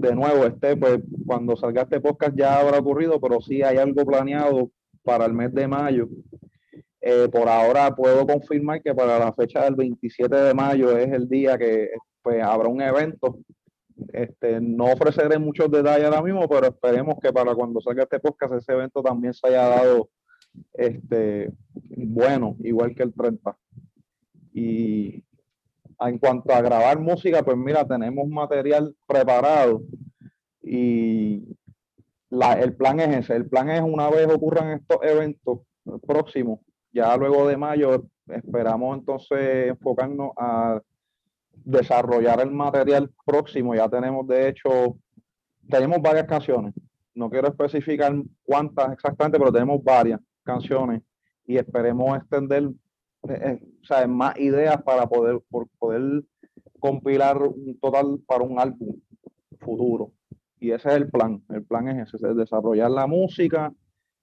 de 0.00 0.14
nuevo, 0.14 0.46
este, 0.46 0.76
pues, 0.76 1.00
cuando 1.26 1.56
salga 1.56 1.82
este 1.82 2.00
podcast 2.00 2.34
ya 2.36 2.58
habrá 2.58 2.78
ocurrido, 2.78 3.20
pero 3.20 3.40
sí 3.40 3.62
hay 3.62 3.76
algo 3.76 4.04
planeado 4.04 4.70
para 5.02 5.26
el 5.26 5.32
mes 5.32 5.52
de 5.54 5.68
mayo. 5.68 6.08
Eh, 7.00 7.28
por 7.30 7.48
ahora 7.48 7.94
puedo 7.94 8.26
confirmar 8.26 8.82
que 8.82 8.94
para 8.94 9.18
la 9.18 9.32
fecha 9.32 9.64
del 9.64 9.74
27 9.74 10.34
de 10.34 10.54
mayo 10.54 10.96
es 10.96 11.10
el 11.12 11.28
día 11.28 11.56
que 11.56 11.90
pues, 12.22 12.42
habrá 12.42 12.68
un 12.68 12.80
evento. 12.80 13.38
Este, 14.12 14.60
no 14.60 14.86
ofreceré 14.86 15.38
muchos 15.38 15.70
detalles 15.70 16.06
ahora 16.06 16.22
mismo, 16.22 16.48
pero 16.48 16.68
esperemos 16.68 17.16
que 17.22 17.32
para 17.32 17.54
cuando 17.54 17.80
salga 17.80 18.04
este 18.04 18.20
podcast 18.20 18.54
ese 18.54 18.72
evento 18.72 19.02
también 19.02 19.34
se 19.34 19.46
haya 19.48 19.68
dado 19.68 20.08
este, 20.72 21.52
bueno, 21.96 22.56
igual 22.60 22.94
que 22.94 23.02
el 23.02 23.12
30. 23.12 23.56
Y 24.52 25.24
en 26.00 26.18
cuanto 26.18 26.52
a 26.52 26.60
grabar 26.62 26.98
música, 26.98 27.42
pues 27.42 27.56
mira, 27.56 27.86
tenemos 27.86 28.26
material 28.28 28.94
preparado 29.06 29.82
y 30.62 31.42
la- 32.30 32.54
el 32.54 32.74
plan 32.74 33.00
es 33.00 33.16
ese. 33.24 33.36
El 33.36 33.48
plan 33.48 33.70
es 33.70 33.82
una 33.82 34.08
vez 34.10 34.26
ocurran 34.32 34.70
estos 34.70 34.98
eventos 35.02 35.60
próximos, 36.06 36.60
ya 36.92 37.16
luego 37.16 37.46
de 37.48 37.56
mayo, 37.56 38.04
esperamos 38.28 38.98
entonces 38.98 39.68
enfocarnos 39.68 40.30
a 40.36 40.80
desarrollar 41.64 42.40
el 42.40 42.50
material 42.50 43.10
próximo. 43.26 43.74
Ya 43.74 43.88
tenemos, 43.88 44.26
de 44.26 44.48
hecho, 44.48 44.96
tenemos 45.68 46.00
varias 46.00 46.26
canciones. 46.26 46.74
No 47.14 47.28
quiero 47.28 47.48
especificar 47.48 48.14
cuántas 48.44 48.92
exactamente, 48.92 49.38
pero 49.38 49.52
tenemos 49.52 49.82
varias 49.82 50.20
canciones 50.44 51.02
y 51.46 51.56
esperemos 51.56 52.16
extender 52.16 52.70
eh, 53.28 53.60
eh, 53.90 54.06
más 54.06 54.38
ideas 54.38 54.82
para 54.82 55.06
poder, 55.06 55.40
por 55.50 55.68
poder 55.78 56.24
compilar 56.78 57.42
un 57.42 57.78
total 57.80 58.18
para 58.26 58.44
un 58.44 58.58
álbum 58.58 59.00
futuro. 59.60 60.12
Y 60.58 60.72
ese 60.72 60.88
es 60.88 60.94
el 60.94 61.10
plan. 61.10 61.42
El 61.48 61.64
plan 61.64 61.88
es 61.88 62.14
ese, 62.14 62.28
es 62.28 62.36
desarrollar 62.36 62.90
la 62.90 63.06
música, 63.06 63.72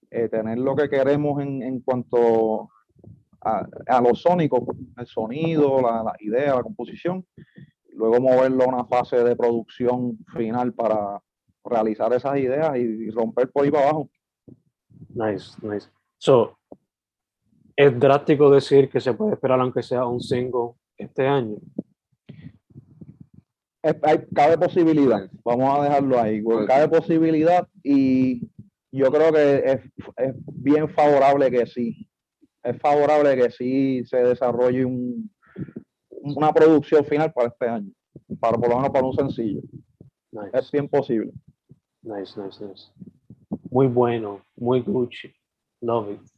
eh, 0.10 0.30
tener 0.30 0.58
lo 0.58 0.76
que 0.76 0.90
queremos 0.90 1.42
en, 1.42 1.64
en 1.64 1.82
cuanto 1.82 2.70
a, 3.42 3.68
a 3.88 4.02
lo 4.02 4.16
sónico, 4.16 4.66
el 4.98 5.08
sonido, 5.08 5.82
la, 5.82 6.14
idea, 6.20 6.56
la 6.56 6.64
composición, 6.64 7.26
luego 7.94 8.20
moverlo 8.20 8.64
a 8.64 8.68
una 8.68 8.86
fase 8.86 9.24
de 9.24 9.36
producción 9.36 10.18
final 10.34 10.74
para 10.74 11.22
realizar 11.64 12.14
esas 12.14 12.38
ideas 12.38 12.78
y, 12.78 13.10
romper 13.10 13.52
por 13.52 13.66
ahí 13.66 13.70
abajo. 13.70 14.10
Nice, 15.10 15.56
nice. 15.62 15.90
So, 16.18 16.57
es 17.78 18.00
drástico 18.00 18.50
decir 18.50 18.90
que 18.90 19.00
se 19.00 19.14
puede 19.14 19.34
esperar 19.34 19.62
aunque 19.62 19.84
sea 19.84 20.06
un 20.06 20.20
single 20.20 20.72
este 20.98 21.28
año. 21.28 21.58
Hay, 23.84 24.26
cabe 24.34 24.58
posibilidad, 24.58 25.30
vamos 25.46 25.80
a 25.80 25.84
dejarlo 25.84 26.20
ahí, 26.20 26.44
cabe 26.68 26.90
posibilidad 26.90 27.66
y 27.84 28.42
yo 28.92 29.10
creo 29.12 29.32
que 29.32 29.58
es, 29.60 29.82
es 30.18 30.36
bien 30.48 30.90
favorable 30.90 31.50
que 31.50 31.66
sí, 31.68 32.10
es 32.64 32.78
favorable 32.80 33.38
que 33.38 33.50
sí 33.52 34.04
se 34.06 34.18
desarrolle 34.18 34.84
un, 34.84 35.32
una 36.10 36.52
producción 36.52 37.06
final 37.06 37.32
para 37.32 37.48
este 37.48 37.68
año, 37.68 37.92
para 38.42 38.58
por 38.58 38.68
lo 38.68 38.76
menos 38.76 38.90
para 38.90 39.06
un 39.06 39.14
sencillo, 39.14 39.62
es 40.52 40.72
bien 40.72 40.90
posible. 40.90 41.32
nice, 42.02 42.38
nice, 42.42 42.66
nice. 42.66 42.92
Muy 43.70 43.88
bueno, 43.88 44.42
muy 44.58 44.82
Gucci. 44.82 45.32
Love 45.82 46.12
it. 46.12 46.37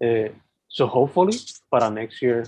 Eh, 0.00 0.34
so, 0.66 0.86
hopefully, 0.86 1.36
para 1.68 1.90
next 1.90 2.20
year, 2.20 2.44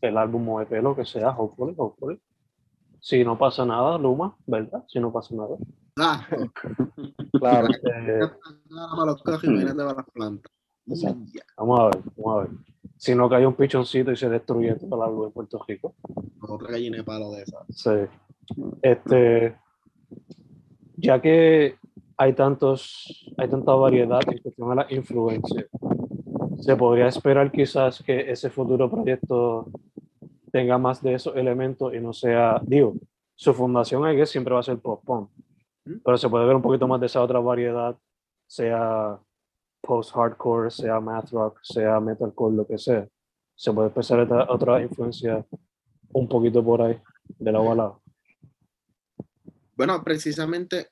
el 0.00 0.16
álbum 0.16 0.48
o 0.48 0.60
EP, 0.60 0.70
lo 0.82 0.94
que 0.94 1.04
sea, 1.04 1.30
hopefully, 1.30 1.74
hopefully. 1.76 2.20
Si 3.00 3.22
no 3.24 3.38
pasa 3.38 3.64
nada, 3.64 3.98
Luma, 3.98 4.36
¿verdad? 4.46 4.84
Si 4.88 4.98
no 4.98 5.12
pasa 5.12 5.34
nada. 5.34 5.56
Ah, 5.98 6.26
Claro, 7.38 7.68
Eh, 7.84 8.20
para 8.68 9.06
los 9.06 9.22
cojos, 9.22 9.44
imagínate 9.44 9.76
para 9.76 9.94
las 9.94 10.10
plantas. 10.10 10.52
Exacto. 10.86 11.40
Vamos 11.56 11.80
a 11.80 11.84
ver, 11.84 12.02
vamos 12.16 12.34
a 12.34 12.38
ver. 12.42 12.50
Si 12.96 13.14
no 13.14 13.28
cae 13.28 13.46
un 13.46 13.54
pichoncito 13.54 14.12
y 14.12 14.16
se 14.16 14.28
destruye 14.28 14.74
todo 14.74 14.96
el 14.96 15.08
álbum 15.08 15.26
en 15.26 15.32
Puerto 15.32 15.62
Rico. 15.66 15.94
Otra 16.40 16.72
gallina 16.72 16.98
de 16.98 17.04
palo 17.04 17.30
de 17.32 17.42
esas. 17.42 17.64
Sí. 17.70 17.90
Este, 18.80 19.56
ya 20.96 21.20
que 21.20 21.76
hay 22.16 22.32
tantos, 22.32 23.30
hay 23.36 23.48
tanta 23.48 23.74
variedad 23.74 24.20
en 24.26 24.38
cuestión 24.38 24.72
a 24.72 24.74
la 24.76 24.86
influencia, 24.90 25.66
se 26.58 26.76
podría 26.76 27.08
esperar 27.08 27.50
quizás 27.50 28.02
que 28.02 28.30
ese 28.30 28.50
futuro 28.50 28.90
proyecto 28.90 29.70
tenga 30.52 30.78
más 30.78 31.02
de 31.02 31.14
esos 31.14 31.36
elementos 31.36 31.94
y 31.94 32.00
no 32.00 32.12
sea, 32.12 32.60
digo, 32.62 32.94
su 33.34 33.52
fundación 33.52 34.10
I 34.10 34.16
guess, 34.16 34.30
siempre 34.30 34.54
va 34.54 34.60
a 34.60 34.62
ser 34.62 34.78
pop 34.78 35.02
punk, 35.04 35.30
pero 36.04 36.16
se 36.16 36.28
puede 36.28 36.46
ver 36.46 36.56
un 36.56 36.62
poquito 36.62 36.88
más 36.88 37.00
de 37.00 37.06
esa 37.06 37.22
otra 37.22 37.40
variedad, 37.40 37.96
sea 38.46 39.18
post-hardcore, 39.82 40.70
sea 40.70 41.00
math 41.00 41.30
rock, 41.30 41.60
sea 41.62 42.00
metalcore, 42.00 42.56
lo 42.56 42.66
que 42.66 42.78
sea. 42.78 43.06
Se 43.54 43.72
puede 43.72 43.88
empezar 43.88 44.20
otra, 44.20 44.46
otra 44.48 44.82
influencia 44.82 45.44
un 46.12 46.28
poquito 46.28 46.64
por 46.64 46.82
ahí, 46.82 47.00
de 47.38 47.52
lado 47.52 47.72
a 47.72 47.74
lado. 47.74 48.02
Bueno, 49.76 50.02
precisamente 50.02 50.88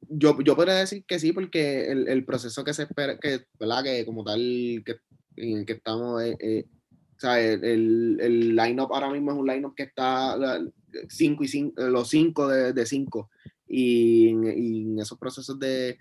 yo, 0.00 0.38
yo 0.42 0.56
podría 0.56 0.74
decir 0.74 1.04
que 1.06 1.18
sí, 1.18 1.32
porque 1.32 1.90
el, 1.90 2.08
el 2.08 2.24
proceso 2.24 2.64
que 2.64 2.74
se 2.74 2.84
espera, 2.84 3.18
que, 3.18 3.46
¿verdad? 3.58 3.84
Que 3.84 4.04
como 4.06 4.24
tal, 4.24 4.38
que, 4.84 4.96
en 5.36 5.58
el 5.58 5.66
que 5.66 5.74
estamos, 5.74 6.22
eh, 6.22 6.36
eh, 6.40 6.64
o 7.16 7.20
sea, 7.20 7.40
el, 7.40 8.18
el, 8.20 8.54
line-up 8.56 8.92
ahora 8.92 9.10
mismo 9.10 9.32
es 9.32 9.38
un 9.38 9.46
line-up 9.46 9.74
que 9.74 9.82
está 9.84 10.36
5 11.08 11.44
y 11.44 11.48
cinco, 11.48 11.82
los 11.82 12.08
5 12.08 12.48
de 12.48 12.86
5. 12.86 13.30
Y, 13.66 14.28
en- 14.28 14.44
y 14.56 14.82
en 14.82 14.98
esos 15.00 15.18
procesos 15.18 15.58
de, 15.58 15.98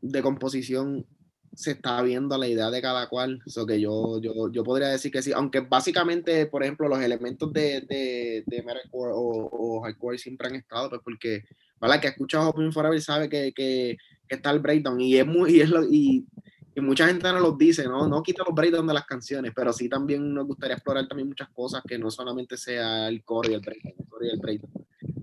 de 0.00 0.22
composición 0.22 1.04
se 1.52 1.72
está 1.72 2.00
viendo 2.02 2.38
la 2.38 2.46
idea 2.48 2.70
de 2.70 2.80
cada 2.80 3.08
cual. 3.08 3.42
Eso 3.44 3.66
que 3.66 3.80
yo, 3.80 4.20
yo, 4.20 4.50
yo 4.52 4.62
podría 4.64 4.88
decir 4.88 5.10
que 5.10 5.20
sí, 5.22 5.32
aunque 5.32 5.60
básicamente, 5.60 6.46
por 6.46 6.62
ejemplo, 6.62 6.88
los 6.88 7.00
elementos 7.00 7.52
de, 7.52 7.80
de, 7.82 8.44
de 8.46 8.62
metalcore 8.62 9.12
o, 9.14 9.48
o 9.52 9.80
hardcore 9.82 10.16
siempre 10.18 10.48
han 10.48 10.54
estado, 10.54 10.88
pues 10.90 11.00
porque, 11.04 11.42
¿verdad? 11.80 12.00
Que 12.00 12.08
ha 12.08 12.10
escuchado 12.10 12.50
Open 12.50 12.72
Forever 12.72 13.00
sabe 13.00 13.28
que, 13.28 13.52
que, 13.52 13.96
que 14.28 14.34
está 14.36 14.50
el 14.50 14.60
breakdown 14.60 15.00
y 15.00 15.16
es 15.16 15.26
muy, 15.26 15.56
y, 15.56 15.60
es 15.60 15.70
lo- 15.70 15.84
y, 15.84 16.26
y 16.74 16.80
mucha 16.80 17.06
gente 17.06 17.30
no 17.32 17.40
los 17.40 17.56
dice, 17.58 17.84
¿no? 17.84 18.06
No 18.06 18.22
quita 18.22 18.44
los 18.46 18.54
breakdowns 18.54 18.86
de 18.88 18.94
las 18.94 19.06
canciones, 19.06 19.52
pero 19.54 19.72
sí 19.72 19.88
también 19.88 20.32
nos 20.32 20.46
gustaría 20.46 20.76
explorar 20.76 21.08
también 21.08 21.28
muchas 21.28 21.48
cosas 21.50 21.82
que 21.86 21.98
no 21.98 22.10
solamente 22.10 22.56
sea 22.56 23.08
el 23.08 23.24
core 23.24 23.50
y 23.50 23.54
el 23.54 23.60
breakdown, 23.60 23.94
el 23.98 24.06
core 24.08 24.26
y 24.26 24.30
el 24.30 24.38
breakdown. 24.38 24.72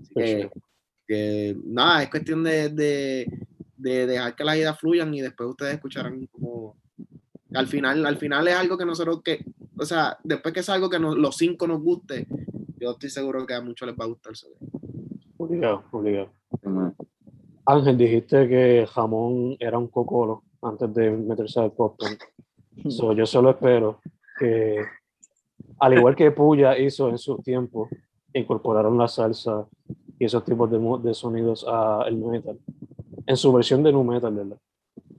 Así 0.02 0.14
que, 0.14 0.50
que, 1.06 1.56
nada, 1.64 2.02
es 2.02 2.10
cuestión 2.10 2.42
de, 2.44 2.68
de, 2.68 3.26
de 3.76 4.06
dejar 4.06 4.34
que 4.36 4.44
las 4.44 4.56
ideas 4.56 4.78
fluyan 4.78 5.14
y 5.14 5.20
después 5.22 5.48
ustedes 5.48 5.74
escucharán 5.74 6.26
como 6.26 6.76
al 7.54 7.66
final, 7.66 8.04
al 8.04 8.18
final 8.18 8.46
es 8.46 8.54
algo 8.56 8.76
que 8.76 8.84
nosotros 8.84 9.22
que, 9.22 9.42
o 9.78 9.84
sea, 9.86 10.18
después 10.22 10.52
que 10.52 10.60
es 10.60 10.68
algo 10.68 10.90
que 10.90 10.98
nos- 10.98 11.16
los 11.16 11.34
cinco 11.36 11.66
nos 11.66 11.80
guste, 11.80 12.26
yo 12.78 12.90
estoy 12.90 13.08
seguro 13.08 13.46
que 13.46 13.54
a 13.54 13.62
muchos 13.62 13.88
les 13.88 13.96
va 13.98 14.04
a 14.04 14.08
gustar. 14.08 14.34
Obligado, 15.38 15.82
obligado. 15.92 16.30
Ángel, 17.66 17.98
dijiste 17.98 18.48
que 18.48 18.86
jamón 18.90 19.56
era 19.58 19.78
un 19.78 19.88
cocolo 19.88 20.42
antes 20.62 20.92
de 20.94 21.10
meterse 21.10 21.60
al 21.60 21.72
pop 21.72 21.98
punk. 21.98 22.22
So, 22.90 23.12
yo 23.12 23.26
solo 23.26 23.50
espero 23.50 24.00
que, 24.38 24.84
al 25.80 25.94
igual 25.94 26.14
que 26.14 26.30
Puya 26.30 26.78
hizo 26.78 27.08
en 27.08 27.18
su 27.18 27.38
tiempo, 27.38 27.88
incorporaron 28.32 28.96
la 28.96 29.08
salsa 29.08 29.66
y 30.16 30.24
esos 30.24 30.44
tipos 30.44 30.70
de, 30.70 30.78
de 31.02 31.12
sonidos 31.12 31.66
al 31.66 32.16
metal. 32.16 32.56
En 33.26 33.36
su 33.36 33.52
versión 33.52 33.82
de 33.82 33.92
nu 33.92 34.04
metal, 34.04 34.32
¿verdad? 34.32 34.58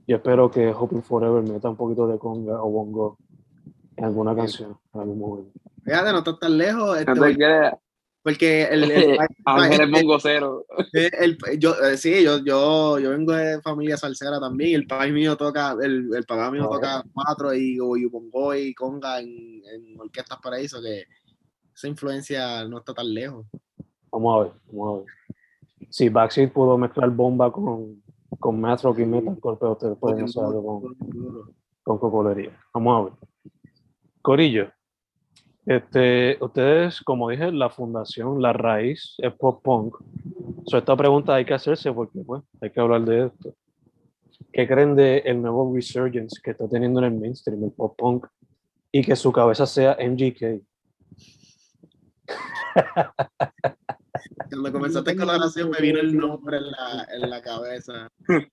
Yo 0.06 0.16
espero 0.16 0.50
que 0.50 0.72
Hoping 0.72 1.02
Forever 1.02 1.42
meta 1.42 1.68
un 1.68 1.76
poquito 1.76 2.08
de 2.08 2.18
conga 2.18 2.62
o 2.62 2.70
bongo 2.70 3.18
en 3.96 4.04
alguna 4.06 4.34
canción, 4.34 4.76
en 4.94 5.00
algún 5.00 5.18
momento. 5.18 5.52
Fíjate, 5.84 6.12
no 6.12 6.18
estás 6.18 6.38
tan 6.38 6.58
lejos. 6.58 6.98
este, 6.98 7.78
porque 8.22 8.64
el, 8.64 8.90
el- 8.90 9.18
Ángel 9.44 9.72
es 9.80 9.86
el- 9.86 9.90
bongo 9.92 10.18
cero. 10.20 10.64
el- 10.92 11.38
yo, 11.58 11.74
eh, 11.82 11.96
sí, 11.96 12.22
yo, 12.22 12.38
yo, 12.44 12.98
yo 12.98 13.10
vengo 13.10 13.32
de 13.32 13.60
familia 13.62 13.96
salsera 13.96 14.38
también. 14.40 14.74
El 14.80 14.86
país 14.86 15.12
mío 15.12 15.36
toca, 15.36 15.76
el, 15.80 16.10
el 16.14 16.24
papá 16.24 16.50
mío 16.50 16.68
toca 16.68 17.04
cuatro 17.12 17.54
y, 17.54 17.74
y 17.76 18.04
bongo 18.06 18.54
y 18.54 18.74
conga 18.74 19.20
en, 19.20 19.62
en 19.64 19.98
orquestas 20.00 20.38
paraíso, 20.42 20.80
que 20.82 21.04
esa 21.74 21.88
influencia 21.88 22.64
no 22.66 22.78
está 22.78 22.92
tan 22.92 23.12
lejos. 23.12 23.46
Vamos 24.12 24.36
a 24.36 24.42
ver, 24.44 24.52
vamos 24.66 24.88
a 24.88 24.98
ver. 24.98 25.06
Si 25.88 26.08
Backseat 26.08 26.52
pudo 26.52 26.76
mezclar 26.76 27.10
bomba 27.10 27.50
con, 27.50 28.02
con 28.38 28.60
math 28.60 28.82
rock 28.82 28.98
y 28.98 29.04
ustedes 29.04 29.96
pueden 29.98 30.24
hacer 30.24 30.44
algo 30.44 30.82
con, 30.82 31.54
con 31.82 31.98
cocolería. 31.98 32.58
Vamos 32.74 32.96
a 32.96 33.04
ver. 33.04 33.12
Corillo, 34.22 34.70
este, 35.70 36.36
ustedes, 36.40 37.00
como 37.00 37.30
dije, 37.30 37.52
la 37.52 37.70
fundación, 37.70 38.42
la 38.42 38.52
raíz 38.52 39.14
es 39.18 39.32
pop 39.34 39.62
punk. 39.62 39.96
So, 40.66 40.78
esta 40.78 40.96
pregunta 40.96 41.34
hay 41.36 41.44
que 41.44 41.54
hacerse 41.54 41.92
porque 41.92 42.18
pues, 42.26 42.42
hay 42.60 42.70
que 42.70 42.80
hablar 42.80 43.04
de 43.04 43.26
esto. 43.26 43.54
¿Qué 44.52 44.66
creen 44.66 44.96
de 44.96 45.18
el 45.18 45.40
nuevo 45.40 45.72
resurgence 45.72 46.40
que 46.42 46.50
está 46.50 46.68
teniendo 46.68 46.98
en 46.98 47.12
el 47.12 47.20
mainstream, 47.20 47.62
el 47.62 47.70
pop 47.70 47.94
punk, 47.96 48.26
y 48.90 49.04
que 49.04 49.14
su 49.14 49.30
cabeza 49.30 49.64
sea 49.64 49.96
MGK? 50.00 50.60
Cuando 54.48 54.72
comenzaste 54.72 55.16
con 55.16 55.26
la 55.28 55.36
oración 55.36 55.70
me 55.70 55.80
vino 55.80 56.00
el 56.00 56.16
nombre 56.16 56.56
en 56.56 56.70
la, 56.70 57.06
en 57.14 57.30
la 57.30 57.40
cabeza. 57.42 58.08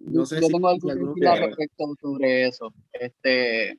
No 0.00 0.24
sé 0.24 0.36
yo 0.40 0.46
si- 0.46 0.52
tengo 0.52 0.68
algo 0.68 1.14
que 1.14 1.46
respecto 1.46 1.84
sobre 2.00 2.46
eso. 2.46 2.72
Este, 2.92 3.78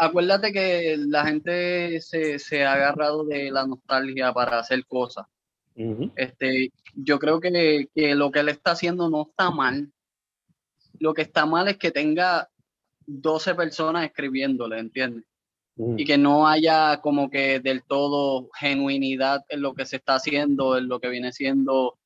acuérdate 0.00 0.52
que 0.52 0.96
la 0.98 1.26
gente 1.26 2.00
se, 2.00 2.38
se 2.38 2.64
ha 2.64 2.72
agarrado 2.72 3.24
de 3.24 3.50
la 3.50 3.66
nostalgia 3.66 4.32
para 4.32 4.58
hacer 4.58 4.86
cosas. 4.86 5.26
Este, 6.16 6.72
yo 6.94 7.18
creo 7.18 7.40
que, 7.40 7.88
que 7.94 8.14
lo 8.14 8.30
que 8.30 8.40
él 8.40 8.50
está 8.50 8.72
haciendo 8.72 9.08
no 9.08 9.28
está 9.30 9.50
mal. 9.50 9.90
Lo 10.98 11.14
que 11.14 11.22
está 11.22 11.46
mal 11.46 11.68
es 11.68 11.78
que 11.78 11.90
tenga 11.90 12.48
12 13.06 13.54
personas 13.54 14.04
escribiéndole, 14.04 14.78
¿entiendes? 14.78 15.24
Y 15.96 16.04
que 16.04 16.18
no 16.18 16.46
haya 16.46 17.00
como 17.00 17.30
que 17.30 17.60
del 17.60 17.82
todo 17.84 18.50
genuinidad 18.58 19.42
en 19.48 19.62
lo 19.62 19.72
que 19.72 19.86
se 19.86 19.96
está 19.96 20.16
haciendo, 20.16 20.76
en 20.76 20.88
lo 20.88 21.00
que 21.00 21.08
viene 21.08 21.32
siendo 21.32 21.96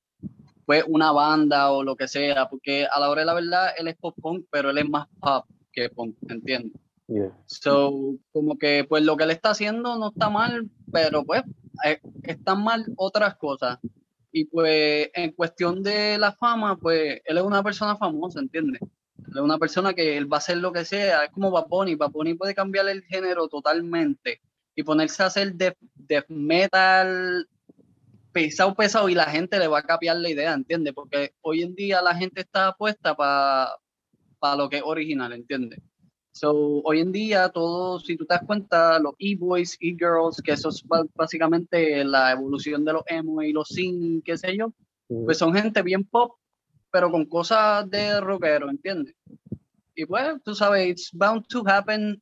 pues 0.65 0.85
una 0.87 1.11
banda 1.11 1.73
o 1.73 1.83
lo 1.83 1.97
que 1.97 2.07
sea, 2.07 2.49
porque 2.49 2.87
a 2.87 3.01
la 3.01 3.11
hora 3.11 3.23
de 3.23 3.27
la 3.27 3.35
verdad 3.35 3.71
él 3.77 3.89
es 3.89 3.97
pop 3.97 4.15
punk, 4.21 4.47
pero 4.51 4.71
él 4.71 4.79
es 4.79 4.89
más 4.89 5.09
pop 5.21 5.45
que 5.73 5.91
punk, 5.91 6.17
¿entiendes? 6.29 6.81
Yeah. 7.07 7.37
So, 7.47 8.17
como 8.33 8.57
que 8.57 8.85
pues 8.85 9.05
lo 9.05 9.17
que 9.17 9.25
él 9.25 9.31
está 9.31 9.51
haciendo 9.51 9.99
no 9.99 10.09
está 10.09 10.31
mal, 10.31 10.71
pero 10.91 11.25
pues 11.25 11.43
eh, 11.85 12.01
están 12.23 12.65
mal 12.65 12.85
otras 12.97 13.37
cosas. 13.37 13.79
Y 14.33 14.47
pues 14.47 15.11
en 15.15 15.33
cuestión 15.33 15.83
de 15.83 16.19
la 16.19 16.33
fama, 16.33 16.77
pues 16.77 17.21
él 17.25 17.39
es 17.39 17.43
una 17.43 17.63
persona 17.63 17.97
famosa, 17.97 18.41
¿entiendes? 18.41 18.81
Él 18.83 19.33
es 19.35 19.41
una 19.41 19.59
persona 19.59 19.95
que 19.95 20.17
él 20.17 20.33
va 20.33 20.39
a 20.39 20.39
hacer 20.39 20.57
lo 20.57 20.73
que 20.73 20.85
sea, 20.85 21.25
es 21.25 21.31
como 21.31 21.51
Bad 21.51 21.69
Bunny. 21.69 21.95
Bad 21.95 22.11
Bunny 22.11 22.35
puede 22.35 22.55
cambiar 22.55 22.89
el 22.89 23.03
género 23.05 23.49
totalmente 23.49 24.41
y 24.75 24.83
ponerse 24.83 25.23
a 25.23 25.27
hacer 25.27 25.55
death, 25.55 25.77
death 25.95 26.29
metal 26.29 27.49
pesado, 28.33 28.75
pesado 28.75 29.09
y 29.09 29.15
la 29.15 29.27
gente 29.27 29.59
le 29.59 29.69
va 29.69 29.79
a 29.79 29.83
capiar 29.85 30.17
la 30.17 30.29
idea, 30.29 30.53
¿entiendes? 30.53 30.93
Porque 30.93 31.35
hoy 31.41 31.63
en 31.63 31.75
día 31.75 32.03
la 32.03 32.15
gente 32.15 32.41
está 32.41 32.75
puesta 32.75 33.15
para 33.15 33.77
lo 34.57 34.69
que 34.69 34.79
es 34.79 34.83
original, 34.85 35.33
¿entiendes? 35.33 35.79
So, 36.37 36.83
hoy 36.83 36.99
en 36.99 37.13
día, 37.13 37.49
todo, 37.49 38.01
si 38.01 38.17
tú 38.17 38.27
te 38.27 38.35
das 38.35 38.45
cuenta, 38.45 38.99
los 38.99 39.15
e-boys, 39.21 39.79
e-girls, 39.81 40.43
que 40.43 40.51
eso 40.51 40.69
es 40.71 40.83
básicamente 41.15 42.03
la 42.05 42.33
evolución 42.33 42.85
de 42.85 42.93
los 42.93 43.05
emo 43.07 43.41
y 43.41 43.53
los 43.53 43.69
sin, 43.69 44.21
qué 44.21 44.37
sé 44.37 44.57
yo, 44.57 44.73
pues 45.07 45.39
son 45.39 45.55
gente 45.55 45.81
bien 45.83 46.03
pop, 46.03 46.33
pero 46.91 47.09
con 47.13 47.27
cosas 47.27 47.89
de 47.89 48.21
rockero, 48.21 48.69
¿entiendes? 48.69 49.15
Y 49.95 50.07
pues, 50.07 50.43
tú 50.43 50.57
sabes, 50.57 50.89
it's 50.89 51.11
bound 51.13 51.47
to 51.47 51.63
happen. 51.69 52.21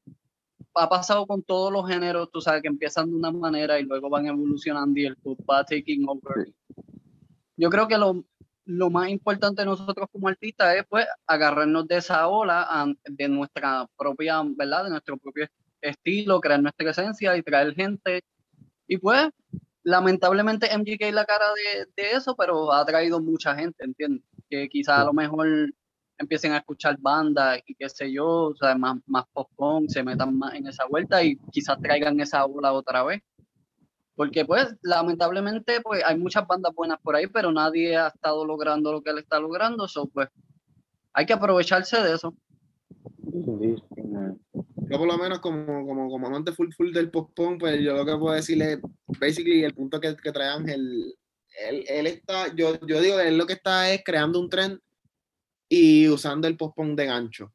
Ha 0.74 0.90
pasado 0.90 1.26
con 1.26 1.42
todos 1.42 1.72
los 1.72 1.88
géneros, 1.88 2.30
tú 2.30 2.42
sabes 2.42 2.60
que 2.60 2.68
empiezan 2.68 3.08
de 3.08 3.16
una 3.16 3.30
manera 3.30 3.80
y 3.80 3.84
luego 3.84 4.10
van 4.10 4.26
evolucionando 4.26 5.00
y 5.00 5.06
el 5.06 5.16
pop 5.16 5.40
va 5.48 5.64
taking 5.64 6.06
over. 6.06 6.52
Yo 7.56 7.70
creo 7.70 7.88
que 7.88 7.96
lo, 7.96 8.26
lo 8.64 8.90
más 8.90 9.08
importante 9.08 9.62
de 9.62 9.66
nosotros 9.66 10.08
como 10.12 10.28
artistas 10.28 10.76
es 10.76 10.84
pues 10.88 11.06
agarrarnos 11.26 11.86
de 11.88 11.96
esa 11.96 12.28
ola, 12.28 12.86
de 13.04 13.28
nuestra 13.28 13.86
propia, 13.96 14.42
¿verdad? 14.44 14.84
De 14.84 14.90
nuestro 14.90 15.16
propio 15.18 15.46
estilo, 15.80 16.40
crear 16.40 16.62
nuestra 16.62 16.90
esencia 16.90 17.36
y 17.36 17.42
traer 17.42 17.74
gente. 17.74 18.22
Y 18.86 18.98
pues, 18.98 19.30
lamentablemente 19.82 20.68
MGK 20.76 21.02
es 21.02 21.14
la 21.14 21.24
cara 21.24 21.46
de, 21.54 21.86
de 21.96 22.10
eso, 22.12 22.36
pero 22.36 22.72
ha 22.72 22.84
traído 22.84 23.20
mucha 23.20 23.54
gente, 23.54 23.84
¿entiendes? 23.84 24.24
Que 24.48 24.68
quizás 24.68 25.00
a 25.00 25.04
lo 25.04 25.12
mejor 25.12 25.48
empiecen 26.18 26.52
a 26.52 26.58
escuchar 26.58 26.96
bandas 26.98 27.60
y 27.66 27.74
qué 27.74 27.88
sé 27.88 28.12
yo, 28.12 28.26
o 28.26 28.56
sea, 28.56 28.76
más, 28.76 28.98
más 29.06 29.24
punk, 29.56 29.88
se 29.88 30.02
metan 30.02 30.36
más 30.38 30.54
en 30.54 30.66
esa 30.66 30.86
vuelta 30.86 31.22
y 31.22 31.36
quizás 31.50 31.80
traigan 31.80 32.18
esa 32.20 32.44
ola 32.46 32.72
otra 32.72 33.02
vez. 33.02 33.22
Porque 34.14 34.44
pues, 34.44 34.68
lamentablemente, 34.82 35.80
pues 35.80 36.02
hay 36.04 36.18
muchas 36.18 36.46
bandas 36.46 36.74
buenas 36.74 37.00
por 37.00 37.16
ahí, 37.16 37.26
pero 37.26 37.50
nadie 37.50 37.96
ha 37.96 38.08
estado 38.08 38.44
logrando 38.44 38.92
lo 38.92 39.02
que 39.02 39.10
él 39.10 39.18
está 39.18 39.40
logrando, 39.40 39.88
so 39.88 40.06
pues 40.06 40.28
hay 41.14 41.26
que 41.26 41.32
aprovecharse 41.32 42.02
de 42.02 42.14
eso. 42.14 42.34
Yo 44.92 44.98
por 44.98 45.06
lo 45.06 45.16
menos 45.16 45.38
como, 45.40 45.86
como, 45.86 46.10
como 46.10 46.26
amante 46.26 46.52
full 46.52 46.70
full 46.76 46.92
del 46.92 47.10
pop 47.10 47.30
punk, 47.34 47.60
pues 47.60 47.80
yo 47.80 47.94
lo 47.94 48.04
que 48.04 48.16
puedo 48.16 48.34
decirle, 48.34 48.80
basically 49.18 49.64
el 49.64 49.74
punto 49.74 49.98
que, 50.00 50.14
que 50.16 50.32
trae 50.32 50.48
Ángel, 50.48 51.14
él, 51.68 51.84
él 51.88 52.06
está, 52.06 52.54
yo, 52.54 52.78
yo 52.86 53.00
digo, 53.00 53.18
él 53.18 53.38
lo 53.38 53.46
que 53.46 53.54
está 53.54 53.90
es 53.92 54.02
creando 54.04 54.40
un 54.40 54.50
trend 54.50 54.78
y 55.68 56.08
usando 56.08 56.46
el 56.46 56.56
pop 56.56 56.74
punk 56.76 56.96
de 56.96 57.06
gancho. 57.06 57.52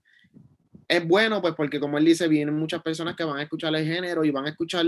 Es 0.87 1.05
bueno, 1.05 1.41
pues 1.41 1.53
porque 1.55 1.79
como 1.79 1.97
él 1.97 2.05
dice, 2.05 2.27
vienen 2.27 2.55
muchas 2.55 2.81
personas 2.81 3.15
que 3.15 3.23
van 3.23 3.37
a 3.37 3.43
escuchar 3.43 3.75
el 3.75 3.85
género 3.85 4.23
y 4.23 4.31
van 4.31 4.45
a 4.45 4.49
escuchar 4.49 4.85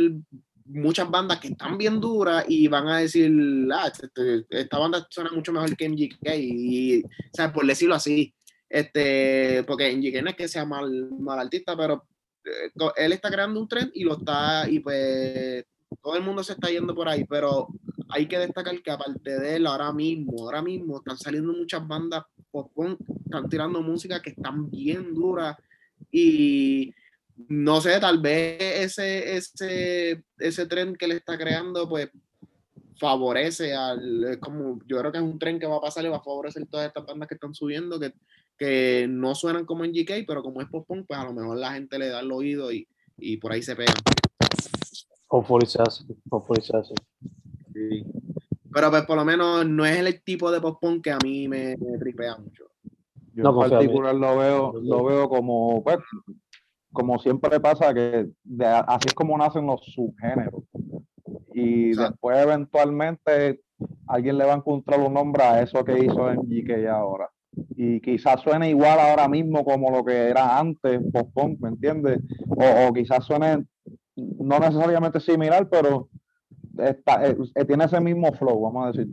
muchas 0.69 1.09
bandas 1.09 1.39
que 1.39 1.49
están 1.49 1.77
bien 1.77 1.99
duras 1.99 2.45
y 2.47 2.67
van 2.67 2.87
a 2.87 2.99
decir, 2.99 3.31
ah, 3.73 3.91
este- 3.91 4.45
esta 4.49 4.77
banda 4.77 5.05
suena 5.09 5.31
mucho 5.31 5.51
mejor 5.51 5.75
que 5.75 5.85
MGK 5.85 6.35
y, 6.37 7.03
o 7.03 7.07
sea, 7.33 7.51
por 7.51 7.65
decirlo 7.65 7.95
así, 7.95 8.33
este, 8.69 9.63
porque 9.63 9.91
MGK 9.91 10.21
no 10.21 10.29
es 10.29 10.35
que 10.35 10.47
sea 10.47 10.65
mal, 10.65 11.09
mal 11.19 11.39
artista, 11.39 11.75
pero 11.75 12.05
eh, 12.45 12.71
él 12.97 13.13
está 13.13 13.31
creando 13.31 13.59
un 13.59 13.67
trend 13.67 13.91
y 13.93 14.03
lo 14.03 14.17
está, 14.17 14.69
y 14.69 14.79
pues 14.79 15.65
todo 16.01 16.15
el 16.15 16.23
mundo 16.23 16.43
se 16.43 16.53
está 16.53 16.69
yendo 16.69 16.93
por 16.93 17.09
ahí, 17.09 17.25
pero 17.25 17.67
hay 18.09 18.27
que 18.27 18.37
destacar 18.37 18.81
que 18.81 18.91
aparte 18.91 19.39
de 19.39 19.55
él, 19.55 19.67
ahora 19.67 19.91
mismo, 19.91 20.43
ahora 20.43 20.61
mismo 20.61 20.97
están 20.97 21.17
saliendo 21.17 21.53
muchas 21.53 21.85
bandas 21.87 22.23
pop 22.51 22.71
están 23.25 23.49
tirando 23.49 23.81
música 23.81 24.21
que 24.21 24.31
están 24.31 24.69
bien 24.69 25.13
duras 25.13 25.55
y 26.11 26.93
no 27.47 27.81
sé, 27.81 27.99
tal 27.99 28.19
vez 28.19 28.57
ese, 28.59 29.37
ese, 29.37 30.23
ese 30.37 30.65
tren 30.65 30.95
que 30.95 31.07
le 31.07 31.15
está 31.15 31.37
creando, 31.37 31.87
pues 31.87 32.09
favorece 32.99 33.73
al, 33.73 34.25
es 34.25 34.37
como, 34.37 34.79
yo 34.85 34.99
creo 34.99 35.11
que 35.11 35.19
es 35.19 35.23
un 35.23 35.39
tren 35.39 35.57
que 35.57 35.65
va 35.65 35.77
a 35.77 35.81
pasar 35.81 36.03
y 36.03 36.09
va 36.09 36.17
a 36.17 36.23
favorecer 36.23 36.67
todas 36.67 36.87
estas 36.87 37.05
bandas 37.05 37.29
que 37.29 37.35
están 37.35 37.53
subiendo, 37.53 37.99
que, 37.99 38.13
que 38.57 39.07
no 39.09 39.33
suenan 39.35 39.65
como 39.65 39.85
en 39.85 39.93
GK, 39.93 40.25
pero 40.27 40.43
como 40.43 40.61
es 40.61 40.67
pop 40.67 40.85
punk, 40.85 41.05
pues 41.07 41.19
a 41.19 41.23
lo 41.23 41.33
mejor 41.33 41.57
la 41.57 41.73
gente 41.73 41.97
le 41.97 42.09
da 42.09 42.19
el 42.19 42.31
oído 42.31 42.71
y, 42.71 42.87
y 43.17 43.37
por 43.37 43.53
ahí 43.53 43.61
se 43.61 43.75
pegan. 43.75 43.95
Hopefully 45.29 45.65
se 45.65 45.81
hace. 45.81 46.03
Hopefully 46.29 46.61
se 46.61 46.75
hace. 46.75 46.93
Sí. 47.73 48.03
Pero 48.71 48.89
pues 48.89 49.03
por 49.03 49.15
lo 49.15 49.25
menos 49.25 49.65
no 49.65 49.85
es 49.85 49.97
el 49.97 50.21
tipo 50.23 50.51
de 50.51 50.59
pop 50.59 50.79
punk 50.81 51.03
que 51.03 51.11
a 51.11 51.19
mí 51.23 51.47
me, 51.47 51.77
me 51.77 51.97
tripea 51.97 52.37
mucho. 52.37 52.65
Yo 53.33 53.43
No, 53.43 53.63
en 53.63 53.69
particular 53.69 54.15
lo 54.15 54.37
veo, 54.37 54.73
lo 54.73 55.03
veo 55.05 55.29
como, 55.29 55.83
pues, 55.83 55.97
como 56.91 57.19
siempre 57.19 57.59
pasa, 57.59 57.93
que 57.93 58.27
de- 58.43 58.65
así 58.65 59.05
es 59.07 59.13
como 59.13 59.37
nacen 59.37 59.65
los 59.65 59.81
subgéneros. 59.93 60.63
Y 61.53 61.89
Exacto. 61.89 62.11
después 62.11 62.39
eventualmente 62.43 63.61
alguien 64.07 64.37
le 64.37 64.45
va 64.45 64.53
a 64.53 64.57
encontrar 64.57 64.99
un 64.99 65.13
nombre 65.13 65.43
a 65.43 65.61
eso 65.61 65.83
que 65.83 66.03
hizo 66.03 66.29
MGK 66.31 66.87
ahora. 66.89 67.29
Y 67.75 67.99
quizás 68.01 68.41
suene 68.41 68.69
igual 68.69 68.99
ahora 68.99 69.27
mismo 69.27 69.63
como 69.65 69.89
lo 69.89 70.03
que 70.03 70.29
era 70.29 70.57
antes, 70.59 70.99
pop 71.11 71.29
punk, 71.33 71.59
¿me 71.59 71.69
entiendes? 71.69 72.19
O, 72.47 72.87
o 72.89 72.93
quizás 72.93 73.25
suene 73.25 73.65
no 74.15 74.59
necesariamente 74.59 75.19
similar, 75.19 75.67
pero 75.69 76.09
está, 76.77 77.25
eh, 77.27 77.37
eh, 77.55 77.65
tiene 77.65 77.85
ese 77.85 77.99
mismo 77.99 78.31
flow, 78.33 78.61
vamos 78.61 78.85
a 78.85 78.91
decir. 78.91 79.07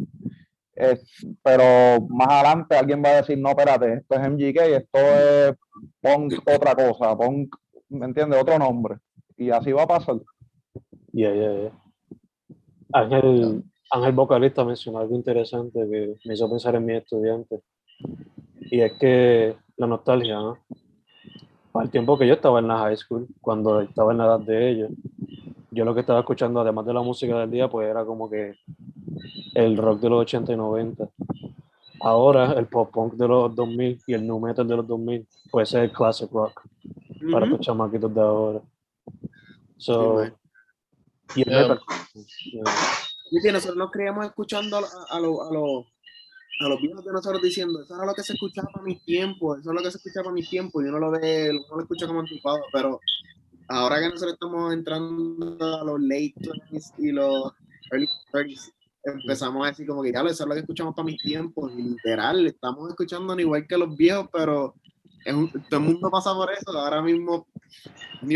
Es- 0.74 1.26
pero 1.42 2.06
más 2.08 2.28
adelante 2.28 2.76
alguien 2.76 3.02
va 3.04 3.08
a 3.10 3.16
decir, 3.16 3.38
no, 3.38 3.50
espérate, 3.50 3.94
esto 3.94 4.14
es 4.14 4.20
MGK, 4.20 4.60
esto 4.76 4.98
es 4.98 5.54
punk 6.00 6.34
otra 6.46 6.74
cosa, 6.74 7.16
punk, 7.16 7.54
¿me 7.88 8.06
entiendes? 8.06 8.40
Otro 8.40 8.58
nombre. 8.58 8.96
Y 9.36 9.50
así 9.50 9.72
va 9.72 9.82
a 9.82 9.86
pasar. 9.86 10.16
Yeah, 11.12 11.34
yeah, 11.34 11.52
yeah. 11.52 11.72
Ángel, 12.92 13.64
Ángel 13.90 14.12
vocalista 14.12 14.64
mencionó 14.64 14.98
algo 14.98 15.14
interesante 15.16 15.80
que 15.88 16.14
me 16.24 16.34
hizo 16.34 16.48
pensar 16.48 16.74
en 16.74 16.84
mis 16.86 16.96
estudiantes. 16.96 17.60
Y 18.60 18.80
es 18.80 18.92
que 18.94 19.56
la 19.76 19.86
nostalgia, 19.86 20.36
¿no? 20.36 20.58
Para 21.72 21.84
el 21.84 21.90
tiempo 21.90 22.18
que 22.18 22.26
yo 22.26 22.34
estaba 22.34 22.58
en 22.58 22.68
la 22.68 22.78
high 22.78 22.96
school, 22.96 23.26
cuando 23.40 23.80
estaba 23.80 24.12
en 24.12 24.18
la 24.18 24.24
edad 24.24 24.40
de 24.40 24.70
ellos, 24.70 24.90
yo 25.70 25.84
lo 25.84 25.94
que 25.94 26.00
estaba 26.00 26.20
escuchando, 26.20 26.60
además 26.60 26.86
de 26.86 26.94
la 26.94 27.02
música 27.02 27.38
del 27.38 27.50
día, 27.50 27.68
pues 27.68 27.88
era 27.88 28.04
como 28.04 28.30
que 28.30 28.54
el 29.54 29.76
rock 29.76 30.00
de 30.00 30.10
los 30.10 30.22
80 30.22 30.52
y 30.52 30.56
90. 30.56 31.08
Ahora 32.00 32.52
el 32.52 32.66
pop 32.66 32.90
punk 32.92 33.14
de 33.14 33.28
los 33.28 33.54
2000 33.54 34.00
y 34.06 34.14
el 34.14 34.26
nu 34.26 34.38
metal 34.40 34.66
de 34.66 34.76
los 34.76 34.86
2000, 34.86 35.26
pues 35.50 35.68
es 35.70 35.74
el 35.74 35.92
classic 35.92 36.30
rock 36.32 36.62
para 37.32 37.44
Ujú. 37.46 37.56
los 37.56 37.60
chamaquitos 37.60 38.14
de 38.14 38.20
ahora. 38.20 38.60
Sí, 39.78 39.84
So, 39.86 40.14
man. 40.14 40.34
y 41.34 41.40
el 41.42 41.46
Yeah. 41.48 41.60
metal. 41.62 41.80
yeah. 42.52 42.62
Y 43.30 43.42
que 43.42 43.52
nosotros 43.52 43.76
nos 43.76 43.90
creíamos 43.90 44.24
escuchando 44.26 44.76
a, 44.78 44.80
a, 44.80 45.20
los- 45.20 45.40
a, 45.40 45.52
los- 45.52 45.84
a 46.60 46.68
los 46.68 46.80
viejos 46.80 47.04
de 47.04 47.12
nosotros 47.12 47.42
diciendo, 47.42 47.82
eso 47.82 47.94
era 47.96 48.06
lo 48.06 48.14
que 48.14 48.22
se 48.22 48.32
escuchaba 48.34 48.68
para 48.72 48.84
mis 48.84 49.04
tiempos, 49.04 49.58
eso 49.60 49.70
es 49.70 49.76
lo 49.76 49.82
que 49.82 49.90
se 49.90 49.98
escuchaba 49.98 50.24
para 50.24 50.34
mis 50.34 50.48
tiempos, 50.48 50.82
y 50.84 50.88
uno 50.88 50.98
lo 50.98 51.10
ve, 51.10 51.50
uno 51.50 51.76
lo 51.76 51.82
escucha 51.82 52.06
como 52.06 52.20
anticuado, 52.20 52.60
pero 52.72 53.00
ahora 53.68 53.98
que 54.00 54.08
nosotros 54.08 54.32
estamos 54.34 54.72
entrando 54.72 55.80
a 55.80 55.84
los 55.84 56.00
late 56.00 56.34
20s 56.38 56.94
y 56.98 57.12
los 57.12 57.52
early 57.92 58.08
30s, 58.32 58.72
empezamos 59.04 59.64
a 59.66 59.70
decir 59.70 59.86
como 59.86 60.02
que 60.02 60.12
ya 60.12 60.20
eso 60.22 60.44
es 60.44 60.48
lo 60.48 60.54
que 60.54 60.60
escuchamos 60.60 60.94
para 60.94 61.06
mis 61.06 61.20
tiempos, 61.20 61.72
y 61.76 61.82
literal, 61.82 62.46
estamos 62.46 62.88
escuchando 62.90 63.38
igual 63.38 63.66
que 63.66 63.76
los 63.76 63.94
viejos, 63.96 64.28
pero 64.32 64.74
es 65.26 65.34
un- 65.34 65.50
todo 65.50 65.80
el 65.80 65.86
mundo 65.86 66.10
pasa 66.10 66.32
por 66.34 66.50
eso, 66.52 66.70
ahora 66.78 67.02
mismo 67.02 67.46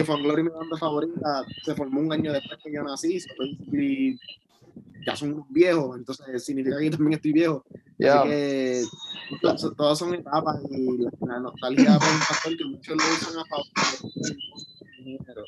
Found 0.04 0.22
Glory, 0.24 0.42
mi 0.42 0.50
banda 0.50 0.76
favorita, 0.76 1.44
se 1.64 1.74
formó 1.74 2.00
un 2.00 2.12
año 2.12 2.32
después 2.32 2.58
que 2.62 2.72
yo 2.72 2.82
nací, 2.82 3.18
y 3.72 4.18
ya 5.06 5.16
son 5.16 5.44
viejos, 5.48 5.96
entonces 5.96 6.44
significa 6.44 6.78
que 6.78 6.84
yo 6.86 6.90
también 6.90 7.14
estoy 7.14 7.32
viejo. 7.32 7.64
Yeah. 7.98 8.20
Así 8.20 8.28
que 8.28 8.82
to- 9.42 9.58
so- 9.58 9.72
todas 9.72 9.98
son 9.98 10.14
etapas 10.14 10.60
y 10.70 10.98
la, 10.98 11.10
la 11.20 11.40
nostalgia 11.40 11.96
es 11.96 12.02
un 12.02 12.20
factor 12.20 12.56
que 12.56 12.64
muchos 12.64 12.96
lo 12.96 13.04
usan 13.04 13.38
a 13.38 13.44
favor 13.44 13.66
género. 15.04 15.44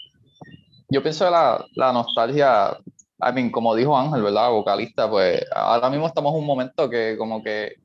Yo 0.91 1.03
pienso 1.03 1.25
que 1.25 1.31
la, 1.31 1.65
la 1.75 1.93
nostalgia, 1.93 2.77
I 3.21 3.33
mean, 3.35 3.51
como 3.51 3.75
dijo 3.75 3.97
Ángel, 3.97 4.23
¿verdad? 4.23 4.51
Vocalista, 4.51 5.09
pues 5.09 5.43
ahora 5.55 5.89
mismo 5.91 6.07
estamos 6.07 6.33
en 6.35 6.41
un 6.41 6.47
momento 6.47 6.89
que 6.91 7.17
como 7.17 7.43
que 7.43 7.77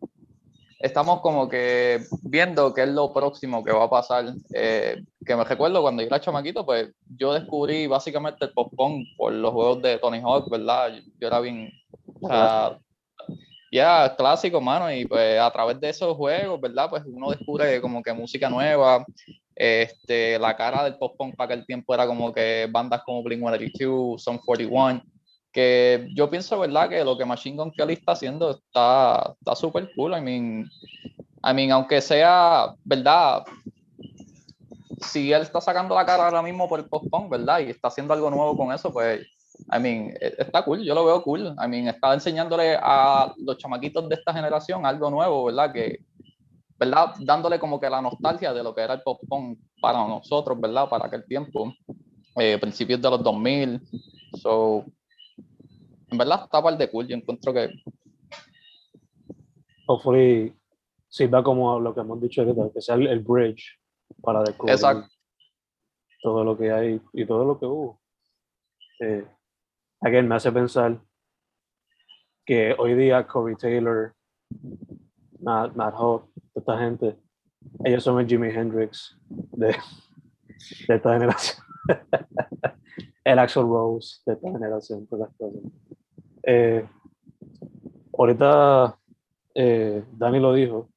estamos 0.80 1.22
como 1.22 1.50
que 1.50 2.04
viendo 2.22 2.74
qué 2.74 2.84
es 2.84 2.90
lo 2.90 3.14
próximo 3.14 3.64
que 3.64 3.72
va 3.72 3.86
a 3.86 3.90
pasar. 3.90 4.34
Eh, 4.54 5.02
que 5.26 5.36
me 5.36 5.44
recuerdo 5.44 5.82
cuando 5.82 6.02
yo 6.02 6.08
era 6.08 6.22
chamaquito, 6.22 6.66
pues 6.66 6.90
yo 7.18 7.34
descubrí 7.34 7.88
básicamente 7.88 8.46
el 8.46 8.54
pop 8.54 8.72
punk 8.76 9.08
por 9.18 9.34
los 9.34 9.52
juegos 9.52 9.82
de 9.82 9.98
Tony 9.98 10.20
Hawk, 10.24 10.50
¿verdad? 10.50 10.94
Yo, 11.20 11.28
era 11.28 11.40
bien, 11.40 11.72
ya 13.72 14.16
clásico, 14.16 14.62
mano, 14.62 14.92
y 14.92 15.06
pues 15.06 15.40
a 15.40 15.52
través 15.52 15.80
de 15.80 15.90
esos 15.90 16.16
juegos, 16.16 16.62
¿verdad? 16.62 16.90
Pues 16.90 17.04
uno 17.06 17.32
descubre 17.32 17.82
como 17.82 18.02
que 18.02 18.14
música 18.14 18.50
nueva, 18.50 19.06
este, 19.56 20.38
la 20.40 20.56
cara 20.56 20.84
del 20.84 20.98
pop 20.98 21.16
punk 21.18 21.36
para 21.36 21.54
aquel 21.54 21.66
tiempo 21.66 21.94
era 21.94 22.06
como 22.06 22.32
que 22.32 22.68
bandas 22.72 23.02
como 23.04 23.24
Blink-182, 23.24 24.20
Sum 24.20 24.38
41, 24.38 25.02
que 25.58 26.08
yo 26.14 26.30
pienso, 26.30 26.60
¿verdad? 26.60 26.88
Que 26.88 27.04
lo 27.04 27.18
que 27.18 27.26
Machine 27.26 27.58
Gun 27.58 27.72
Kelly 27.72 27.94
está 27.94 28.12
haciendo 28.12 28.52
está 28.52 29.34
está 29.40 29.56
súper 29.56 29.92
cool, 29.96 30.16
I 30.16 30.22
mean, 30.22 30.70
I 31.44 31.52
mean, 31.52 31.72
aunque 31.72 32.00
sea, 32.00 32.76
¿verdad? 32.84 33.44
Si 35.02 35.34
él 35.34 35.42
está 35.42 35.60
sacando 35.60 35.96
la 35.96 36.06
cara 36.06 36.26
ahora 36.26 36.44
mismo 36.44 36.70
por 36.70 36.80
el 36.80 36.86
pop 36.86 37.08
punk, 37.10 37.32
¿verdad? 37.32 37.62
Y 37.62 37.72
está 37.72 37.88
haciendo 37.88 38.14
algo 38.14 38.30
nuevo 38.30 38.56
con 38.56 38.72
eso, 38.72 38.94
pues, 38.94 39.22
I 39.74 39.80
mean, 39.80 40.14
e- 40.22 40.36
está 40.38 40.64
cool, 40.64 40.84
yo 40.84 40.94
lo 40.94 41.04
veo 41.04 41.24
cool. 41.24 41.48
I 41.60 41.68
mean, 41.68 41.88
está 41.88 42.14
enseñándole 42.14 42.78
a 42.80 43.34
los 43.38 43.58
chamaquitos 43.58 44.08
de 44.08 44.14
esta 44.14 44.32
generación 44.32 44.86
algo 44.86 45.10
nuevo, 45.10 45.46
¿verdad? 45.46 45.74
Que, 45.74 46.02
¿verdad? 46.78 47.16
Dándole 47.22 47.58
como 47.58 47.80
que 47.80 47.90
la 47.90 48.00
nostalgia 48.00 48.54
de 48.54 48.62
lo 48.62 48.76
que 48.76 48.82
era 48.82 48.94
el 48.94 49.02
pop 49.02 49.20
punk 49.28 49.58
para 49.82 50.08
nosotros, 50.08 50.62
¿verdad? 50.62 50.88
Para 50.88 51.08
aquel 51.08 51.26
tiempo, 51.26 51.74
eh, 52.36 52.60
principios 52.60 53.02
de 53.02 53.10
los 53.10 53.24
2000. 53.24 53.82
So, 54.40 54.86
en 56.10 56.18
verdad 56.18 56.44
está 56.44 56.62
par 56.62 56.78
de 56.78 56.90
cool, 56.90 57.08
yo 57.08 57.16
encuentro 57.16 57.54
que 57.54 57.70
Hopefully 59.88 60.54
sirva 61.08 61.42
como 61.42 61.80
lo 61.80 61.94
que 61.94 62.02
hemos 62.02 62.22
dicho 62.22 62.42
ahorita, 62.42 62.70
que 62.74 62.82
sea 62.82 62.96
el, 62.96 63.08
el 63.08 63.20
bridge 63.22 63.80
para 64.22 64.42
descubrir 64.42 64.76
Exacto. 64.76 65.08
todo 66.22 66.44
lo 66.44 66.58
que 66.58 66.72
hay 66.72 67.02
y 67.14 67.26
todo 67.26 67.46
lo 67.46 67.58
que 67.58 67.66
hubo. 67.66 68.02
Eh, 69.00 69.26
again, 70.02 70.28
me 70.28 70.36
hace 70.36 70.52
pensar 70.52 71.00
que 72.46 72.76
hoy 72.78 72.96
día 72.96 73.26
Corey 73.26 73.56
Taylor, 73.56 74.14
Matt, 75.40 75.74
Matt 75.76 75.94
Hoff, 75.98 76.24
toda 76.54 76.56
esta 76.56 76.80
gente, 76.80 77.18
ellos 77.86 78.04
son 78.04 78.20
el 78.20 78.28
Jimi 78.28 78.50
Hendrix 78.50 79.18
de, 79.30 79.68
de 80.88 80.96
esta 80.96 81.14
generación. 81.14 81.64
el 83.32 83.40
Axel 83.40 83.64
Rose 83.64 84.22
de 84.26 84.34
esta 84.34 84.52
generación, 84.52 85.06
todas 85.08 85.28
las 85.30 85.38
cosas. 85.38 85.62
Eh, 86.44 86.86
ahorita 88.18 88.98
eh, 89.56 90.04
Dani 90.14 90.40
lo 90.40 90.54
dijo, 90.54 90.90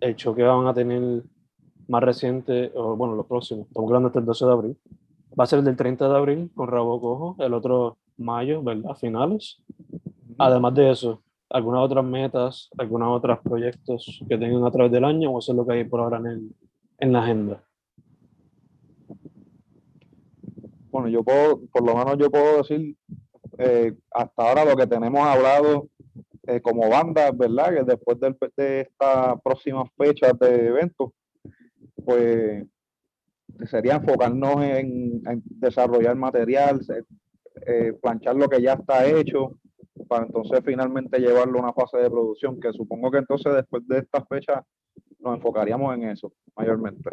el 0.00 0.16
show 0.16 0.34
que 0.34 0.42
van 0.42 0.66
a 0.66 0.74
tener 0.74 1.22
más 1.88 2.02
reciente, 2.02 2.72
o 2.74 2.96
bueno, 2.96 3.14
lo 3.14 3.24
próximo, 3.26 3.62
estamos 3.68 3.88
hablando 3.88 4.08
hasta 4.08 4.20
el 4.20 4.24
12 4.26 4.46
de 4.46 4.52
abril, 4.52 4.78
va 5.38 5.44
a 5.44 5.46
ser 5.46 5.58
el 5.58 5.64
del 5.64 5.76
30 5.76 6.08
de 6.08 6.16
abril 6.16 6.50
con 6.54 6.68
Rabo 6.68 7.00
Cojo, 7.00 7.36
el 7.44 7.52
otro 7.54 7.98
mayo, 8.16 8.62
¿verdad? 8.62 8.94
Finales. 8.96 9.62
Además 10.38 10.74
de 10.74 10.90
eso, 10.90 11.22
algunas 11.50 11.82
otras 11.82 12.04
metas, 12.04 12.70
algunos 12.78 13.16
otros 13.16 13.38
proyectos 13.40 14.22
que 14.28 14.38
tengan 14.38 14.64
a 14.64 14.70
través 14.70 14.90
del 14.92 15.04
año, 15.04 15.30
o 15.30 15.38
eso 15.38 15.52
es 15.52 15.56
lo 15.56 15.66
que 15.66 15.74
hay 15.74 15.84
por 15.84 16.00
ahora 16.00 16.18
en, 16.18 16.26
el- 16.26 16.54
en 16.98 17.12
la 17.12 17.22
agenda. 17.22 17.62
Bueno, 20.94 21.08
yo 21.08 21.24
puedo, 21.24 21.60
por 21.72 21.82
lo 21.84 21.96
menos 21.96 22.16
yo 22.18 22.30
puedo 22.30 22.58
decir, 22.58 22.96
eh, 23.58 23.92
hasta 24.12 24.48
ahora 24.48 24.64
lo 24.64 24.76
que 24.76 24.86
tenemos 24.86 25.20
hablado 25.26 25.88
eh, 26.46 26.60
como 26.60 26.88
banda, 26.88 27.32
¿verdad? 27.32 27.74
Que 27.74 27.82
después 27.82 28.20
del- 28.20 28.36
de 28.56 28.82
estas 28.82 29.40
próximas 29.42 29.88
fechas 29.98 30.38
de 30.38 30.68
eventos, 30.68 31.10
pues 32.04 32.64
sería 33.66 33.96
enfocarnos 33.96 34.62
en, 34.62 35.22
desarrollar 35.46 36.14
material, 36.16 36.80
eh, 37.66 37.92
planchar 38.00 38.36
lo 38.36 38.48
que 38.48 38.62
ya 38.62 38.74
está 38.74 39.04
hecho, 39.06 39.58
para 40.08 40.26
entonces 40.26 40.60
finalmente 40.64 41.18
llevarlo 41.18 41.58
a 41.58 41.62
una 41.64 41.72
fase 41.72 41.98
de 41.98 42.10
producción, 42.10 42.60
que 42.60 42.72
supongo 42.72 43.10
que 43.10 43.18
entonces 43.18 43.52
después 43.52 43.86
de 43.88 43.98
estas 43.98 44.24
fechas 44.28 44.62
nos 45.18 45.36
enfocaríamos 45.36 45.92
en 45.96 46.04
eso, 46.10 46.32
mayormente. 46.56 47.10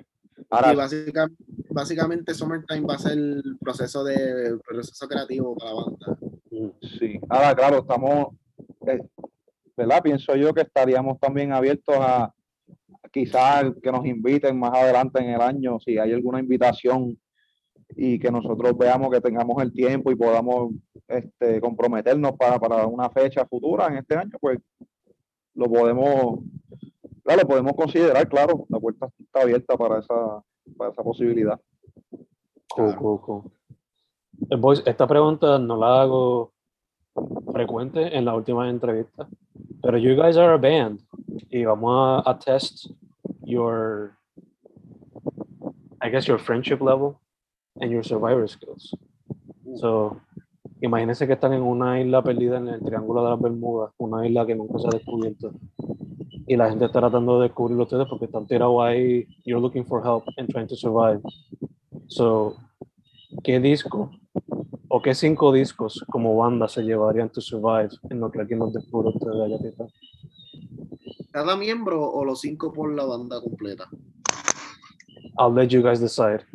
Ahora, 0.50 0.74
Y 0.74 0.76
básicamente, 0.76 1.44
básicamente 1.70 2.34
Summertime 2.34 2.88
va 2.88 2.96
a 2.96 3.00
ser 3.00 3.14
el 3.14 3.58
proceso 3.60 4.04
de 4.04 4.16
el 4.48 4.60
proceso 4.60 5.08
creativo 5.08 5.56
para 5.56 5.74
la 5.74 5.84
banda. 5.84 6.20
Sí, 7.00 7.20
ahora 7.30 7.56
claro, 7.56 7.80
estamos, 7.80 8.28
eh, 8.88 9.02
¿verdad? 9.78 10.02
Pienso 10.04 10.36
yo 10.36 10.54
que 10.54 10.62
estaríamos 10.62 11.20
también 11.20 11.54
abiertos 11.54 11.96
a 12.00 12.34
quizás 13.12 13.66
que 13.82 13.92
nos 13.92 14.06
inviten 14.06 14.58
más 14.58 14.72
adelante 14.74 15.22
en 15.22 15.30
el 15.32 15.42
año, 15.42 15.80
si 15.80 15.98
hay 15.98 16.14
alguna 16.14 16.40
invitación 16.40 17.18
y 17.96 18.20
que 18.20 18.32
nosotros 18.32 18.78
veamos 18.78 19.10
que 19.12 19.22
tengamos 19.22 19.62
el 19.62 19.74
tiempo 19.74 20.12
y 20.12 20.16
podamos 20.16 20.74
este, 21.08 21.60
comprometernos 21.60 22.34
para, 22.38 22.58
para 22.58 22.88
una 22.88 23.10
fecha 23.10 23.46
futura 23.46 23.88
en 23.88 23.98
este 23.98 24.16
año, 24.16 24.38
pues 24.40 24.60
lo 25.54 25.70
podemos, 25.70 26.40
claro, 27.24 27.48
podemos 27.48 27.74
considerar, 27.74 28.28
claro, 28.28 28.66
la 28.70 28.80
puerta 28.80 29.10
está 29.20 29.42
abierta 29.42 29.78
para 29.78 30.00
esa, 30.00 30.44
para 30.78 30.92
esa 30.92 31.04
posibilidad. 31.04 31.60
Cool, 32.70 32.96
cool, 32.96 33.22
cool. 33.22 33.52
Eh, 34.50 34.56
boys, 34.56 34.82
esta 34.86 35.08
pregunta 35.08 35.60
no 35.60 35.78
la 35.78 36.02
hago 36.02 36.54
frecuente 37.52 38.16
en 38.18 38.26
la 38.26 38.34
última 38.36 38.70
entrevista, 38.70 39.28
pero 39.82 39.98
you 39.98 40.16
guys 40.16 40.38
are 40.38 40.54
a 40.54 40.58
band 40.58 41.02
y 41.50 41.66
vamos 41.66 42.24
a, 42.26 42.30
a 42.30 42.40
test 42.40 42.88
your, 43.44 44.18
I 46.02 46.10
guess 46.10 46.26
your 46.26 46.40
friendship 46.40 46.82
level 46.82 47.20
and 47.80 47.92
your 47.92 48.04
survivor 48.04 48.48
skills. 48.48 48.96
So, 49.76 50.22
imagínense 50.82 51.28
que 51.28 51.34
están 51.34 51.54
en 51.54 51.62
una 51.62 52.00
isla 52.02 52.24
perdida 52.24 52.58
en 52.58 52.68
el 52.70 52.82
Triángulo 52.82 53.24
de 53.24 53.30
las 53.30 53.40
Bermudas, 53.40 53.94
una 53.98 54.26
isla 54.26 54.46
que 54.46 54.56
nunca 54.56 54.80
se 54.80 54.88
ha 54.88 54.92
descubierto. 54.92 55.52
Y 56.48 56.56
la 56.56 56.70
gente 56.70 56.86
está 56.86 57.00
tratando 57.00 57.40
de 57.40 57.48
descubrirlo 57.48 57.84
ustedes 57.84 58.08
porque 58.10 58.26
están 58.26 58.48
tirados 58.48 58.82
ahí, 58.82 59.28
you're 59.46 59.62
looking 59.62 59.86
for 59.86 60.02
help 60.04 60.24
and 60.38 60.50
trying 60.50 60.68
to 60.68 60.76
survive. 60.76 61.22
So, 62.08 62.56
¿qué 63.44 63.60
disco 63.60 64.12
o 64.88 65.02
qué 65.02 65.14
cinco 65.14 65.54
discos 65.54 66.04
como 66.12 66.36
banda 66.36 66.68
se 66.68 66.84
llevarían 66.84 67.30
to 67.30 67.42
survive 67.42 67.90
en 68.10 68.20
lo 68.20 68.32
que 68.32 68.40
alguien 68.40 68.60
nos 68.60 68.74
descubre 68.74 69.10
ustedes 69.10 69.36
allá 69.36 69.56
arriba? 69.56 69.88
¿Cada 71.32 71.56
miembro 71.56 72.04
o 72.12 72.26
los 72.26 72.42
cinco 72.42 72.74
por 72.74 72.94
la 72.94 73.06
banda 73.06 73.40
completa? 73.42 73.88
I'll 75.38 75.54
let 75.54 75.68
you 75.70 75.82
guys 75.82 76.00
decide. 76.00 76.46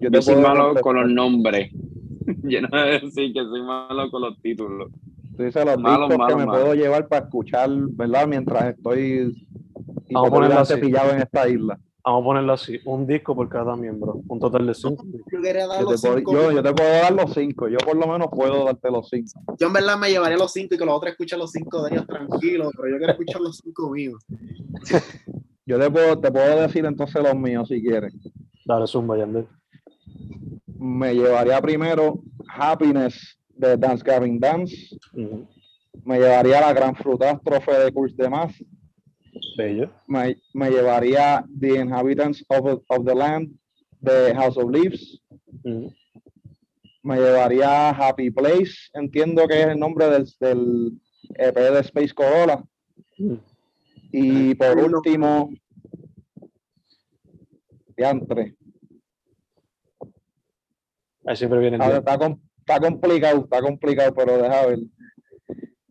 Yo 0.00 0.10
te 0.10 0.16
Yo 0.16 0.22
soy 0.22 0.36
malo 0.36 0.74
con 0.80 0.96
los 0.96 1.10
nombres. 1.10 1.72
Yo 2.42 2.60
no 2.60 2.68
voy 2.68 2.78
a 2.78 2.84
decir 3.00 3.32
que 3.32 3.40
soy 3.40 3.62
malo 3.62 4.10
con 4.10 4.22
los 4.22 4.40
títulos. 4.40 4.92
Tú 5.38 5.44
dices 5.44 5.64
los 5.64 5.78
Malo, 5.78 6.08
discos 6.08 6.18
malo, 6.18 6.36
que 6.36 6.44
me 6.44 6.50
puedo 6.50 6.74
llevar 6.74 7.06
para 7.06 7.24
escuchar, 7.26 7.70
¿verdad? 7.70 8.26
Mientras 8.26 8.74
estoy 8.74 9.46
Vamos 10.10 10.30
a 10.30 10.34
ponerlo 10.34 10.58
así. 10.58 10.74
cepillado 10.74 11.12
en 11.12 11.18
esta 11.22 11.48
isla. 11.48 11.78
Vamos 12.04 12.22
a 12.22 12.24
ponerlo 12.24 12.52
así, 12.54 12.80
un 12.84 13.06
disco 13.06 13.36
por 13.36 13.48
cada 13.48 13.76
miembro, 13.76 14.20
un 14.26 14.40
total 14.40 14.66
de 14.66 14.74
cinco. 14.74 15.04
Yo 15.30 15.40
quería 15.40 15.68
dar 15.68 15.80
Yo 15.80 15.90
los 15.92 16.00
te, 16.02 16.08
puedo, 16.08 16.18
cinco. 16.18 16.32
yo, 16.32 16.50
yo 16.50 16.62
te 16.64 16.74
puedo 16.74 16.90
dar 16.90 17.12
los 17.14 17.34
cinco. 17.34 17.68
Yo 17.68 17.78
por 17.78 17.96
lo 17.96 18.06
menos 18.08 18.26
puedo 18.32 18.64
darte 18.64 18.90
los 18.90 19.08
cinco. 19.08 19.40
Yo 19.60 19.68
en 19.68 19.72
verdad 19.74 19.96
me 19.96 20.10
llevaría 20.10 20.36
los 20.38 20.50
cinco 20.52 20.74
y 20.74 20.78
que 20.78 20.84
los 20.84 20.94
otros 20.96 21.12
escuchen 21.12 21.38
los 21.38 21.52
cinco 21.52 21.84
de 21.84 21.92
ellos 21.94 22.06
tranquilos, 22.08 22.72
pero 22.76 22.88
yo 22.90 22.96
quiero 22.98 23.12
escuchar 23.12 23.40
los 23.40 23.58
cinco 23.62 23.90
míos. 23.90 24.24
Yo 25.66 25.78
te 25.78 25.88
puedo, 25.90 26.18
te 26.18 26.32
puedo 26.32 26.62
decir 26.62 26.84
entonces 26.86 27.22
los 27.22 27.34
míos 27.36 27.68
si 27.68 27.80
quieres. 27.82 28.12
Dale, 28.64 28.86
zumba, 28.88 29.18
Yandel. 29.18 29.46
Me 30.78 31.14
llevaría 31.14 31.60
primero 31.60 32.22
Happiness 32.48 33.37
de 33.58 33.76
Dance 33.76 34.02
Gavin 34.04 34.38
Dance. 34.38 34.96
Me 36.04 36.18
llevaría 36.18 36.60
la 36.60 36.72
Gran 36.72 36.94
Frutástrofe 36.94 37.72
de 37.72 37.92
Kurs 37.92 38.16
de 38.16 38.28
Más. 38.28 38.52
Bello. 39.56 39.90
Me, 40.06 40.36
me 40.54 40.70
llevaría 40.70 41.44
The 41.60 41.80
Inhabitants 41.80 42.44
of, 42.48 42.82
of 42.88 43.04
the 43.04 43.14
Land 43.14 43.50
de 44.00 44.34
House 44.34 44.56
of 44.56 44.70
Leaves. 44.70 45.20
Me 47.02 47.16
llevaría 47.16 47.90
Happy 47.90 48.30
Place. 48.30 48.74
Entiendo 48.94 49.46
que 49.48 49.60
es 49.60 49.66
el 49.68 49.78
nombre 49.78 50.08
del, 50.08 50.24
del 50.40 50.92
EP 51.34 51.56
de 51.56 51.80
Space 51.80 52.14
Corolla. 52.14 52.62
Y 54.12 54.54
por 54.54 54.78
último, 54.78 55.50
diantre. 57.96 58.54
Ahí 61.26 61.36
siempre 61.36 61.58
vienen 61.58 61.82
A 61.82 61.88
ver, 61.88 61.94
diez. 61.96 61.98
está, 62.06 62.18
com- 62.18 62.40
está 62.68 62.80
complicado, 62.80 63.40
está 63.44 63.62
complicado, 63.62 64.14
pero 64.14 64.36
deja 64.36 64.66
ver. 64.66 64.78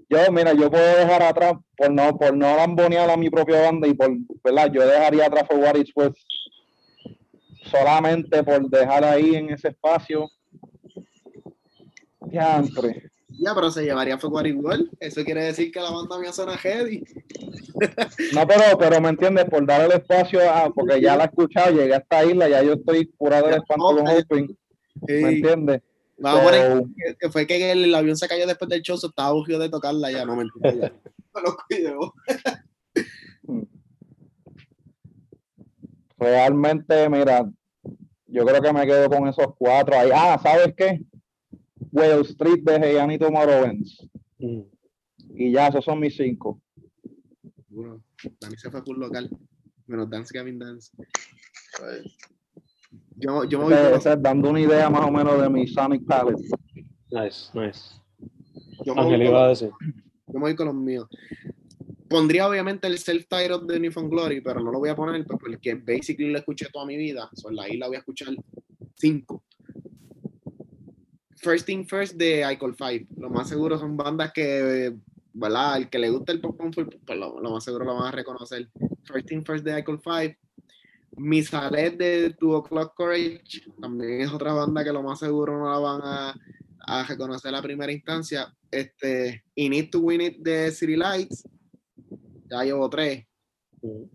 Yo, 0.09 0.31
mira, 0.31 0.53
yo 0.53 0.69
puedo 0.69 0.97
dejar 0.97 1.23
atrás, 1.23 1.53
por 1.75 1.91
no, 1.91 2.17
por 2.17 2.37
no 2.37 2.55
lambonear 2.55 3.09
a 3.09 3.17
mi 3.17 3.29
propia 3.29 3.61
banda 3.61 3.87
y 3.87 3.93
por, 3.93 4.11
¿verdad? 4.43 4.71
Yo 4.71 4.85
dejaría 4.85 5.25
atrás 5.25 5.47
For 5.47 5.57
What 5.57 5.75
It's 5.75 5.91
Worth 5.95 6.15
solamente 7.63 8.43
por 8.43 8.69
dejar 8.69 9.03
ahí 9.03 9.35
en 9.35 9.49
ese 9.49 9.69
espacio. 9.69 10.29
Diantre. 12.21 13.11
Ya, 13.29 13.53
pero 13.53 13.69
se 13.69 13.83
llevaría 13.83 14.17
Fuego 14.17 14.41
igual. 14.45 14.89
Eso 14.99 15.23
quiere 15.23 15.43
decir 15.43 15.71
que 15.71 15.79
la 15.79 15.91
banda 15.91 16.17
mía 16.19 16.31
suena 16.31 16.57
heavy. 16.57 17.03
No, 18.33 18.47
pero, 18.47 18.75
pero 18.79 18.99
me 18.99 19.09
entiendes, 19.09 19.45
por 19.45 19.63
dar 19.63 19.81
el 19.81 19.91
espacio 19.91 20.39
a, 20.49 20.67
porque 20.73 20.99
ya 20.99 21.15
la 21.15 21.25
he 21.25 21.27
escuchado, 21.27 21.75
llegué 21.75 21.93
a 21.93 21.97
esta 21.97 22.25
isla, 22.25 22.49
ya 22.49 22.63
yo 22.63 22.73
estoy 22.73 23.05
curado 23.15 23.45
del 23.45 23.57
espanto 23.57 23.95
con 23.95 24.07
Hoping, 24.07 24.57
¿me 25.07 25.29
entiendes? 25.29 25.81
Vamos 26.19 26.41
a 26.41 26.43
poner 26.43 26.83
que, 27.19 27.29
fue 27.29 27.45
que 27.45 27.71
el, 27.71 27.93
avión 27.93 28.17
se 28.17 28.27
cayó 28.27 28.47
después 28.47 28.69
del 28.69 28.81
show, 28.81 28.95
estaba 28.95 29.29
aburrido 29.29 29.59
de 29.59 29.69
tocarla 29.69 30.11
ya, 30.11 30.25
no 30.25 30.35
me 30.35 30.43
entiendo. 30.43 30.87
ya. 30.87 30.93
Me 31.35 31.41
lo 31.43 31.55
cuido. 31.67 32.13
realmente, 36.17 37.09
mira, 37.09 37.47
yo 38.25 38.45
creo 38.45 38.61
que 38.61 38.73
me 38.73 38.85
quedo 38.85 39.09
con 39.09 39.27
esos 39.27 39.47
cuatro 39.57 39.97
ahí. 39.97 40.09
Ah, 40.13 40.39
¿sabes 40.41 40.73
qué? 40.75 41.01
Wall 41.91 42.21
Street 42.21 42.63
de 42.63 42.99
Anito 42.99 43.31
Morowens. 43.31 44.07
Ujú. 44.39 44.69
Y 45.29 45.51
ya, 45.51 45.67
esos 45.67 45.85
son 45.85 45.99
mis 45.99 46.17
cinco. 46.17 46.59
Bueno, 47.69 48.03
Dani 48.39 48.57
se 48.57 48.71
fue 48.71 48.83
por 48.83 48.97
local. 48.97 49.29
Menos 49.85 50.09
Dance 50.09 50.35
Gavin 50.35 50.59
Dance. 50.59 50.91
Pues, 51.77 52.17
Yo, 53.19 53.43
yo 53.45 53.59
me 53.59 53.65
voy 53.65 53.99
dando 54.19 54.49
una 54.51 54.59
idea 54.61 54.89
más 54.89 55.05
o 55.05 55.11
menos 55.11 55.41
de 55.41 55.49
mi 55.49 55.67
Sonic 55.67 56.05
Palette. 56.05 56.39
Nice, 57.09 57.49
nice. 57.53 57.95
yo 58.85 58.93
me 58.93 59.01
voy 59.03 59.13
Ángel 59.13 59.19
con 59.19 59.27
iba 59.27 59.43
a 59.45 59.47
los- 59.49 59.59
decir. 59.59 59.73
yo 60.27 60.33
me 60.33 60.39
voy 60.39 60.55
con 60.55 60.67
los 60.67 60.75
míos. 60.75 61.07
Pondría 62.09 62.47
obviamente 62.47 62.87
el 62.87 62.97
self-titled 62.99 63.63
de 63.67 63.79
New 63.79 63.91
Found 63.91 64.09
Glory, 64.11 64.41
pero 64.41 64.61
no 64.61 64.71
lo 64.71 64.79
voy 64.79 64.89
a 64.89 64.95
poner 64.95 65.25
porque 65.25 65.75
basically 65.75 66.29
lo 66.31 66.37
escuché 66.37 66.67
toda 66.71 66.85
mi 66.85 66.95
vida. 66.95 67.29
So, 67.33 67.49
en 67.49 67.55
la 67.57 67.67
isla 67.67 67.87
voy 67.87 67.95
a 67.95 67.99
escuchar 67.99 68.29
cinco. 68.95 69.43
First 71.37 71.65
Thing 71.65 71.85
First 71.85 72.15
de 72.15 72.49
Icon 72.53 72.75
5. 72.77 73.13
Lo 73.17 73.29
más 73.29 73.47
seguro 73.49 73.77
son 73.77 73.95
bandas 73.97 74.31
que, 74.33 74.95
¿verdad? 75.33 75.77
El 75.77 75.89
que 75.89 75.99
le 75.99 76.09
gusta 76.09 76.31
el 76.31 76.41
pop 76.41 76.57
punk, 76.57 76.75
pues 76.75 77.19
lo, 77.19 77.39
lo 77.39 77.51
más 77.51 77.63
seguro 77.63 77.85
lo 77.85 77.95
van 77.95 78.07
a 78.07 78.11
reconocer. 78.11 78.69
First 79.03 79.27
Thing 79.27 79.43
First 79.43 79.63
de 79.65 79.79
Icon 79.79 79.99
5. 80.01 80.35
Misalet 81.17 81.97
de 81.97 82.29
Two 82.39 82.55
O'Clock 82.55 82.93
Courage 82.95 83.41
también 83.81 84.21
es 84.21 84.31
otra 84.31 84.53
banda 84.53 84.83
que 84.83 84.93
lo 84.93 85.01
más 85.01 85.19
seguro 85.19 85.57
no 85.57 85.69
la 85.69 85.79
van 85.79 86.01
a, 86.03 86.35
a 86.79 87.03
reconocer 87.03 87.53
a 87.53 87.61
primera 87.61 87.91
instancia. 87.91 88.53
Este, 88.69 89.43
y 89.55 89.69
Need 89.69 89.89
to 89.89 89.99
Win 89.99 90.21
It 90.21 90.37
de 90.37 90.71
City 90.71 90.95
Lights. 90.95 91.47
Ya 92.49 92.63
llevo 92.63 92.89
tres. 92.89 93.25
Ujú. 93.81 94.09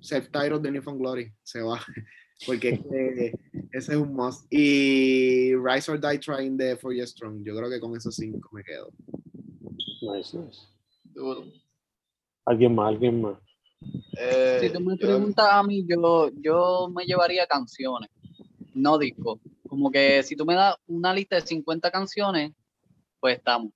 Self-Titled 0.00 0.60
de 0.60 0.70
New 0.70 0.82
Found 0.82 1.00
Glory. 1.00 1.32
Se 1.42 1.60
va. 1.60 1.80
Porque 2.46 2.68
es 2.70 2.80
que 2.80 3.32
ese 3.72 3.92
es 3.92 3.98
un 3.98 4.14
must. 4.14 4.46
Y 4.50 5.54
Rise 5.54 5.90
or 5.90 6.00
Die 6.00 6.18
Trying 6.18 6.56
de 6.56 6.76
For 6.76 6.94
You 6.94 7.06
Strong. 7.06 7.44
Yo 7.44 7.56
creo 7.56 7.70
que 7.70 7.80
con 7.80 7.96
esos 7.96 8.14
cinco 8.14 8.50
me 8.52 8.62
quedo. 8.62 8.92
Nice, 10.02 10.36
nice. 10.36 10.60
duro. 11.04 11.44
Alguien 12.44 12.74
más, 12.74 12.88
alguien 12.88 13.20
más. 13.20 13.38
Eh, 14.18 14.58
Si 14.60 14.70
tú 14.70 14.80
me 14.80 14.96
yo- 14.96 15.06
preguntas 15.06 15.46
a 15.50 15.62
mí, 15.62 15.84
yo, 15.86 16.30
yo 16.40 16.88
me 16.94 17.04
llevaría 17.04 17.46
canciones, 17.46 18.10
no 18.74 18.98
discos. 18.98 19.40
Como 19.68 19.90
que 19.90 20.22
si 20.22 20.36
tú 20.36 20.44
me 20.46 20.54
das 20.54 20.76
una 20.86 21.12
lista 21.12 21.36
de 21.36 21.42
50 21.42 21.90
canciones, 21.90 22.52
pues 23.20 23.36
estamos. 23.38 23.72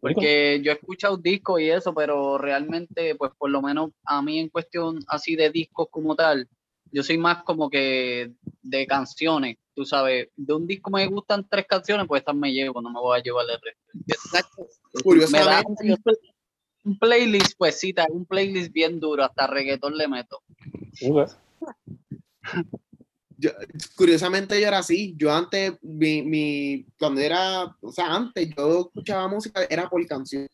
Porque 0.00 0.60
yo 0.62 0.70
he 0.70 0.74
escuchado 0.76 1.16
discos 1.16 1.60
y 1.60 1.70
eso, 1.70 1.92
pero 1.92 2.38
realmente, 2.38 3.16
pues 3.16 3.32
por 3.36 3.50
lo 3.50 3.60
menos 3.60 3.90
a 4.04 4.22
mí 4.22 4.38
en 4.38 4.48
cuestión 4.48 5.00
así 5.08 5.34
de 5.34 5.50
discos 5.50 5.88
como 5.90 6.14
tal, 6.14 6.48
yo 6.92 7.02
soy 7.02 7.18
más 7.18 7.42
como 7.42 7.68
que 7.68 8.32
de 8.62 8.86
canciones, 8.86 9.56
tú 9.74 9.84
sabes, 9.84 10.28
de 10.36 10.54
un 10.54 10.66
disco 10.68 10.90
me 10.90 11.04
gustan 11.06 11.46
tres 11.48 11.66
canciones, 11.66 12.06
pues 12.06 12.20
estas 12.20 12.36
me 12.36 12.52
llevo, 12.52 12.80
no 12.80 12.90
me 12.90 13.00
voy 13.00 13.18
a 13.18 13.22
llevar 13.22 13.44
el 13.50 13.60
resto. 13.60 13.82
Me 13.92 14.40
da 14.40 14.48
Curiosamente, 15.02 15.96
un, 16.84 16.98
pl- 16.98 16.98
un 16.98 16.98
playlist, 16.98 17.56
pues 17.58 17.78
sí, 17.78 17.92
te 17.92 18.00
hago 18.02 18.14
un 18.14 18.24
playlist 18.26 18.72
bien 18.72 18.98
duro, 19.00 19.24
hasta 19.24 19.46
reggaetón 19.46 19.96
le 19.96 20.08
meto. 20.08 20.42
Yo- 23.36 23.52
curiosamente 23.96 24.60
yo 24.60 24.66
era 24.66 24.78
así. 24.78 25.14
Yo 25.16 25.32
antes, 25.32 25.74
mi, 25.82 26.22
mi- 26.22 26.86
cuando 26.98 27.20
era, 27.20 27.76
o 27.80 27.92
sea, 27.92 28.14
antes 28.14 28.48
yo 28.56 28.80
escuchaba 28.80 29.28
música, 29.28 29.64
era 29.70 29.88
por 29.88 30.04
canción. 30.06 30.48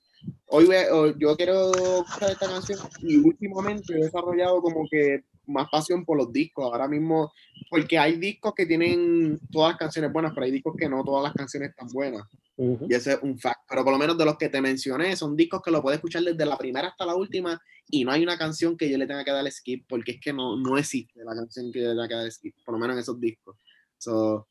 Hoy 0.47 0.69
o- 0.93 1.17
yo 1.19 1.37
quiero 1.37 1.73
escuchar 2.03 2.31
esta 2.31 2.47
canción 2.49 2.79
y 3.01 3.17
últimamente 3.17 3.95
he 3.95 4.05
desarrollado 4.05 4.61
como 4.61 4.87
que 4.91 5.25
más 5.47 5.69
pasión 5.71 6.05
por 6.05 6.17
los 6.17 6.33
discos. 6.33 6.65
Ahora 6.65 6.89
mismo, 6.89 7.33
porque 7.71 7.99
hay 7.99 8.17
discos 8.17 8.55
que 8.55 8.67
tienen 8.67 9.39
todas 9.51 9.73
las 9.73 9.79
canciones 9.79 10.13
buenas, 10.13 10.33
pero 10.35 10.47
hay 10.47 10.53
discos 10.53 10.75
que 10.77 10.89
no 10.89 11.05
todas 11.05 11.23
las 11.23 11.33
canciones 11.33 11.71
están 11.71 11.89
buenas. 11.89 12.27
Y 12.57 12.95
ese 12.95 13.15
es 13.15 13.19
un 13.23 13.39
fact. 13.39 13.63
Pero 13.69 13.83
por 13.83 13.93
lo 13.93 13.99
menos 13.99 14.17
de 14.17 14.25
los 14.25 14.37
que 14.37 14.49
te 14.49 14.61
mencioné, 14.61 15.17
son 15.17 15.37
discos 15.37 15.61
que 15.63 15.71
lo 15.71 15.83
puedes 15.83 15.99
escuchar 15.99 16.23
desde 16.23 16.47
la 16.47 16.57
primera 16.57 16.89
hasta 16.89 17.05
la 17.05 17.17
última 17.17 17.61
y 17.91 18.05
no 18.05 18.13
hay 18.13 18.23
una 18.23 18.39
canción 18.39 18.77
que 18.77 18.89
yo 18.89 18.97
le 18.97 19.07
tenga 19.07 19.25
que 19.25 19.31
dar 19.31 19.51
skip 19.51 19.87
porque 19.89 20.13
es 20.13 20.21
que 20.21 20.33
no, 20.33 20.57
no 20.57 20.79
existe 20.79 21.25
la 21.25 21.35
canción 21.35 21.71
que 21.73 21.81
yo 21.81 21.89
le 21.89 21.95
tenga 21.95 22.09
que 22.09 22.15
dar 22.15 22.31
skip, 22.31 22.55
por 22.65 22.75
lo 22.75 22.79
menos 22.79 22.95
en 22.95 23.01
esos 23.01 23.21
discos. 23.21 23.57
So, 23.99 24.49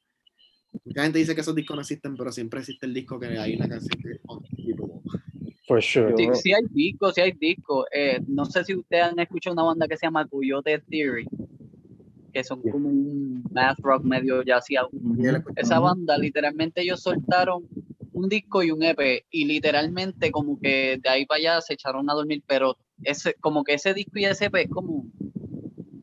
mucha 0.84 1.04
gente 1.04 1.20
dice 1.20 1.36
que 1.36 1.42
esos 1.42 1.56
discos 1.56 1.76
no 1.76 1.82
existen, 1.82 2.16
pero 2.16 2.32
siempre 2.32 2.60
existe 2.60 2.86
el 2.86 2.94
disco 2.94 3.20
que 3.20 3.28
hay 3.28 3.56
una 3.56 3.70
canción 3.70 4.02
que. 4.02 4.20
For 5.68 5.82
sure. 5.82 6.36
Sí, 6.36 6.52
hay 6.54 6.64
discos, 6.72 7.14
sí 7.16 7.22
hay 7.22 7.32
discos. 7.32 7.86
Eh, 7.94 8.20
no 8.28 8.46
sé 8.46 8.64
si 8.66 8.76
ustedes 8.76 9.04
han 9.04 9.20
escuchado 9.20 9.54
una 9.54 9.64
banda 9.64 9.88
que 9.88 9.96
se 9.98 10.06
llama 10.06 10.28
Coyote 10.28 10.80
Theory, 10.90 11.26
que 12.34 12.44
son 12.44 12.62
como 12.62 12.90
un 12.90 13.44
math 13.52 13.80
rock 13.80 14.04
medio 14.04 14.42
escucha- 15.38 15.62
Esa 15.62 15.80
banda, 15.80 16.18
literalmente 16.18 16.82
ellos 16.82 17.02
soltaron 17.02 17.64
un 18.12 18.30
disco 18.30 18.62
y 18.62 18.72
un 18.72 18.84
EP 18.84 19.26
y 19.32 19.46
literalmente 19.46 20.32
como 20.32 20.60
que 20.60 21.00
de 21.02 21.10
ahí 21.10 21.26
para 21.26 21.40
allá 21.40 21.62
se 21.62 21.74
echaron 21.74 22.10
a 22.10 22.14
dormir, 22.14 22.44
pero 22.46 22.78
ese, 23.04 23.34
como 23.36 23.64
que 23.64 23.74
ese 23.76 23.94
disco 23.94 24.20
y 24.20 24.26
ese 24.26 24.46
EP 24.46 24.62
es 24.64 24.70
como 24.70 25.06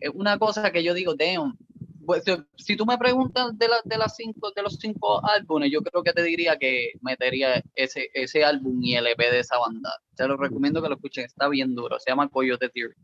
es 0.01 0.11
una 0.15 0.39
cosa 0.39 0.73
que 0.73 0.83
yo 0.83 0.95
digo, 0.95 1.15
damn. 1.15 1.57
Pues, 2.05 2.25
si- 2.57 2.77
tú 2.77 2.87
me 2.87 2.97
preguntas 2.97 3.57
de, 3.59 3.69
la- 3.69 3.81
de, 3.85 3.99
las 3.99 4.17
cinco, 4.17 4.51
de 4.55 4.63
los 4.63 4.77
cinco 4.77 5.21
álbumes, 5.27 5.71
yo 5.71 5.83
creo 5.83 6.03
que 6.03 6.13
te 6.13 6.23
diría 6.23 6.57
que 6.59 6.93
metería 7.03 7.63
ese, 7.75 8.09
ese 8.15 8.43
álbum 8.45 8.81
y 8.83 8.95
el 8.97 9.07
EP 9.07 9.19
de 9.31 9.41
esa 9.41 9.59
banda. 9.59 9.91
Te 10.17 10.27
lo 10.27 10.37
recomiendo 10.37 10.81
que 10.83 10.89
lo 10.89 10.95
escuchen, 10.95 11.25
está 11.27 11.49
bien 11.49 11.75
duro, 11.75 11.99
se 12.01 12.11
llama 12.11 12.29
Coyote 12.29 12.69
Theory. 12.71 12.95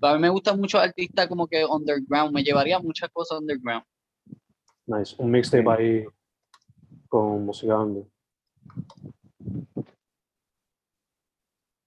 A 0.00 0.14
mí 0.14 0.20
me 0.20 0.28
gustan 0.28 0.60
muchos 0.60 0.80
artistas 0.80 1.26
como 1.26 1.48
que 1.48 1.64
underground, 1.64 2.32
me 2.32 2.44
llevaría 2.44 2.78
muchas 2.78 3.10
cosas 3.10 3.40
underground. 3.40 3.84
Nice. 4.86 5.14
Un 5.18 5.30
mixtape 5.30 5.68
ahí 5.70 6.04
con 7.08 7.44
música. 7.44 7.76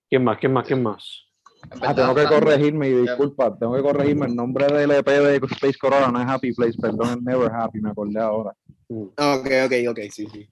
¿Quién 0.10 0.24
más? 0.24 0.38
¿Quién 0.38 0.54
más? 0.54 0.68
¿Quién 0.68 0.84
más? 0.84 1.30
Ah, 1.82 1.93
tengo 1.93 2.16
que 2.16 2.26
corregirme 2.26 2.89
y 2.89 2.93
disculpa, 2.93 3.55
tengo 3.57 3.76
que 3.76 3.82
corregirme. 3.82 4.26
El 4.26 4.36
nombre 4.36 4.68
del 4.68 4.91
EP 4.91 5.07
de 5.07 5.36
Space 5.38 5.78
Corona 5.78 6.07
no 6.12 6.22
es 6.22 6.28
Happy 6.28 6.53
Place, 6.53 6.78
perdón, 6.80 7.09
es 7.09 7.22
Never 7.22 7.51
Happy, 7.51 7.80
me 7.80 7.91
acordé 7.91 8.20
ahora. 8.20 8.55
Ok, 8.89 9.47
ok, 9.66 9.74
ok, 9.89 9.99
sí, 10.12 10.28
sí. 10.28 10.49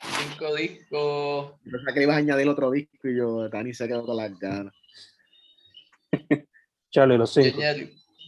cinco 0.00 0.54
discos. 0.54 1.52
Yo 1.64 1.70
pensaba 1.72 1.92
que 1.94 2.00
le 2.00 2.04
ibas 2.04 2.16
a 2.16 2.18
añadir 2.18 2.48
otro 2.48 2.70
disco 2.70 3.08
y 3.08 3.16
yo, 3.16 3.48
Dani 3.48 3.72
se 3.72 3.88
quedó 3.88 4.04
con 4.04 4.16
las 4.16 4.38
ganas. 4.38 4.74
Charlie, 6.90 7.18
los 7.18 7.32
cinco. 7.32 7.58
Yeah, 7.58 7.74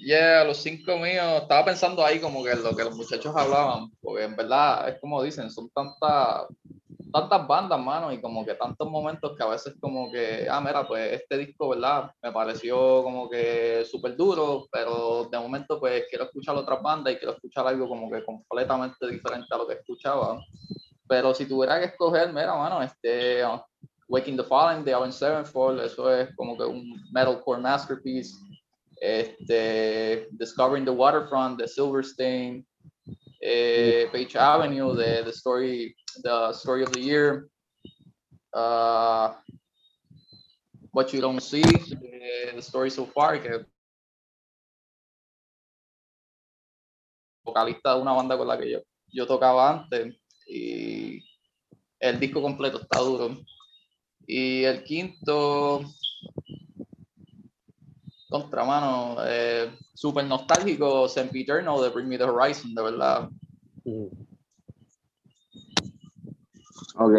yeah, 0.00 0.44
los 0.44 0.58
cinco 0.58 0.98
míos, 0.98 1.42
estaba 1.42 1.64
pensando 1.64 2.04
ahí 2.04 2.20
como 2.20 2.44
que 2.44 2.54
lo 2.54 2.74
que 2.76 2.84
los 2.84 2.96
muchachos 2.96 3.34
hablaban, 3.36 3.90
porque 4.00 4.24
en 4.24 4.36
verdad 4.36 4.88
es 4.88 5.00
como 5.00 5.22
dicen, 5.22 5.50
son 5.50 5.68
tantas 5.70 6.46
tantas 7.12 7.46
bandas, 7.46 7.80
mano, 7.80 8.12
y 8.12 8.20
como 8.20 8.44
que 8.44 8.54
tantos 8.54 8.88
momentos 8.90 9.36
que 9.36 9.42
a 9.42 9.48
veces 9.48 9.74
como 9.80 10.10
que, 10.10 10.46
ah, 10.50 10.60
mira, 10.60 10.86
pues 10.86 11.12
este 11.12 11.38
disco, 11.38 11.70
¿verdad? 11.70 12.10
Me 12.22 12.32
pareció 12.32 13.02
como 13.02 13.28
que 13.28 13.84
súper 13.84 14.16
duro, 14.16 14.66
pero 14.70 15.28
de 15.30 15.38
momento 15.38 15.78
pues 15.78 16.04
quiero 16.08 16.24
escuchar 16.24 16.56
otras 16.56 16.82
bandas 16.82 17.14
y 17.14 17.16
quiero 17.16 17.34
escuchar 17.34 17.66
algo 17.66 17.88
como 17.88 18.10
que 18.10 18.24
completamente 18.24 19.08
diferente 19.08 19.48
a 19.50 19.58
lo 19.58 19.66
que 19.66 19.74
escuchaba. 19.74 20.40
Pero 21.08 21.34
si 21.34 21.46
tuviera 21.46 21.78
que 21.78 21.86
escoger, 21.86 22.32
mira, 22.32 22.54
mano, 22.54 22.82
este, 22.82 23.44
uh, 23.44 23.60
Waking 24.08 24.36
the 24.36 24.44
Fallen 24.44 24.84
de 24.84 24.92
Avenged 24.92 25.18
Sevenfold, 25.18 25.80
eso 25.80 26.12
es 26.12 26.34
como 26.36 26.56
que 26.56 26.64
un 26.64 26.84
metalcore 27.12 27.60
masterpiece. 27.60 28.36
Este, 29.00 30.28
Discovering 30.32 30.84
the 30.84 30.90
Waterfront 30.90 31.60
de 31.60 31.68
Silverstein, 31.68 32.66
eh, 33.40 34.08
Page 34.12 34.36
Avenue 34.36 34.94
de 34.94 35.22
The 35.22 35.30
Story, 35.30 35.94
The 36.22 36.52
Story 36.52 36.82
of 36.82 36.92
the 36.92 37.00
Year, 37.00 37.48
uh, 38.52 39.34
What 40.92 41.12
You 41.12 41.20
Don't 41.20 41.40
See, 41.40 41.62
de 41.62 42.52
The 42.54 42.62
Story 42.62 42.90
So 42.90 43.06
Far, 43.06 43.40
vocalista 47.44 47.94
de 47.94 48.02
una 48.02 48.12
banda 48.12 48.36
con 48.36 48.46
la 48.46 48.58
que 48.58 48.70
yo, 48.70 48.80
yo 49.08 49.26
tocaba 49.26 49.70
antes 49.70 50.16
y 50.46 51.24
el 51.98 52.20
disco 52.20 52.42
completo 52.42 52.80
está 52.80 53.00
duro. 53.00 53.36
Y 54.26 54.64
el 54.64 54.84
quinto, 54.84 55.82
contramano, 58.28 59.16
eh, 59.24 59.70
súper 59.94 60.26
nostálgico, 60.26 61.08
Sempiterno 61.08 61.80
de 61.80 61.88
Bring 61.88 62.08
Me 62.08 62.18
the 62.18 62.24
Horizon, 62.24 62.74
de 62.74 62.82
verdad. 62.82 63.30
Mm. 63.84 64.27
Ok, 67.00 67.14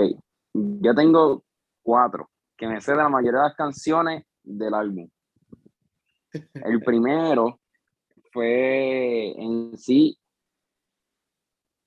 yo 0.54 0.94
tengo 0.94 1.46
cuatro, 1.82 2.30
que 2.58 2.68
me 2.68 2.82
sé 2.82 2.92
de 2.92 2.98
la 2.98 3.08
mayoría 3.08 3.40
de 3.40 3.48
las 3.48 3.56
canciones 3.56 4.26
del 4.44 4.74
álbum. 4.74 5.10
El 6.54 6.82
primero 6.86 7.62
fue 8.34 9.32
en 9.42 9.78
sí 9.78 10.18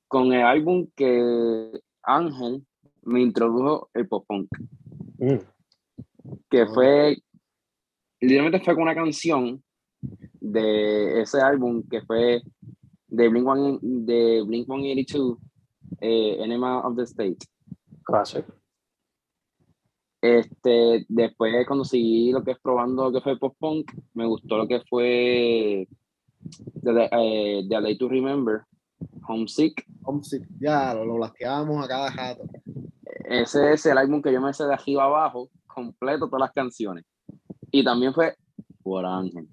con 0.09 0.33
el 0.33 0.43
álbum 0.43 0.89
que 0.97 1.83
Ángel 2.03 2.67
me 3.03 3.21
introdujo 3.21 3.91
el 3.95 4.09
pop 4.09 4.25
punk, 4.27 4.49
Mm. 5.19 5.39
que 6.51 6.67
fue, 6.67 7.17
literalmente 8.21 8.65
fue 8.65 8.75
con 8.75 8.85
una 8.85 8.95
canción 8.95 9.63
de 10.41 11.21
ese 11.21 11.41
álbum 11.41 11.83
que 11.89 12.01
fue 12.03 12.43
de 13.07 13.29
Blink, 13.29 13.47
One, 13.47 13.79
de 13.83 14.43
Blink 14.45 14.67
182, 14.67 15.39
eh, 16.01 16.39
Enema 16.43 16.81
of 16.81 16.97
the 16.97 17.03
State. 17.03 17.47
Classic. 18.05 18.45
Este, 20.21 21.05
después 21.09 21.67
cuando 21.67 21.85
seguí 21.85 22.31
lo 22.31 22.45
que 22.45 22.53
es 22.53 22.59
probando 22.61 23.05
lo 23.05 23.13
que 23.13 23.21
fue 23.21 23.39
pop 23.39 23.57
punk, 23.59 23.91
me 24.15 24.25
gustó 24.25 24.57
lo 24.57 24.69
que 24.69 24.81
fue 24.89 25.89
de, 26.39 27.09
eh, 27.11 27.67
The 27.69 27.81
Day 27.81 27.99
to 27.99 28.09
Remember, 28.09 28.63
Homesick. 29.27 29.85
Homesick, 30.05 30.47
ya, 30.61 30.95
lo, 30.95 31.05
lo 31.05 31.15
blasqueábamos 31.15 31.85
a 31.85 31.89
cada 31.89 32.13
jato. 32.13 32.45
Ese 33.25 33.73
es 33.73 33.87
el 33.87 33.99
álbum 33.99 34.23
que 34.23 34.33
yo 34.33 34.41
me 34.41 34.53
sé 34.53 34.65
de 34.65 34.75
arriba 34.75 35.05
abajo, 35.05 35.51
completo 35.67 36.27
todas 36.27 36.41
las 36.41 36.53
canciones. 36.53 37.05
Y 37.71 37.83
también 37.83 38.13
fue 38.13 38.37
por 38.83 39.05
Ángel. 39.07 39.49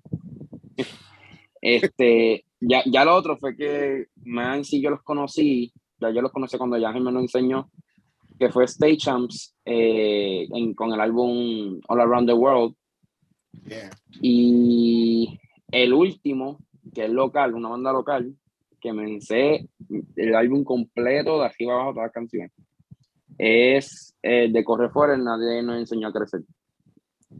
Este, 1.61 2.45
ya, 2.59 2.83
ya 2.85 3.05
lo 3.05 3.15
otro 3.15 3.37
fue 3.37 3.55
que 3.55 4.07
Man 4.23 4.63
sí 4.63 4.81
yo 4.81 4.89
los 4.89 5.03
conocí, 5.03 5.73
ya 5.99 6.09
yo 6.09 6.21
los 6.21 6.31
conocí 6.31 6.57
cuando 6.57 6.75
Ángel 6.75 7.03
me 7.03 7.11
lo 7.11 7.19
enseñó, 7.19 7.69
que 8.39 8.49
fue 8.49 8.63
Stay 8.65 8.97
Champs 8.97 9.53
eh, 9.65 10.47
en- 10.51 10.73
con 10.73 10.91
el 10.93 10.99
álbum 11.01 11.79
All 11.87 11.99
Around 12.01 12.27
the 12.29 12.33
World. 12.33 12.73
Yeah. 13.65 13.89
Y 14.21 15.39
el 15.71 15.93
último, 15.93 16.59
que 16.93 17.05
es 17.05 17.11
local, 17.11 17.53
una 17.53 17.69
banda 17.69 17.91
local, 17.91 18.33
que 18.79 18.93
me 18.93 19.19
sé 19.19 19.67
el 20.15 20.35
álbum 20.35 20.63
completo 20.63 21.39
de 21.39 21.45
arriba 21.47 21.73
abajo 21.73 21.91
todas 21.93 22.05
las 22.07 22.13
canciones, 22.13 22.51
es 23.37 24.15
eh, 24.23 24.49
de 24.51 24.63
Corre 24.63 24.89
Fuera, 24.89 25.17
nadie 25.17 25.61
nos 25.61 25.77
enseñó 25.77 26.07
a 26.07 26.13
crecer. 26.13 26.41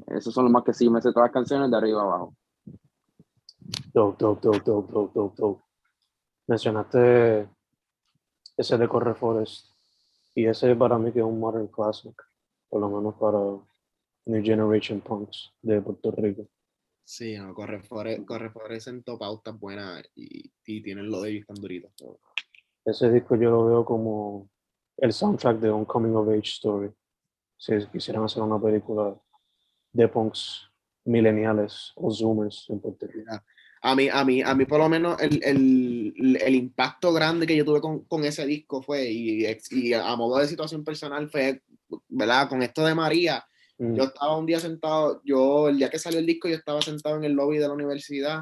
Esos 0.07 0.33
son 0.33 0.43
los 0.45 0.51
más 0.51 0.63
que 0.63 0.73
sí 0.73 0.89
me 0.89 1.01
sé 1.01 1.11
todas 1.13 1.27
las 1.27 1.33
canciones 1.33 1.71
de 1.71 1.77
arriba 1.77 2.01
abajo. 2.01 2.35
Dope, 3.93 4.17
dope, 4.19 4.41
dope, 4.47 4.61
dope, 4.65 4.91
dope, 4.93 5.11
dope, 5.15 5.35
dope. 5.37 5.63
Mencionaste 6.47 7.47
ese 8.57 8.77
de 8.77 8.87
Corre 8.87 9.13
Forest. 9.15 9.69
Y 10.35 10.45
ese 10.45 10.75
para 10.75 10.97
mí 10.97 11.11
que 11.11 11.19
es 11.19 11.25
un 11.25 11.39
modern 11.39 11.67
classic. 11.67 12.13
Por 12.69 12.81
lo 12.81 12.89
menos 12.89 13.15
para 13.15 13.39
New 14.25 14.43
Generation 14.43 15.01
Punks 15.01 15.53
de 15.61 15.81
Puerto 15.81 16.11
Rico. 16.11 16.47
Sí, 17.03 17.35
no, 17.37 17.53
corre 17.55 17.81
por 17.81 18.25
corre 18.25 18.51
por 18.51 18.79
sentó 18.79 19.17
pautas 19.17 19.59
buenas 19.59 20.03
y, 20.15 20.51
y 20.65 20.81
tienen 20.83 21.09
lo 21.09 21.21
de 21.21 21.31
ellos 21.31 21.47
tan 21.47 21.55
duritos. 21.55 21.91
Ese 22.85 23.09
disco 23.09 23.35
yo 23.35 23.49
lo 23.49 23.65
veo 23.65 23.85
como 23.85 24.49
el 24.97 25.11
soundtrack 25.11 25.59
de 25.59 25.71
un 25.71 25.85
coming 25.85 26.13
of 26.13 26.29
age 26.29 26.49
story. 26.49 26.91
Si 27.57 27.73
quisieran 27.87 28.23
hacer 28.23 28.43
una 28.43 28.61
película 28.61 29.19
de 29.91 30.07
punks 30.07 30.69
millennials 31.05 31.93
o 31.95 32.11
zoomers 32.11 32.69
en 32.69 32.79
Puerto 32.79 33.07
Rico. 33.07 33.31
A 33.81 33.95
mí, 33.95 34.09
a 34.11 34.25
mí, 34.25 34.41
a 34.41 34.53
mí 34.55 34.65
por 34.65 34.79
lo 34.79 34.89
menos 34.89 35.21
el, 35.21 35.41
el, 35.43 36.37
el 36.41 36.55
impacto 36.55 37.13
grande 37.13 37.47
que 37.47 37.55
yo 37.55 37.63
tuve 37.63 37.79
con, 37.79 38.03
con 38.05 38.25
ese 38.25 38.45
disco 38.45 38.81
fue, 38.81 39.09
y, 39.09 39.45
y 39.71 39.93
a 39.93 40.15
modo 40.15 40.39
de 40.39 40.47
situación 40.47 40.83
personal 40.83 41.29
fue, 41.29 41.61
¿verdad? 42.09 42.49
Con 42.49 42.61
esto 42.61 42.85
de 42.85 42.93
María, 42.95 43.45
Mm, 43.79 43.95
yo 43.95 44.03
estaba 44.03 44.37
un 44.37 44.45
día 44.45 44.59
sentado, 44.59 45.21
yo 45.23 45.69
el 45.69 45.77
día 45.77 45.89
que 45.89 45.99
salió 45.99 46.19
el 46.19 46.25
disco, 46.25 46.49
yo 46.49 46.55
estaba 46.55 46.81
sentado 46.81 47.15
en 47.15 47.23
el 47.23 47.31
lobby 47.31 47.57
de 47.57 47.67
la 47.67 47.73
universidad 47.73 48.41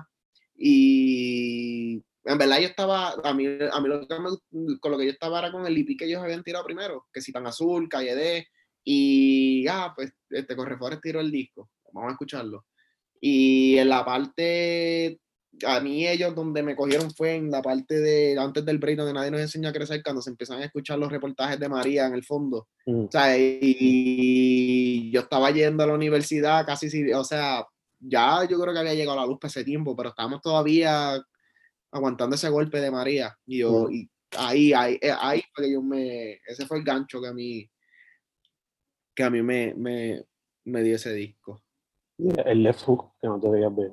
y 0.55 2.03
en 2.25 2.37
verdad 2.37 2.59
yo 2.59 2.67
estaba, 2.67 3.11
a 3.23 3.33
mí, 3.33 3.45
a 3.45 3.79
mí 3.79 3.87
lo 3.87 4.07
que 4.07 4.19
me- 4.19 4.79
con 4.79 4.91
lo 4.91 4.97
que 4.97 5.05
yo 5.05 5.11
estaba 5.11 5.39
era 5.39 5.51
con 5.51 5.65
el 5.65 5.77
IP 5.77 5.95
que 5.97 6.05
ellos 6.05 6.21
habían 6.23 6.43
tirado 6.43 6.65
primero, 6.65 7.05
que 7.13 7.21
si 7.21 7.31
tan 7.31 7.45
azul, 7.47 7.87
Calle 7.87 8.15
D, 8.15 8.47
y 8.83 9.67
ah, 9.67 9.93
pues 9.95 10.11
este 10.31 10.55
Correfores 10.55 10.99
tiró 11.01 11.19
el 11.21 11.31
disco, 11.31 11.69
vamos 11.93 12.09
a 12.09 12.13
escucharlo. 12.13 12.65
Y 13.21 13.77
en 13.77 13.89
la 13.89 14.03
parte, 14.03 15.19
a 15.65 15.79
mí 15.79 16.07
ellos 16.07 16.35
donde 16.35 16.61
me 16.63 16.75
cogieron 16.75 17.11
fue 17.11 17.35
en 17.35 17.49
la 17.49 17.61
parte 17.61 17.99
de, 17.99 18.37
antes 18.37 18.63
del 18.65 18.77
break 18.77 18.97
donde 18.97 19.13
nadie 19.13 19.31
nos 19.31 19.41
enseña 19.41 19.69
a 19.69 19.73
crecer, 19.73 20.03
cuando 20.03 20.21
se 20.21 20.29
empiezan 20.29 20.61
a 20.61 20.65
escuchar 20.65 20.99
los 20.99 21.11
reportajes 21.11 21.59
de 21.59 21.69
María 21.69 22.05
en 22.07 22.13
el 22.13 22.23
fondo. 22.23 22.67
mm, 22.85 23.05
O 23.05 23.11
sea, 23.11 23.35
y 23.37 25.11
yo 25.11 25.21
estaba 25.21 25.51
yendo 25.51 25.83
a 25.83 25.87
la 25.87 25.93
universidad 25.93 26.65
casi, 26.65 26.89
si- 26.89 27.11
o 27.13 27.23
sea, 27.23 27.65
ya 27.99 28.43
yo 28.47 28.59
creo 28.59 28.73
que 28.73 28.79
había 28.79 28.93
llegado 28.93 29.17
la 29.17 29.25
luz 29.25 29.39
para 29.39 29.49
ese 29.49 29.63
tiempo, 29.63 29.95
pero 29.95 30.09
estábamos 30.09 30.41
todavía 30.41 31.19
aguantando 31.91 32.35
ese 32.35 32.49
golpe 32.49 32.79
de 32.81 32.91
María. 32.91 33.35
Y 33.45 33.59
yo, 33.59 33.87
Mm. 33.89 33.93
y 33.93 34.09
ahí, 34.37 34.73
ahí, 34.73 34.99
eh, 35.01 35.13
ahí 35.19 35.41
fue 35.53 35.65
que 35.65 35.71
yo 35.73 35.81
me, 35.81 36.33
ese 36.45 36.65
fue 36.67 36.77
el 36.77 36.83
gancho 36.83 37.21
que 37.21 37.27
a 37.27 37.33
mí, 37.33 37.69
que 39.15 39.23
a 39.23 39.29
mí 39.29 39.41
me, 39.41 39.73
me, 39.75 40.23
me 40.65 40.83
dio 40.83 40.95
ese 40.95 41.13
disco. 41.13 41.63
el 42.19 42.63
left 42.63 42.81
hook, 42.81 43.11
que 43.21 43.27
no 43.27 43.39
te 43.39 43.47
veías 43.49 43.75
ver. 43.75 43.91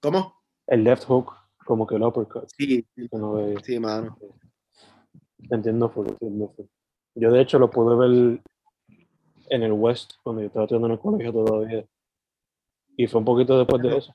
¿Cómo? 0.00 0.34
El 0.66 0.84
left 0.84 1.04
hook, 1.04 1.32
como 1.64 1.86
que 1.86 1.96
el 1.96 2.02
uppercut, 2.02 2.48
Sí, 2.56 2.86
sí, 2.94 3.08
sí, 3.64 3.78
mano. 3.78 4.16
Entiendo 5.50 5.88
full, 5.90 6.08
entiendo 6.08 6.52
full. 6.56 6.66
Yo 7.14 7.30
de 7.30 7.40
hecho 7.42 7.58
lo 7.58 7.70
pude 7.70 7.96
ver 7.96 8.42
en 9.50 9.62
el 9.62 9.72
West 9.72 10.14
cuando 10.22 10.40
yo 10.42 10.46
estaba 10.46 10.64
estudiando 10.64 10.86
en 10.86 10.92
el 10.94 10.98
colegio 11.00 11.32
todavía. 11.32 11.84
Y 12.96 13.06
fue 13.06 13.18
un 13.20 13.24
poquito 13.24 13.58
después 13.58 13.82
de 13.82 13.96
eso. 13.98 14.14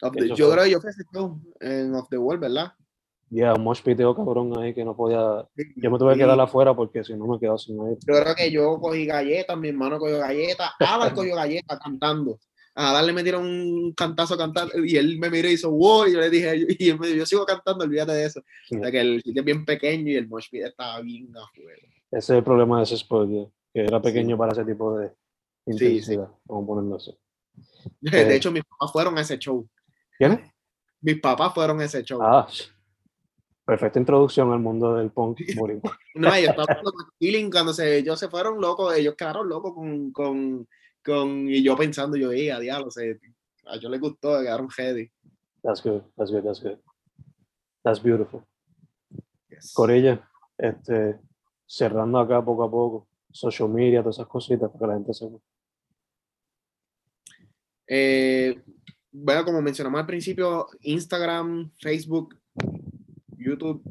The- 0.00 0.28
yo 0.28 0.46
fue. 0.46 0.54
creo 0.54 0.64
que 0.64 0.70
yo 0.70 0.80
fui 0.80 0.90
show 1.12 1.40
en 1.60 1.94
Off 1.94 2.08
the 2.08 2.18
Wall, 2.18 2.38
¿verdad? 2.38 2.72
Ya, 3.30 3.52
un 3.54 3.62
mosh 3.62 3.82
piteo 3.82 4.14
cabrón 4.14 4.56
ahí 4.58 4.72
que 4.72 4.84
no 4.84 4.96
podía. 4.96 5.46
Yo 5.76 5.90
me 5.90 5.98
tuve 5.98 6.14
que 6.14 6.20
quedar 6.20 6.40
afuera 6.40 6.74
porque 6.74 7.04
si 7.04 7.14
no 7.14 7.26
me 7.26 7.38
quedaba 7.38 7.58
sin 7.58 7.78
aire. 7.80 7.98
Yo 8.06 8.14
creo 8.22 8.34
que 8.34 8.50
yo 8.50 8.78
cogí 8.80 9.04
galletas, 9.06 9.56
mi 9.58 9.68
hermano 9.68 9.98
cogió 9.98 10.18
galletas, 10.18 10.70
Alan 10.78 11.14
cogió 11.14 11.34
galletas 11.34 11.78
cantando. 11.78 12.38
A 12.80 12.90
Alan 12.90 13.06
le 13.06 13.12
metieron 13.12 13.44
un 13.44 13.92
cantazo 13.92 14.36
cantando 14.38 14.84
y 14.84 14.96
él 14.96 15.18
me 15.18 15.30
miró 15.30 15.48
y 15.48 15.54
hizo 15.54 15.70
wow, 15.70 16.06
y 16.06 16.12
yo 16.12 16.20
le 16.20 16.30
dije, 16.30 16.54
y 16.78 16.90
él 16.90 16.98
me 16.98 17.06
dijo, 17.08 17.18
yo 17.18 17.26
sigo 17.26 17.44
cantando, 17.44 17.84
olvídate 17.84 18.12
de 18.12 18.24
eso. 18.26 18.40
O 18.40 18.78
sea, 18.78 18.90
que 18.90 19.00
el 19.00 19.20
sitio 19.22 19.40
es 19.42 19.46
bien 19.46 19.64
pequeño 19.64 20.10
y 20.12 20.16
el 20.16 20.28
mosh 20.28 20.48
pit 20.50 20.62
estaba 20.62 21.00
bien 21.00 21.28
afuera. 21.36 21.82
Ese 22.10 22.32
es 22.32 22.38
el 22.38 22.44
problema 22.44 22.78
de 22.78 22.84
ese 22.84 22.94
spot, 22.94 23.28
que 23.74 23.80
era 23.80 24.00
pequeño 24.00 24.38
para 24.38 24.52
ese 24.52 24.64
tipo 24.64 24.96
de 24.98 25.08
Sí, 25.08 25.76
sí. 25.78 25.84
intensidad. 25.86 26.28
Vamos 26.44 26.64
a 26.64 26.66
ponerlo 26.66 26.96
así. 26.96 27.14
De 28.00 28.20
Eh. 28.22 28.36
hecho, 28.36 28.50
mis 28.52 28.64
papás 28.64 28.92
fueron 28.92 29.18
a 29.18 29.20
ese 29.22 29.38
show. 29.38 29.68
¿Quién? 30.16 30.40
Mis 31.00 31.20
papás 31.20 31.52
fueron 31.54 31.80
a 31.80 31.84
ese 31.84 32.02
show. 32.04 32.20
Ah, 32.22 32.46
Perfecta 33.64 33.98
introducción 33.98 34.50
al 34.50 34.60
mundo 34.60 34.94
del 34.94 35.10
punk 35.10 35.38
boricua. 35.56 35.98
No, 36.14 36.32
ellos 36.34 36.50
estaban 36.56 36.82
con 36.82 36.92
Killing 37.18 37.50
cuando 37.50 37.74
se, 37.74 37.98
ellos 37.98 38.18
se 38.18 38.28
fueron 38.28 38.58
locos, 38.60 38.96
ellos 38.96 39.14
quedaron 39.14 39.46
locos 39.48 39.74
con, 39.74 40.10
con, 40.12 40.66
con 41.04 41.48
y 41.48 41.62
yo 41.62 41.76
pensando, 41.76 42.16
yo, 42.16 42.32
eh, 42.32 42.52
a 42.52 42.58
diablo, 42.58 42.90
se, 42.90 43.18
a 43.66 43.76
ellos 43.76 43.90
les 43.90 44.00
gustó, 44.00 44.40
quedaron 44.40 44.68
heavy. 44.70 45.10
That's 45.62 45.82
good, 45.82 46.02
that's 46.16 46.30
good, 46.30 46.44
that's 46.44 46.60
good. 46.60 46.78
That's 47.82 48.02
beautiful. 48.02 48.44
Yes. 49.48 49.72
Corella, 49.72 50.28
este, 50.56 51.18
cerrando 51.66 52.18
acá 52.18 52.44
poco 52.44 52.64
a 52.64 52.70
poco, 52.70 53.08
social 53.30 53.68
media, 53.68 54.00
todas 54.02 54.16
esas 54.16 54.28
cositas, 54.28 54.70
para 54.70 54.78
que 54.78 54.86
la 54.86 54.94
gente 54.94 55.14
sepa. 55.14 55.38
Eh, 57.86 58.62
bueno, 59.10 59.44
como 59.44 59.62
mencionamos 59.62 60.00
al 60.00 60.06
principio, 60.06 60.68
Instagram, 60.82 61.70
Facebook, 61.80 62.38
YouTube, 63.36 63.82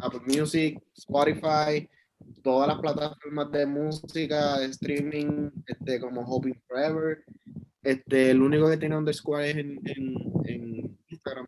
Apple 0.00 0.20
Music, 0.26 0.80
Spotify, 0.94 1.88
todas 2.42 2.68
las 2.68 2.78
plataformas 2.78 3.50
de 3.52 3.66
música, 3.66 4.58
de 4.58 4.66
streaming, 4.66 5.50
este, 5.66 6.00
como 6.00 6.22
Hoping 6.22 6.54
Forever. 6.66 7.24
Este, 7.82 8.30
el 8.30 8.42
único 8.42 8.68
que 8.68 8.76
tiene 8.76 8.96
underscore 8.96 9.50
es 9.50 9.56
en, 9.56 9.80
en, 9.84 10.14
en 10.44 10.98
Instagram. 11.08 11.46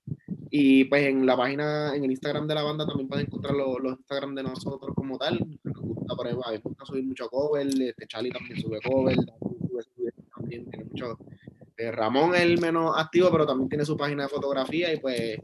Y 0.50 0.84
pues 0.84 1.06
en 1.06 1.24
la 1.24 1.36
página, 1.36 1.94
en 1.94 2.04
el 2.04 2.10
Instagram 2.10 2.46
de 2.46 2.54
la 2.54 2.62
banda 2.62 2.86
también 2.86 3.08
pueden 3.08 3.26
encontrar 3.26 3.54
los, 3.54 3.80
los 3.80 3.98
Instagram 3.98 4.34
de 4.34 4.42
nosotros 4.42 4.94
como 4.94 5.16
tal. 5.18 5.38
Nos 5.64 5.76
gusta, 5.76 6.14
por 6.14 6.26
ejemplo, 6.26 6.60
gusta 6.62 6.84
subir 6.84 7.04
mucho 7.04 7.28
cover, 7.28 7.66
este 7.66 8.06
Charlie 8.06 8.30
también 8.30 8.60
sube 8.60 8.78
cover, 8.82 9.16
también 10.36 10.68
tiene 10.70 10.84
mucho. 10.84 11.18
eh, 11.78 11.90
Ramón 11.90 12.34
es 12.34 12.42
el 12.42 12.60
menos 12.60 12.92
activo, 12.98 13.30
pero 13.30 13.46
también 13.46 13.68
tiene 13.68 13.84
su 13.84 13.96
página 13.96 14.24
de 14.24 14.28
fotografía 14.28 14.92
y 14.92 15.00
pues 15.00 15.38
Es 15.38 15.40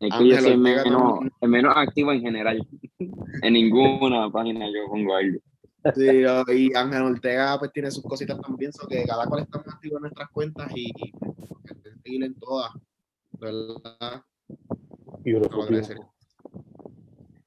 que 0.00 0.08
yo 0.08 0.16
Ángel 0.16 0.40
soy 0.40 0.52
Ortega 0.52 0.84
menos, 0.84 1.18
el 1.40 1.48
menos 1.48 1.74
activo 1.76 2.12
en 2.12 2.20
general. 2.20 2.66
En 3.42 3.52
ninguna 3.52 4.30
página 4.30 4.66
yo 4.66 4.88
pongo 4.88 5.14
algo. 5.16 5.38
Sí, 5.94 6.06
y 6.54 6.74
Ángel 6.76 7.02
Ortega 7.02 7.58
pues 7.58 7.72
tiene 7.72 7.90
sus 7.90 8.04
cositas 8.04 8.38
también, 8.40 8.72
so 8.72 8.86
que 8.86 9.04
cada 9.04 9.26
cual 9.26 9.42
estamos 9.42 9.66
activos 9.68 9.96
en 9.96 10.02
nuestras 10.02 10.28
cuentas 10.30 10.70
y, 10.74 10.90
y 10.90 11.12
pues, 11.12 11.34
seguir 12.02 12.24
en 12.24 12.34
todas, 12.38 12.70
¿verdad? 13.32 14.22
Beautiful. 15.24 15.82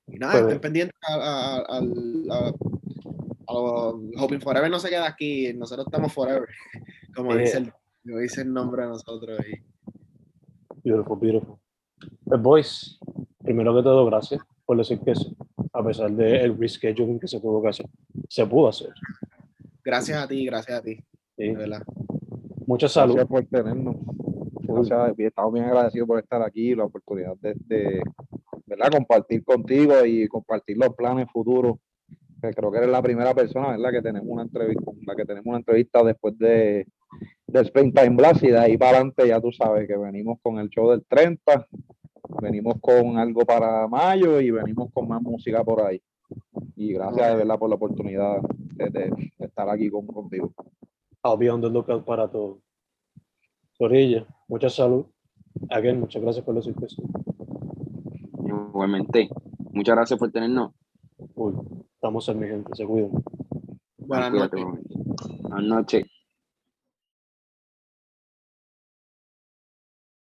Y 0.08 0.18
nada, 0.18 0.34
Pues- 0.34 0.44
estén 0.46 0.60
pendientes 0.62 0.98
a, 1.08 1.14
a, 1.14 1.58
a, 1.58 1.78
a- 1.78 2.54
a 3.48 3.54
los- 3.54 3.96
Hoping 4.18 4.42
Forever 4.42 4.70
no 4.72 4.80
se 4.80 4.90
queda 4.90 5.08
aquí, 5.08 5.54
nosotros 5.54 5.86
estamos 5.88 6.12
forever, 6.14 6.48
como 7.16 7.34
Eh. 7.34 7.40
dice, 7.40 7.58
el, 7.60 7.74
como 8.04 8.18
dice 8.20 8.42
el 8.42 8.52
nombre 8.54 8.84
de 8.84 8.90
nosotros. 8.90 9.40
Y, 9.48 9.64
Beautiful, 10.90 11.20
beautiful. 11.20 11.56
Pues, 12.26 12.42
boys, 12.42 13.00
primero 13.44 13.76
que 13.76 13.84
todo, 13.84 14.06
gracias 14.08 14.42
por 14.74 14.80
decir 14.80 15.00
que 15.02 15.14
sí, 15.14 15.36
a 15.72 15.84
pesar 15.84 16.12
del 16.12 16.58
rescheduling 16.58 17.20
que 17.20 17.28
se 17.28 17.40
tuvo 17.40 17.62
que 17.62 17.70
hacer, 17.70 17.86
se 18.28 18.44
pudo 18.48 18.70
hacer. 18.70 18.90
gracias 19.84 20.18
a 20.18 20.28
ti, 20.28 20.46
gracias 20.48 20.80
a 20.80 20.82
ti, 20.82 20.96
¿sí? 21.38 21.50
de 21.50 21.54
verdad. 21.54 21.84
Mucha 22.66 22.88
salud. 22.88 23.14
Gracias 23.14 23.30
por 23.30 23.46
tenernos. 23.46 23.98
Gracias, 24.64 25.20
y 25.20 25.26
estamos 25.26 25.54
bien 25.54 25.66
agradecidos 25.66 26.08
por 26.08 26.20
estar 26.20 26.42
aquí 26.42 26.72
y 26.72 26.76
la 26.76 26.86
oportunidad 26.86 27.36
de, 27.38 27.54
de, 27.68 28.02
¿verdad? 28.66 28.90
compartir 28.92 29.44
contigo 29.44 30.04
y 30.06 30.28
compartir 30.28 30.78
los 30.78 30.96
planes 30.96 31.28
futuros. 31.32 31.78
Que 32.42 32.52
creo 32.52 32.72
que 32.72 32.80
eres 32.80 32.90
la 32.90 33.02
primera 33.04 33.36
persona 33.36 33.78
¿verdad? 33.78 33.92
que 33.92 34.02
tenemos 34.02 34.28
una 34.28 34.42
entrevista, 34.42 34.84
con 34.84 34.98
la 35.06 35.16
que 35.16 35.26
tenemos 35.26 35.46
una 35.46 35.58
entrevista 35.58 36.04
después 36.04 36.36
de, 36.40 36.88
de 37.46 37.60
Springtime 37.62 38.16
Blast 38.16 38.44
y 38.44 38.48
de 38.48 38.58
ahí 38.58 38.78
para 38.78 38.98
adelante 38.98 39.28
ya 39.28 39.40
tú 39.40 39.52
sabes 39.52 39.88
que 39.88 39.96
venimos 39.96 40.40
con 40.42 40.58
el 40.58 40.70
show 40.70 40.90
del 40.90 41.06
30, 41.06 41.68
venimos 42.42 42.76
con 42.82 43.18
algo 43.18 43.42
para 43.46 43.88
mayo 43.88 44.40
y 44.42 44.52
venimos 44.52 44.90
con 44.94 45.08
más 45.08 45.22
música 45.22 45.64
por 45.64 45.82
ahí. 45.82 46.02
Y 46.76 46.94
gracias 46.94 47.30
de 47.30 47.36
verdad 47.36 47.60
por 47.60 47.70
la 47.70 47.76
oportunidad 47.76 48.42
de, 48.76 48.90
de- 48.90 49.10
de 49.38 49.46
estar 49.46 49.70
aquí 49.70 49.90
con, 49.90 50.06
contigo. 50.08 50.54
I'll 51.24 51.38
be 51.38 51.50
on 51.50 51.62
the 51.62 51.70
lookout 51.70 52.04
para 52.06 52.28
todo. 52.30 52.60
Sorilla, 53.78 54.26
mucha 54.48 54.70
salud. 54.70 55.06
Again, 55.70 56.00
muchas 56.00 56.22
gracias 56.22 56.46
por 56.46 56.56
que 56.62 56.90
sí. 56.90 57.02
Igualmente. 58.46 59.30
Muchas 59.72 59.96
gracias 59.96 60.20
por 60.20 60.32
tenernos. 60.32 60.74
Uy, 61.36 61.54
estamos 61.94 62.28
en 62.30 62.40
mi 62.40 62.48
gente, 62.48 62.76
se 62.76 62.86
cuidan. 62.86 63.12
Buenas 63.98 64.34
noches. 64.34 64.66
Buenas 65.42 65.64
noches. 65.64 66.23